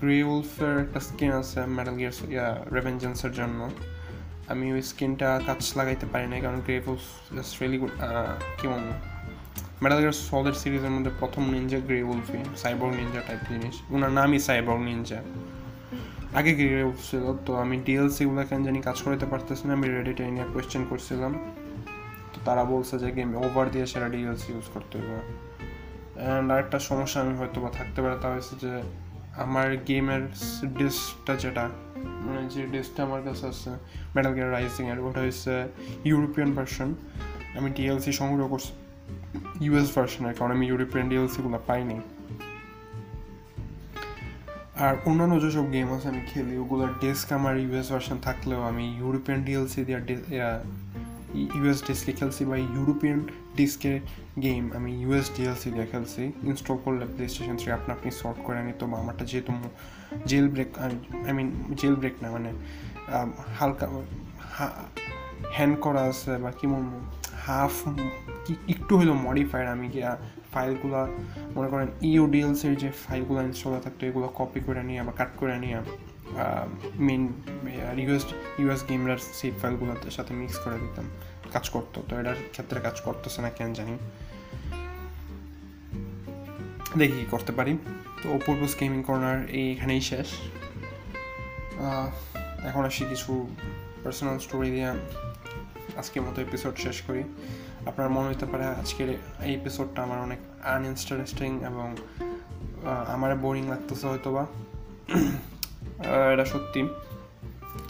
গ্রে 0.00 0.16
উলফের 0.32 0.74
একটা 0.84 1.00
স্কিন 1.08 1.32
আছে 1.42 1.60
মেডাল 1.76 1.96
গিয়ার 2.00 2.74
রেভেঞ্জেন্সের 2.76 3.32
জন্য। 3.32 3.60
আমি 4.52 4.66
ওই 4.72 4.82
স্কিনটা 4.90 5.28
কাজ 5.46 5.60
লাগাইতে 5.78 6.06
পারি 6.12 6.26
না 6.32 6.36
কারণ 6.44 6.58
grey 6.66 6.76
Wolf 6.92 7.06
just 7.36 7.52
really 7.58 7.78
good 7.82 7.94
কী 8.58 8.66
বলব? 8.72 8.88
গিয়ার 10.00 10.16
সলের 10.28 10.56
সিরিজের 10.62 10.92
মধ্যে 10.96 11.12
প্রথম 11.20 11.42
Ninja 11.54 11.78
grey 11.88 11.98
Wolfie 12.12 12.38
cyborg 12.62 12.88
ninja 12.98 13.20
type 13.28 13.40
জিনিস। 13.50 13.74
ওনার 13.94 14.12
নামই 14.18 14.38
সাইবর 14.48 14.76
নিনজা 14.88 15.20
আগে 16.38 16.52
গ্রে 16.58 16.82
ছিল, 17.08 17.24
তো 17.46 17.52
আমি 17.62 17.76
ডিএলসিগুলো 17.86 18.42
কেন 18.50 18.60
জানি 18.66 18.78
কাজ 18.88 18.98
করাতে 19.04 19.26
পারতেছি 19.32 19.64
না, 19.68 19.72
আমি 19.78 19.86
রেডিটে 19.96 20.22
নিয়ে 20.36 20.46
কোয়েশ্চেন 20.52 20.82
করছিলাম। 20.90 21.32
তো 22.32 22.38
তারা 22.44 22.62
বলছে 22.72 22.94
যে 23.02 23.08
গেম 23.16 23.30
ওভার 23.46 23.66
দিয়ে 23.70 23.86
সেটা 23.92 24.08
ডিএলসি 24.14 24.48
ইউজ 24.52 24.66
করতে 24.74 24.94
হবে। 24.98 25.18
অ্যান্ড 25.18 26.46
আরেকটা 26.52 26.78
সমস্যা 26.90 27.18
আমি 27.24 27.34
হয়তো 27.40 27.58
বা 27.64 27.70
থাকতে 27.78 27.98
পারে, 28.02 28.16
তা 28.22 28.28
হয়েছে 28.32 28.54
যে 28.62 28.72
আমার 29.42 29.68
গেমের 29.88 30.22
ডিস্কটা 30.78 31.36
যেটা 31.36 31.64
মানে 32.24 32.42
যে 32.54 32.62
ডিস্কটা 32.66 33.02
আমার 33.02 33.22
কাছে 33.22 33.44
আছে 33.46 33.70
মেটাল 34.14 34.32
গিয়ার 34.34 34.50
রাইজিং 34.52 34.84
এর, 34.92 34.98
ওটা 35.06 35.20
হচ্ছে 35.20 35.54
ইউরোপিয়ান 36.04 36.50
ভার্সন 36.52 36.94
আমি 37.58 37.68
ডিএলসি 37.76 38.12
সংগ্রহ 38.12 38.46
করছি 38.48 38.72
ইউএস 39.60 39.88
ভার্সনের 39.96 40.34
কারণ 40.34 40.50
আমি 40.50 40.66
ইউরোপিয়ান 40.66 41.08
ডিএলসিগুলো 41.08 41.58
পাইনি। 41.66 41.98
আর 44.84 44.94
অন্যান্য 45.06 45.34
যেসব 45.40 45.72
গেম 45.72 45.88
আছে 45.92 46.08
আমি 46.08 46.22
খেলি, 46.32 46.54
ওগুলোর 46.58 46.90
ডেস্ক 47.00 47.32
আমার 47.32 47.54
ইউএস 47.58 47.86
ভার্সন 47.92 48.18
থাকলেও 48.22 48.60
আমি 48.62 48.84
ইউরোপিয়ান 49.00 49.40
ডিএলসি 49.42 49.80
দিয়ে 49.84 49.98
ইউএস 51.34 51.82
ডিস্কে 51.86 52.12
খেলছি 52.12 52.44
বা 52.44 52.56
ইউরোপিয়ান 52.56 53.28
ডিস্কের 53.56 54.00
গেম 54.42 54.70
আমি 54.76 55.00
ইউএস 55.00 55.30
ডিএলসি 55.36 55.70
দিয়ে 55.70 55.86
খেলছি। 55.86 56.32
ইনস্টল 56.42 56.76
করলে 56.84 57.06
প্লে 57.06 57.28
স্টেশন 57.28 57.56
থ্রি 57.56 57.72
আপনা 57.72 57.94
আপনি 57.94 58.10
সলভ 58.10 58.34
করে 58.44 58.62
নিত 58.62 58.84
বা 58.84 58.98
আমারটা 58.98 59.24
যেহেতু 59.24 59.52
jail 60.26 60.48
break 60.48 60.78
I 60.78 61.32
mean 61.32 61.52
jail 61.76 61.94
break 61.94 62.12
না 62.22 62.30
মানে 62.30 62.52
হালকা 63.58 63.86
হ্যান্ড 65.52 65.80
করা 65.80 66.00
আছে 66.00 66.36
বা 66.36 66.50
কি 66.50 66.66
হাফ 67.46 67.88
একটু 68.68 68.98
হলেও 68.98 69.14
মডিফাইড 69.14 69.68
আমি 69.68 70.02
ফাইলগুলো, 70.52 71.08
মনে 71.56 71.68
করেন 71.68 71.88
ইউডিএলসির 72.02 72.76
যে 72.76 72.90
ফাইলগুলো 72.90 73.42
ইনস্টল 73.42 73.80
থাকতো 73.80 74.06
এগুলো 74.06 74.28
কপি 74.28 74.60
করে 74.60 74.82
নিয়ে 74.82 75.02
বা 75.02 75.12
কাট 75.12 75.28
করে 75.36 75.58
নিয়ে 75.58 75.78
মেন 76.94 77.22
ইউএস 77.98 78.24
ইউএস 78.58 78.82
গেমরার 78.88 79.18
সেই 79.18 79.50
ফাইলগুলোর 79.62 80.10
সাথে 80.10 80.34
মিক্স 80.34 80.56
করে 80.58 80.78
দিতাম। 80.78 81.10
কাজ 81.52 81.70
করতো, 81.70 82.02
তো 82.08 82.20
এটার 82.20 82.34
ক্ষেত্রে 82.52 82.80
কাজ 82.80 83.00
করতেছে 83.00 83.42
না, 83.42 83.50
কেন 83.50 83.72
জানি। 83.72 83.98
দেখি 86.98 87.16
কি 87.20 87.26
করতে 87.30 87.52
পারি। 87.52 87.78
তো 88.22 88.32
অপূর্বস 88.32 88.72
গেমিং 88.80 89.02
কর্নার 89.02 89.48
এইখানেই 89.48 90.00
শেষ। 90.00 90.28
এখন 92.68 92.84
আসি 92.84 93.04
কিছু 93.08 93.46
পার্সোনাল 94.04 94.38
স্টোরি 94.38 94.70
দিয়ে 94.70 94.90
আজকের 95.96 96.22
মতো 96.22 96.42
এপিসোড 96.42 96.74
শেষ 96.76 97.02
করি। 97.02 97.22
আপনার 97.86 98.08
মনে 98.08 98.28
হতে 98.28 98.46
পারে 98.46 98.64
আজকের 98.64 99.08
এই 99.44 99.52
এপিসোডটা 99.54 100.02
আমার 100.02 100.18
অনেক 100.18 100.38
আনইন্টারেস্টিং 100.64 101.64
এবং 101.64 101.96
আমার 103.14 103.36
বোরিং 103.36 103.68
লাগতেছে 103.68 104.06
হয়তো 104.06 104.32
বা 104.32 104.46
এটা 106.34 106.44
সত্যি। 106.44 106.80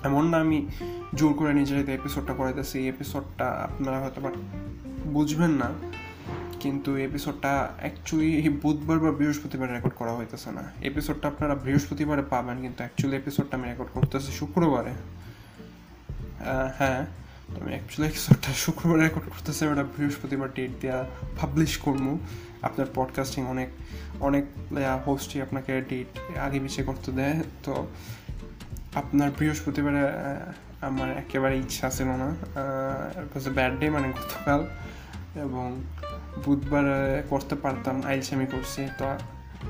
এমন 0.08 0.24
না 0.32 0.36
আমি 0.44 0.58
জোর 1.14 1.32
করে 1.38 1.52
নিজের 1.60 1.78
এপিসোডটা 1.98 2.32
করাইতেছি। 2.34 2.74
এই 2.78 2.86
এপিসোডটা 2.88 3.46
আপনারা 3.66 3.96
হয়তো 4.02 4.18
বা 4.24 4.30
বুঝবেন 5.06 5.52
না, 5.62 5.68
কিন্তু 6.60 6.90
এপিসোডটা 7.06 7.52
অ্যাকচুয়ালি 7.80 8.50
বুধবার 8.62 8.98
বা 8.98 9.10
বৃহস্পতিবার 9.18 9.68
রেকর্ড 9.72 9.94
করা 9.94 10.12
হইতেছে 10.18 10.50
না। 10.52 10.64
এপিসোডটা 10.82 11.26
আপনারা 11.28 11.54
বৃহস্পতিবারে 11.64 12.24
পাবেন, 12.30 12.56
কিন্তু 12.62 12.80
অ্যাকচুয়ালি 12.82 13.16
এপিসোডটা 13.16 13.54
আমি 13.58 13.66
রেকর্ড 13.68 13.90
করতেছি 13.94 14.30
শুক্রবারে। 14.32 14.94
হ্যাঁ 16.78 17.00
তো 17.48 17.56
আমি 17.62 17.72
অ্যাকচুয়ালি 17.74 18.06
এপিসোডটা 18.12 18.50
শুক্রবার 18.64 18.96
রেকর্ড 19.00 19.26
করতেছি 19.28 19.62
ওটা 19.66 19.84
বৃহস্পতিবার 19.94 20.48
ডেট 20.54 20.72
দেওয়া 20.80 21.00
পাবলিশ 21.40 21.72
করব 21.76 22.06
আপনার 22.64 22.86
পডকাস্টিং 22.94 23.46
অনেক 23.46 23.68
অনেক 24.20 24.44
হোস্টই 25.06 25.42
আপনাকে 25.42 25.80
ডেট 25.88 26.38
আগে 26.38 26.58
পিছিয়ে 26.60 26.86
করতে 26.86 27.12
দেয়। 27.12 27.42
তো 27.64 27.86
আপনার 28.94 29.30
বৃহস্পতিবারে 29.38 30.02
আমার 30.80 31.10
একেবারে 31.10 31.58
ইচ্ছা 31.58 31.90
ছিল 31.90 32.06
না। 32.06 32.34
ব্যাড 33.50 33.78
ডে 33.78 33.90
মানে 33.90 34.08
গতকাল 34.08 34.66
এবং 35.34 35.82
বুধবার 36.46 36.84
করতে 37.30 37.54
পারতাম 37.54 38.02
আইলসামি 38.02 38.46
করছি। 38.46 38.88
তো 38.98 39.04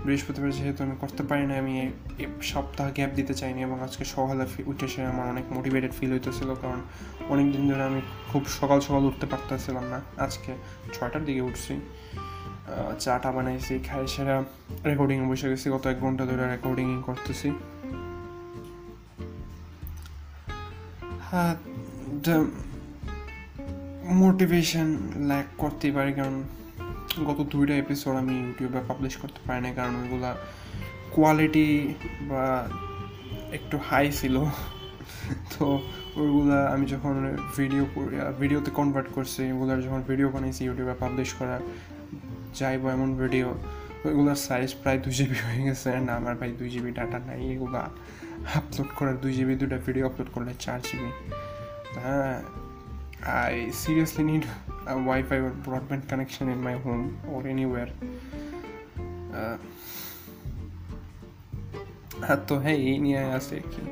বৃহস্পতিবার 0.05 0.51
যেহেতু 0.51 0.85
আমি 0.85 0.97
করতে 1.01 1.23
পারি 1.23 1.47
না 1.47 1.59
আমি 1.59 1.93
সপ্তাহ 2.43 2.91
গ্যাপ 2.95 3.11
দিতে 3.15 3.35
চাইনি 3.35 3.63
এবং 3.63 3.83
আজকে 3.83 4.05
সকালে 4.05 4.47
উঠে 4.67 4.85
এসে 4.87 5.05
আমার 5.05 5.29
অনেক 5.29 5.53
মোটিভেটেড 5.53 5.93
ফিল 6.01 6.13
হইতেছিল 6.13 6.55
কারণ 6.55 6.81
অনেক 7.29 7.53
দিন 7.53 7.73
ধরে 7.73 7.83
আমি 7.83 8.01
খুব 8.29 8.47
সকাল 8.49 8.81
সকাল 8.81 9.03
উঠতে 9.05 9.27
পারতেছিলাম 9.27 9.85
না। 9.85 10.01
আজকে 10.25 10.53
ছয়টার 10.93 11.25
দিকে 11.25 11.41
উঠছি। 11.41 11.75
চাটা 13.05 13.31
বানাইছি, 13.37 13.75
খাই 13.89 14.05
সেরা 14.15 14.37
রেকর্ডিং 14.91 15.19
বসে 15.31 15.47
গেছি, 15.53 15.67
গত 15.75 15.85
এক 15.93 15.99
ঘণ্টা 16.05 16.25
ধরে 16.31 16.45
রেকর্ডিং 16.55 16.87
করতেছি। 17.09 17.49
হ্যাঁ 21.29 21.55
মোটিভেশন 24.23 24.89
ল্যাক 25.29 25.47
করতেই 25.63 25.93
পারি, 25.97 26.13
কারণ 26.19 26.37
গত 27.29 27.39
দুইটা 27.53 27.75
এপিসোড 27.83 28.15
আমি 28.23 28.35
ইউটিউবে 28.45 28.81
পাবলিশ 28.91 29.15
করতে 29.23 29.41
পারি 29.47 29.61
না 29.65 29.71
কারণ 29.79 29.95
ওইগুলা 30.03 30.31
কোয়ালিটি 31.15 31.69
বা 32.31 32.45
একটু 33.57 33.77
হাই 33.89 34.07
ছিল। 34.19 34.37
তো 35.53 35.65
ওইগুলা 36.21 36.59
আমি 36.75 36.85
যখন 36.93 37.15
ভিডিও 37.59 37.85
ভিডিওতে 38.41 38.71
কনভার্ট 38.79 39.09
করছি 39.17 39.43
ওগুলার 39.55 39.79
যখন 39.87 40.01
ভিডিও 40.11 40.29
বানাইছি 40.35 40.61
ইউটিউবে 40.67 40.95
পাবলিশ 41.05 41.31
করা 41.39 41.57
যাইবো 42.61 42.87
এমন 42.97 43.11
ভিডিও 43.23 43.49
ওইগুলোর 44.07 44.39
সাইজ 44.47 44.69
প্রায় 44.83 44.99
দুই 45.05 45.15
জিবি 45.19 45.39
হয়ে 45.47 45.63
গেছে 45.69 45.89
না 46.07 46.13
আমার 46.21 46.35
ভাই 46.41 46.51
দুই 46.61 46.69
জিবি 46.75 46.91
ডাটা 46.99 47.19
নাই, 47.29 47.41
এগুলো 47.55 47.79
আপলোড 48.59 48.91
করার 48.99 49.17
দুই 49.23 49.33
জিবি 49.37 49.55
দুটা 49.61 49.79
ভিডিও 49.87 50.05
আপলোড 50.11 50.29
করলে 50.35 50.53
চার 50.65 50.79
জিবি 50.89 51.11
হ্যাঁ 52.05 52.37
I 53.41 53.55
seriously 53.83 54.25
need 54.31 54.45
a 54.87 54.95
Wi-Fi 54.99 55.37
or 55.37 55.53
broadband 55.65 56.07
connection 56.09 56.49
in 56.49 56.61
my 56.63 56.77
home 56.85 57.07
or 57.33 57.41
anywhere. 57.55 57.91
তো 62.49 62.55
হ্যাঁ 62.65 62.79
এই 62.91 62.97
নিয়ে 63.05 63.23
আছে 63.39 63.57
কি 63.73 63.83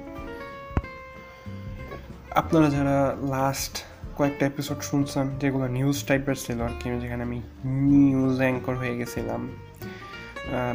আপনারা 2.40 2.68
যারা 2.76 2.96
লাস্ট 3.34 3.74
কয়েকটা 4.18 4.44
এপিসোড 4.46 4.78
শুনছিলাম 4.80 5.26
যেগুলো 5.40 5.66
নিউজ 5.68 5.98
টাইপের 6.04 6.36
ছিল 6.36 6.58
আর 6.60 6.74
কি, 6.80 6.86
যেখানে 7.02 7.22
আমি 7.22 7.38
নিউজ 7.64 8.36
অ্যাঙ্কর 8.38 8.74
হয়ে 8.74 8.94
গেছিলাম 8.98 9.40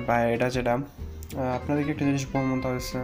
বা 0.08 0.16
এটা 0.34 0.48
যেটা। 0.50 0.74
আপনাদেরকে 1.58 1.92
একটা 1.92 2.06
জিনিস 2.06 2.24
বলব 2.34 2.50
তা 2.64 2.70
হচ্ছে 2.70 3.00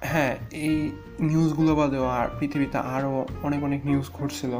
হ্যাঁ 0.00 0.36
এই 0.52 0.76
নিউজগুলো 1.20 1.72
বাদেও 1.74 2.04
আর 2.18 2.26
পৃথিবীতে 2.38 2.78
আরও 2.78 3.26
অনেক 3.42 3.60
অনেক 3.64 3.80
নিউজ 3.86 4.06
ঘটছিল। 4.18 4.52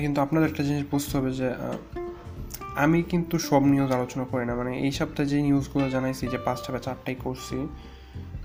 কিন্তু 0.00 0.18
আপনাদের 0.20 0.46
একটা 0.50 0.62
জিনিস 0.62 0.82
বুঝতে 0.90 1.12
হবে 1.18 1.30
যে 1.40 1.48
আমি 2.76 2.98
কিন্তু 3.02 3.34
সব 3.48 3.62
নিউজ 3.74 3.90
আলোচনা 3.92 4.24
করি 4.24 4.44
না। 4.46 4.54
মানে 4.54 4.72
এই 4.78 4.92
সপ্তাহে 4.92 5.28
যে 5.28 5.38
নিউজগুলো 5.42 5.86
জানাইছি 5.90 6.24
যে 6.26 6.38
পাঁচটা 6.44 6.68
বা 6.72 6.78
চারটাই 6.78 7.16
করছি 7.24 7.56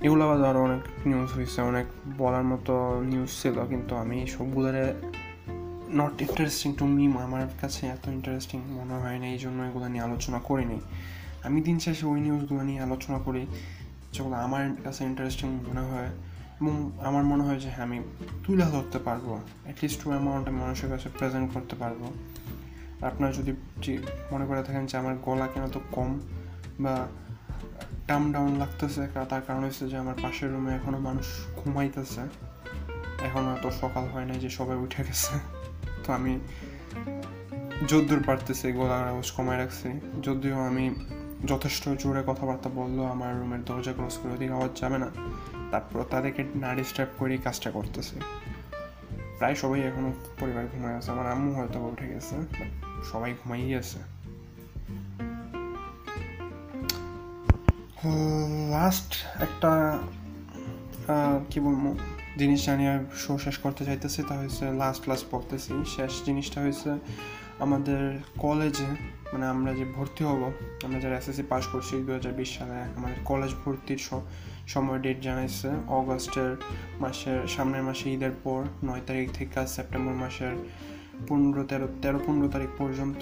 এগুলো 0.06 0.22
আবার 0.28 0.40
আরও 0.52 0.60
অনেক 0.68 0.82
নিউজ 1.10 1.30
হয়েছে 1.38 1.60
অনেক 1.62 1.86
বলার 2.18 2.46
মতো 2.52 2.74
নিউজ 3.12 3.32
ছিল, 3.42 3.58
কিন্তু 3.72 3.94
আমি 4.04 4.18
সবগুলোরে 4.36 4.86
নট 6.00 6.16
ইন্টারেস্টিং 6.26 6.70
টু 6.80 6.86
মি 6.96 7.04
আমার 7.28 7.42
কাছে 7.62 7.82
এত 7.96 8.04
ইন্টারেস্টিং 8.18 8.60
মনে 8.80 8.96
হয় 9.04 9.18
না 9.22 9.28
এই 9.36 9.40
জন্য 9.44 9.60
এগুলো 9.70 9.88
নিয়ে 9.94 10.04
আলোচনা 10.08 10.40
করিনি। 10.40 10.80
আমি 11.48 11.60
দিন 11.68 11.78
শেষে 11.80 12.06
ওই 12.12 12.20
নিউজগুলো 12.26 12.62
নিয়ে 12.70 12.82
আলোচনা 12.88 13.18
করি, 13.26 13.44
যেগুলো 14.14 14.36
আমার 14.46 14.64
কাছে 14.84 15.02
ইন্টারেস্টিং 15.04 15.48
মনে 15.70 15.84
হয়, 15.90 16.10
এবং 16.62 16.74
আমার 17.08 17.24
মনে 17.32 17.44
হয় 17.48 17.60
যে 17.64 17.70
হ্যাঁ 17.76 17.86
আমি 17.86 17.98
তুলে 18.44 18.66
ধরতে 18.74 19.00
পারব 19.08 19.28
অ্যাটলিস্ট 19.66 19.98
টু 20.04 20.08
অ্যামাউন্টে 20.14 20.52
মানুষের 20.62 20.90
কাছে 20.90 21.08
প্রেজেন্ট 21.18 21.48
করতে 21.54 21.76
পারব। 21.82 22.02
আপনারা 23.10 23.32
যদি 23.40 23.52
মনে 24.32 24.46
করে 24.50 24.62
থাকেন 24.68 24.84
যে, 24.90 24.96
আমার 25.02 25.16
গলা 25.26 25.48
কেন 25.54 25.64
তো 25.76 25.80
কম, 25.96 26.10
বা 26.84 26.96
টাম 28.08 28.32
ডাউন 28.32 28.56
লাগতেছে 28.56 29.08
তার 29.30 29.42
কারণ 29.48 29.64
হচ্ছে 29.64 29.90
যে 29.90 29.98
আমার 29.98 30.16
পাশের 30.22 30.52
রুমে 30.52 30.76
এখনও 30.76 31.00
মানুষ 31.00 31.26
ঘুমাইতেছে। 31.56 32.22
এখনও 33.26 33.56
এত 33.56 33.68
সকাল 33.68 34.06
হয় 34.06 34.26
নাই 34.26 34.40
যে 34.40 34.50
সবাই 34.50 34.78
উঠে 34.78 35.04
গেছে। 35.04 35.40
তো 36.04 36.14
আমি 36.14 36.40
যদ্দূর 37.88 38.24
পারতেছি 38.24 38.72
গলার 38.72 39.08
আওয়াজ 39.08 39.32
কমায় 39.32 39.58
রাখছি। 39.58 40.00
যদিও 40.24 40.60
আমি 40.64 40.96
যথেষ্ট 41.46 41.90
জোরে 41.90 42.24
কথাবার্তা 42.28 42.70
বললেও 42.76 43.06
আমার 43.06 43.40
রুমের 43.40 43.66
দরজা 43.66 43.94
ক্রস 43.94 44.18
করে 44.18 44.34
ওদিকে 44.34 44.54
আওয়াজ 44.54 44.80
যাবে 44.80 44.98
না। 44.98 45.12
তারপর 45.72 46.04
তাদেরকে 46.04 46.44
না 46.56 46.76
ডিস্টার্ব 46.76 47.10
করে, 47.18 47.38
কাজটা 47.38 47.72
করতেছে। 47.72 48.20
প্রায় 49.38 49.56
সবাই 49.56 49.82
এখনও 49.82 50.14
পরিবার 50.40 50.66
ঘুমায় 50.72 50.96
আছে। 50.96 51.12
আমার 51.12 51.32
আম্মু 51.32 51.54
হয়তো 51.54 51.80
উঠে 51.80 52.08
গেছে 52.08 52.36
সবাই 53.12 53.34
ঘুমাই 53.44 53.76
আছে। 53.76 54.17
লাস্ট 58.76 59.10
একটা 59.46 59.72
কি 61.50 61.60
বলব, 61.66 61.84
জিনিস 62.40 62.60
জানিয়ে 62.68 62.94
শো 63.24 63.34
শেষ 63.46 63.56
করতে 63.64 63.82
চাইতেছি, 63.88 64.20
তা 64.30 64.34
হয়েছে 64.42 64.66
লাস্ট 64.82 65.00
ক্লাস 65.06 65.22
পড়তেছি। 65.32 65.74
শেষ 65.96 66.14
জিনিসটা 66.28 66.58
হয়েছে 66.66 66.92
আমাদের 67.66 68.02
কলেজে 68.44 68.90
মানে 69.32 69.46
আমরা 69.54 69.72
যে 69.80 69.86
ভর্তি 69.96 70.24
হব, 70.30 70.42
আমরা 70.86 71.00
যারা 71.04 71.16
এসএসসি 71.22 71.44
পাস 71.52 71.64
করছি 71.74 71.94
দু 72.08 72.12
হাজার 72.18 72.34
বিশ 72.40 72.50
সালে, 72.58 72.78
আমাদের 72.98 73.20
কলেজ 73.30 73.52
ভর্তির 73.62 74.02
সময় 74.74 75.00
ডেট 75.06 75.18
জানাইছে, 75.28 75.70
অগস্টের 76.00 76.52
মাসের, 77.04 77.40
সামনের 77.54 77.84
মাসে 77.88 78.06
ঈদের 78.16 78.34
পর, 78.44 78.60
নয় 78.88 79.04
তারিখ 79.08 79.28
থেকে 79.38 79.62
সেপ্টেম্বর 79.76 80.16
মাসের 80.24 80.54
পনেরো, 81.28 81.64
তেরো 81.70 81.88
তেরো, 82.04 82.20
পনেরো 82.26 82.48
তারিখ 82.56 82.72
পর্যন্ত 82.80 83.22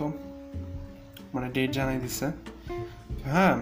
মানে 1.34 1.48
ডেট 1.56 1.70
জানাই 1.78 1.98
দিছে। 2.04 2.28
হ্যাঁ 3.34 3.58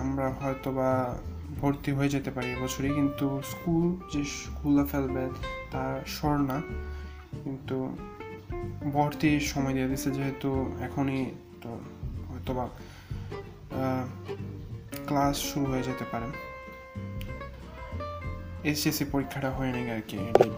আমরা 0.00 0.30
হয়তো 0.30 0.72
বা 0.72 1.18
ভর্তি 1.60 1.92
হয়ে 1.92 2.08
যেতে 2.08 2.30
পারি 2.30 2.46
এবছরই 2.50 2.88
কিন্তু 2.88 3.42
স্কুল 3.50 3.96
যে 4.12 4.24
খুলে 4.56 4.84
ফেলবে 4.84 5.28
তা 5.70 6.00
সর 6.06 6.36
না 6.36 6.62
কিন্তু 7.44 7.96
ভর্তির 8.92 9.40
সময় 9.40 9.72
দিয়ে 9.72 9.88
দিছে 9.88 10.10
যেহেতু 10.10 10.72
এখনই 10.80 11.30
তো 11.62 11.80
হয়তো 12.28 12.54
বা 12.54 12.68
ক্লাস 15.06 15.36
শুরু 15.36 15.64
হয়ে 15.64 15.82
যেতে 15.82 16.04
পারে। 16.12 16.26
এইচএসসি 18.64 19.04
পরীক্ষাটা 19.12 19.50
হয়ে 19.50 19.72
নাকি 19.72 19.90
আর 19.90 20.00
কি 20.08 20.16
এটাই 20.16 20.50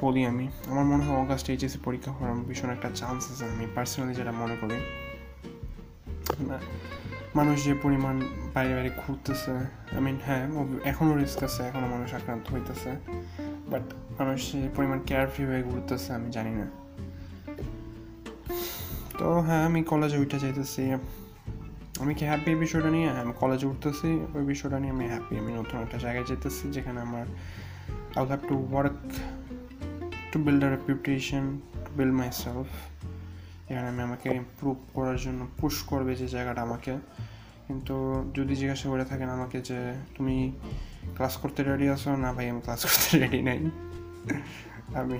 বলি 0.00 0.26
আমি। 0.26 0.48
আমার 0.66 0.84
মনে 0.84 1.04
হয় 1.04 1.16
অগাস্ট 1.16 1.50
এইচএসসি 1.50 1.78
পরীক্ষা 1.84 2.12
হওয়ার 2.12 2.34
ভীষণ 2.34 2.70
একটা 2.70 2.90
চান্স 2.94 3.32
আছে 3.32 3.44
আমি 3.44 3.66
পার্সোনালি 3.74 4.14
যেটা 4.14 4.32
মনে 4.32 4.56
করি। 4.60 4.74
না, 6.40 6.58
মানুষ 7.36 7.64
যে 7.64 7.74
পরিমাণ 7.82 8.16
বাইরে 8.54 8.74
বাইরে 8.74 8.90
ঘুরতেছে 9.02 9.52
আই 9.96 10.00
মিন 10.00 10.18
হ্যাঁ 10.26 10.48
এখনও 10.84 11.14
রিস্ক 11.18 11.42
আছে, 11.44 11.62
এখনও 11.68 11.88
মানুষ 11.88 12.14
আক্রান্ত 12.14 12.44
হইতেছে 12.54 12.90
বাট 13.72 13.82
মানুষ 14.18 14.52
যে 14.52 14.68
পরিমাণ 14.76 14.98
কেয়ারফ্রি 15.06 15.44
হয়ে 15.44 15.62
ঘুরতেছে, 15.62 16.12
আমি 16.12 16.30
জানি 16.30 16.50
না। 16.50 16.66
তো 19.18 19.40
হ্যাঁ 19.40 19.62
আমি 19.68 19.80
কলেজে 19.82 20.18
উঠতে 20.18 20.38
যাইতেছি। 20.38 20.82
আমি 22.00 22.14
কি 22.14 22.24
হ্যাপি 22.24 22.50
এই 22.50 22.58
বিষয়টা 22.64 22.90
নিয়ে? 22.90 23.08
আমি 23.22 23.32
কলেজে 23.42 23.66
উঠতেছি, 23.66 24.08
ওই 24.36 24.44
বিষয়টা 24.44 24.78
নিয়ে 24.78 24.92
আমি 24.92 25.06
হ্যাপি 25.08 25.38
আমি 25.38 25.52
নতুন 25.52 25.80
একটা 25.80 25.98
জায়গায় 25.98 26.24
যেতেছি 26.24 26.64
যেখানে 26.76 27.00
আমার 27.00 27.26
I 28.18 28.26
have 28.26 28.40
to 28.48 28.56
work 28.72 28.98
to 30.32 30.38
build 30.46 30.64
a 30.64 30.70
reputation 30.76 31.44
to 31.84 31.90
build 31.98 32.14
myself 32.32 32.68
এখানে 33.70 33.88
আমি 33.88 34.02
আমাকে 34.02 34.28
ইমপ্রুভ 34.28 34.76
করার 34.94 35.16
জন্য 35.16 35.46
পুশ 35.58 35.82
করবে 35.82 36.14
যে 36.14 36.26
জায়গাটা 36.26 36.62
আমাকে। 36.62 36.96
কিন্তু 37.66 38.24
যদি 38.34 38.54
জিজ্ঞাসা 38.56 38.88
করে 38.88 39.04
থাকেন 39.04 39.28
আমাকে 39.28 39.60
যে, 39.60 39.92
তুমি 40.16 40.52
ক্লাস 41.16 41.36
করতে 41.36 41.64
রেডি 41.64 41.88
আছো? 41.88 42.16
না 42.16 42.32
ভাই, 42.32 42.50
আমি 42.50 42.60
ক্লাস 42.60 42.82
করতে 42.82 43.18
রেডি 43.18 43.42
নাই। 43.42 43.70
আমি 44.94 45.18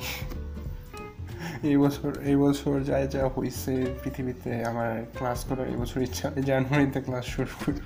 এই 1.63 1.77
বছর 1.77 2.21
এই 2.23 2.37
বছর 2.37 2.81
যা 2.81 3.07
যা 3.07 3.29
হয়েছে 3.29 3.95
পৃথিবীতে 4.05 4.65
আমার 4.65 5.07
ক্লাস 5.17 5.45
করার 5.45 5.69
এই 5.69 5.77
বছর 5.77 6.01
ইচ্ছা 6.01 6.31
জানুয়ারিতে 6.31 7.01
ক্লাস 7.01 7.25
শুরু 7.25 7.65
করি। 7.67 7.81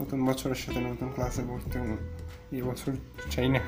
নতুন 0.00 0.26
বছরের 0.26 0.54
সাথে 0.54 0.80
নতুন 0.80 1.10
ক্লাসে 1.14 1.42
ভর্তি। 1.42 1.96
এই 2.56 2.62
বছর 2.62 2.92
চাই 3.30 3.48
না। 3.48 3.58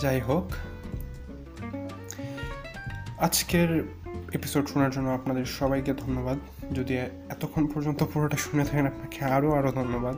যাই 0.00 0.20
হোক। 0.20 0.75
আজকের 3.18 3.84
এপিসোড 4.32 4.66
শোনার 4.66 4.90
জন্য 4.90 5.08
আপনাদের 5.08 5.44
সবাইকে 5.44 5.94
ধন্যবাদ। 5.94 6.38
যদি 6.74 6.96
এতক্ষণ 6.96 7.66
পর্যন্ত 7.66 8.04
পুরোটা 8.12 8.36
শুনে 8.36 8.64
থাকেন, 8.64 8.86
আপনাকে 8.86 9.24
আরও 9.24 9.52
আরও 9.52 9.72
ধন্যবাদ। 9.72 10.16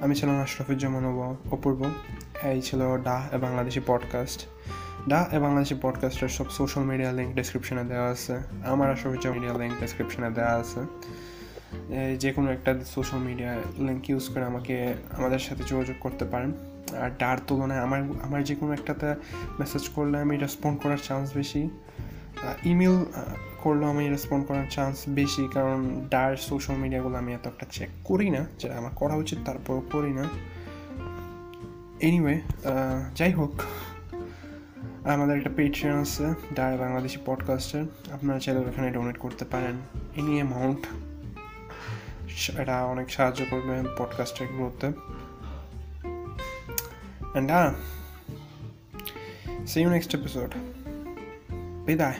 আমি 0.00 0.14
ছিলাম 0.14 0.40
আশরাফুজ্জামান 0.40 1.04
অপূর্ব। 1.50 1.90
এই 2.42 2.62
ছিল 2.62 3.02
ডা 3.02 3.28
এ 3.32 3.38
বাংলাদেশি 3.38 3.80
পডকাস্ট 3.86 4.46
ডা 5.08 5.28
এ 5.32 5.38
বাংলাদেশি 5.38 5.74
পডকাস্টের 5.82 6.28
সব 6.28 6.50
সোশ্যাল 6.50 6.84
মিডিয়া 6.84 7.12
লিঙ্ক 7.12 7.34
ডিসক্রিপশনে 7.34 7.84
দেওয়া 7.84 8.10
আছে। 8.10 8.38
আমার 8.66 8.90
আশরাফুজ্জামান 8.90 9.38
মিডিয়া 9.38 9.58
লিঙ্ক 9.58 9.80
ডিসক্রিপশনে 9.80 10.30
দেওয়া 10.30 10.54
আছে। 10.54 10.80
যে 12.16 12.32
কোনো 12.32 12.52
একটা 12.52 12.80
সোশ্যাল 12.84 13.20
মিডিয়া 13.20 13.56
লিঙ্ক 13.78 14.10
ইউজ 14.10 14.28
করে 14.28 14.44
আমাকে, 14.44 14.94
আমাদের 15.10 15.38
সাথে 15.38 15.62
যোগাযোগ 15.66 15.96
করতে 16.00 16.24
পারেন। 16.24 16.52
ডার 17.18 17.38
তুলনায় 17.46 17.80
আমার 17.80 18.00
আমার 18.22 18.40
যে 18.44 18.54
কোনো 18.54 18.72
একটাতে 18.72 19.08
মেসেজ 19.58 19.84
করলে 19.88 20.16
আমি 20.20 20.34
রেসপন্ড 20.36 20.76
করার 20.82 21.00
চান্স 21.02 21.26
বেশি। 21.34 21.62
ইমেল 22.64 22.96
করলেও 23.62 23.88
আমি 23.88 24.04
রেসপন্ড 24.08 24.46
করার 24.46 24.68
চান্স 24.70 24.96
বেশি, 25.08 25.44
কারণ 25.54 25.78
ডার 26.10 26.36
সোশ্যাল 26.36 26.76
মিডিয়াগুলো 26.76 27.14
আমি 27.18 27.30
এত 27.34 27.46
একটা 27.46 27.66
চেক 27.70 27.88
করি 28.04 28.30
না 28.30 28.42
যেটা 28.58 28.74
আমার 28.78 28.94
করা 28.96 29.14
উচিত 29.14 29.38
তারপর 29.44 29.80
করি 29.92 30.12
না। 30.12 30.24
এনিওয়ে 32.00 32.36
যাই 33.14 33.32
হোক, 33.32 33.54
আমাদের 35.04 35.36
একটা 35.36 35.50
পেট্রিয়ন 35.56 35.96
আছে 35.98 36.26
ডার 36.54 36.72
বাংলাদেশি 36.78 37.18
পডকাস্টের 37.26 37.84
আপনারা 38.12 38.38
চাইলে 38.38 38.60
ওখানে 38.60 38.88
ডোনেট 38.90 39.18
করতে 39.18 39.44
পারেন। 39.44 39.76
এনি 40.16 40.34
অ্যামাউন্ট 40.34 40.82
এটা 42.58 42.76
অনেক 42.84 43.06
সাহায্য 43.10 43.40
করবে 43.50 43.74
পডকাস্টের 43.98 44.46
গ্রোথে 44.56 44.88
And 47.34 47.50
uh, 47.50 47.74
see 49.64 49.80
you 49.80 49.90
next 49.90 50.14
episode. 50.14 50.54
Bye 51.86 51.96
bye. 51.96 52.18